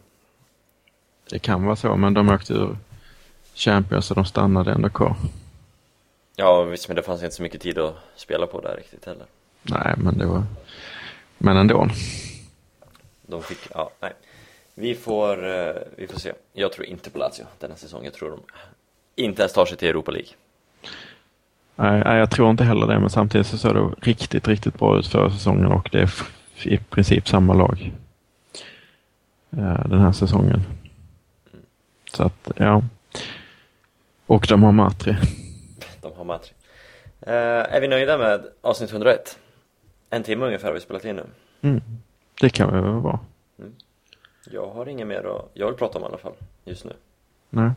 Det 1.29 1.39
kan 1.39 1.65
vara 1.65 1.75
så, 1.75 1.95
men 1.95 2.13
de 2.13 2.29
åkte 2.29 2.53
ur 2.53 2.77
Champions 3.53 4.11
och 4.11 4.15
de 4.15 4.25
stannade 4.25 4.71
ändå 4.71 4.89
kvar. 4.89 5.15
Ja 6.35 6.63
visst, 6.63 6.87
men 6.87 6.95
det 6.95 7.03
fanns 7.03 7.23
inte 7.23 7.35
så 7.35 7.43
mycket 7.43 7.61
tid 7.61 7.77
att 7.77 7.95
spela 8.15 8.47
på 8.47 8.61
där 8.61 8.75
riktigt 8.75 9.05
heller 9.05 9.25
Nej, 9.61 9.93
men 9.97 10.17
det 10.17 10.25
var... 10.25 10.43
Men 11.37 11.57
ändå. 11.57 11.89
De 13.21 13.43
fick, 13.43 13.59
ja, 13.73 13.91
nej. 13.99 14.13
Vi 14.73 14.95
får, 14.95 15.49
eh, 15.49 15.75
vi 15.95 16.07
får 16.07 16.19
se. 16.19 16.33
Jag 16.53 16.71
tror 16.71 16.85
inte 16.85 17.09
på 17.09 17.19
Lazio 17.19 17.45
denna 17.59 17.75
säsong. 17.75 18.05
Jag 18.05 18.13
tror 18.13 18.29
de 18.29 18.39
inte 19.15 19.41
ens 19.41 19.53
tar 19.53 19.65
sig 19.65 19.77
till 19.77 19.89
Europa 19.89 20.11
League. 20.11 20.29
Nej, 21.79 22.17
jag 22.17 22.31
tror 22.31 22.49
inte 22.49 22.63
heller 22.63 22.87
det, 22.87 22.99
men 22.99 23.09
samtidigt 23.09 23.47
så 23.47 23.57
såg 23.57 23.75
det 23.75 24.09
riktigt, 24.11 24.47
riktigt 24.47 24.79
bra 24.79 24.99
ut 24.99 25.07
förra 25.07 25.31
säsongen 25.31 25.65
och 25.65 25.89
det 25.91 25.99
är 25.99 26.11
i 26.63 26.77
princip 26.77 27.27
samma 27.27 27.53
lag 27.53 27.93
eh, 29.51 29.87
den 29.89 29.99
här 29.99 30.11
säsongen. 30.11 30.61
Så 32.13 32.23
att, 32.23 32.51
ja. 32.55 32.83
Och 34.25 34.45
de 34.49 34.63
har 34.63 34.71
Matri. 34.71 35.17
De 36.01 36.13
har 36.17 36.23
Matri. 36.23 36.51
Eh, 37.21 37.33
är 37.75 37.81
vi 37.81 37.87
nöjda 37.87 38.17
med 38.17 38.45
avsnitt 38.61 38.91
101? 38.91 39.39
En 40.09 40.23
timme 40.23 40.45
ungefär 40.45 40.67
har 40.67 40.73
vi 40.73 40.79
spelat 40.79 41.05
in 41.05 41.15
nu. 41.15 41.25
Mm. 41.61 41.81
Det 42.41 42.49
kan 42.49 42.73
vi 42.73 42.81
väl 42.81 42.91
vara. 42.91 43.19
Jag 44.51 44.67
har 44.67 44.87
inget 44.87 45.07
mer 45.07 45.23
att, 45.23 45.51
jag 45.53 45.67
vill 45.67 45.75
prata 45.75 45.97
om 45.97 46.03
i 46.03 46.07
alla 46.07 46.17
fall, 46.17 46.33
just 46.65 46.85
nu. 46.85 46.93
Nej 47.49 47.71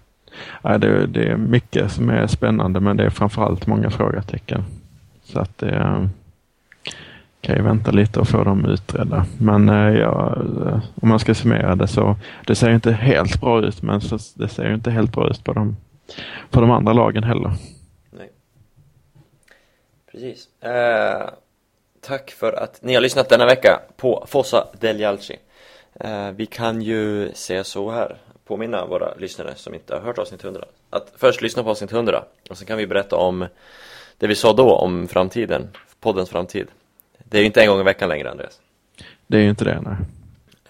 ja, 0.63 0.79
det, 0.79 1.07
det 1.07 1.25
är 1.25 1.37
mycket 1.37 1.93
som 1.93 2.11
är 2.11 2.27
spännande, 2.27 2.81
men 2.81 2.97
det 2.97 3.05
är 3.05 3.11
framförallt 3.11 3.67
många 3.67 3.91
frågetecken. 3.91 4.65
Så 5.23 5.41
att 5.41 5.59
det 5.59 5.77
eh, 5.77 6.05
kan 7.41 7.57
ju 7.57 7.63
vänta 7.63 7.91
lite 7.91 8.21
och 8.21 8.29
få 8.29 8.45
dem 8.45 8.65
utredda. 8.65 9.27
Men 9.39 9.69
eh, 9.69 9.99
ja, 9.99 10.37
eh, 10.37 10.81
om 10.95 11.09
man 11.09 11.19
ska 11.19 11.35
summera 11.35 11.77
det 11.77 11.89
så, 11.89 12.17
det 12.47 12.55
ser 12.55 12.71
inte 12.71 12.93
helt 12.93 13.41
bra 13.41 13.63
ut, 13.63 13.83
men 13.83 14.01
så, 14.01 14.19
det 14.35 14.49
ser 14.49 14.75
inte 14.75 14.91
helt 14.91 15.13
bra 15.13 15.31
ut 15.31 15.45
på 15.45 15.53
de, 15.53 15.77
på 16.51 16.61
de 16.61 16.71
andra 16.71 16.93
lagen 16.93 17.25
heller. 17.25 17.53
Nej. 18.11 18.31
Precis. 20.13 20.49
Eh, 20.63 21.31
tack 22.01 22.31
för 22.31 22.53
att 22.53 22.83
ni 22.83 22.95
har 22.95 23.01
lyssnat 23.01 23.29
denna 23.29 23.47
vecka 23.47 23.81
på 23.97 24.25
Fossa 24.29 24.67
del 24.81 25.01
Jalci. 25.01 25.37
Eh, 25.95 26.31
vi 26.31 26.47
kan 26.47 26.83
ju 26.83 27.33
säga 27.35 27.65
så 27.65 27.91
här, 27.91 28.17
påminna 28.51 28.87
våra 28.87 29.15
lyssnare 29.15 29.55
som 29.55 29.75
inte 29.75 29.95
har 29.95 30.01
hört 30.01 30.19
avsnitt 30.19 30.45
100 30.45 30.65
att 30.91 31.13
först 31.17 31.43
lyssna 31.43 31.63
på 31.63 31.71
avsnitt 31.71 31.93
100 31.93 32.25
och 32.51 32.59
sen 32.59 32.67
kan 32.67 32.79
vi 32.79 32.87
berätta 32.87 33.17
om 33.17 33.47
det 34.19 34.27
vi 34.27 34.35
sa 34.35 34.53
då 34.53 34.77
om 34.77 35.09
framtiden, 35.09 35.69
poddens 36.01 36.31
framtid. 36.31 36.69
Det 37.19 37.37
är 37.37 37.41
ju 37.41 37.47
inte 37.47 37.63
en 37.63 37.69
gång 37.69 37.81
i 37.81 37.83
veckan 37.83 38.09
längre 38.09 38.31
Andreas. 38.31 38.61
Det 39.27 39.37
är 39.37 39.43
ju 39.43 39.51
inte 39.51 39.65
det, 39.65 39.81
nej. 39.81 39.97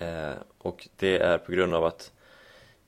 Eh, 0.08 0.34
och 0.58 0.88
det 0.96 1.18
är 1.18 1.38
på 1.38 1.52
grund 1.52 1.74
av 1.74 1.84
att 1.84 2.12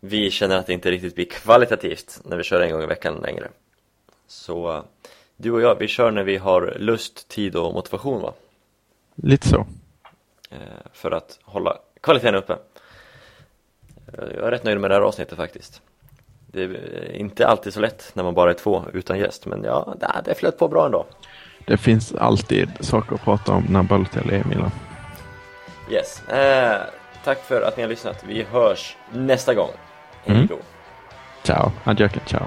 vi 0.01 0.31
känner 0.31 0.57
att 0.57 0.67
det 0.67 0.73
inte 0.73 0.91
riktigt 0.91 1.15
blir 1.15 1.25
kvalitativt 1.25 2.21
när 2.25 2.37
vi 2.37 2.43
kör 2.43 2.61
en 2.61 2.73
gång 2.73 2.83
i 2.83 2.87
veckan 2.87 3.15
längre. 3.23 3.49
Så 4.27 4.85
du 5.37 5.51
och 5.53 5.61
jag, 5.61 5.79
vi 5.79 5.89
kör 5.89 6.11
när 6.11 6.25
vi 6.25 6.37
har 6.37 6.77
lust, 6.79 7.29
tid 7.29 7.57
och 7.57 7.75
motivation 7.75 8.23
va? 8.23 8.33
Lite 9.15 9.49
så. 9.49 9.67
Eh, 10.51 10.59
för 10.93 11.11
att 11.11 11.39
hålla 11.43 11.79
kvaliteten 12.01 12.35
uppe. 12.35 12.57
Jag 14.19 14.47
är 14.47 14.51
rätt 14.51 14.65
nöjd 14.65 14.81
med 14.81 14.91
det 14.91 14.95
här 14.95 15.03
avsnittet 15.03 15.37
faktiskt. 15.37 15.81
Det 16.47 16.63
är 16.63 17.13
inte 17.17 17.47
alltid 17.47 17.75
så 17.75 17.81
lätt 17.81 18.11
när 18.15 18.25
man 18.25 18.35
bara 18.35 18.51
är 18.51 18.55
två 18.55 18.85
utan 18.93 19.19
gäst, 19.19 19.47
men 19.47 19.65
ja, 19.65 19.95
det- 20.25 20.35
flöt 20.35 20.59
på 20.59 20.69
bra 20.69 20.87
ändå. 20.87 21.07
Det 21.67 21.77
finns 21.77 22.15
alltid 22.15 22.71
saker 22.81 23.15
att 23.15 23.25
prata 23.25 23.53
om 23.53 23.65
när 23.69 23.83
Balotelli 23.83 24.35
är 24.35 24.41
i 24.41 24.45
Milan. 24.49 24.71
Yes. 25.91 26.29
Eh, 26.29 26.81
tack 27.25 27.39
för 27.45 27.63
att 27.63 27.77
ni 27.77 27.83
har 27.83 27.91
lyssnat. 27.91 28.25
Vi 28.29 28.43
hörs 28.43 28.97
nästa 29.13 29.55
gång. 29.55 29.71
Hej 30.25 30.37
Mm. 30.37 30.47
då. 30.47 30.57
Ciao, 31.43 31.71
adjöken, 31.85 32.23
ciao. 32.27 32.43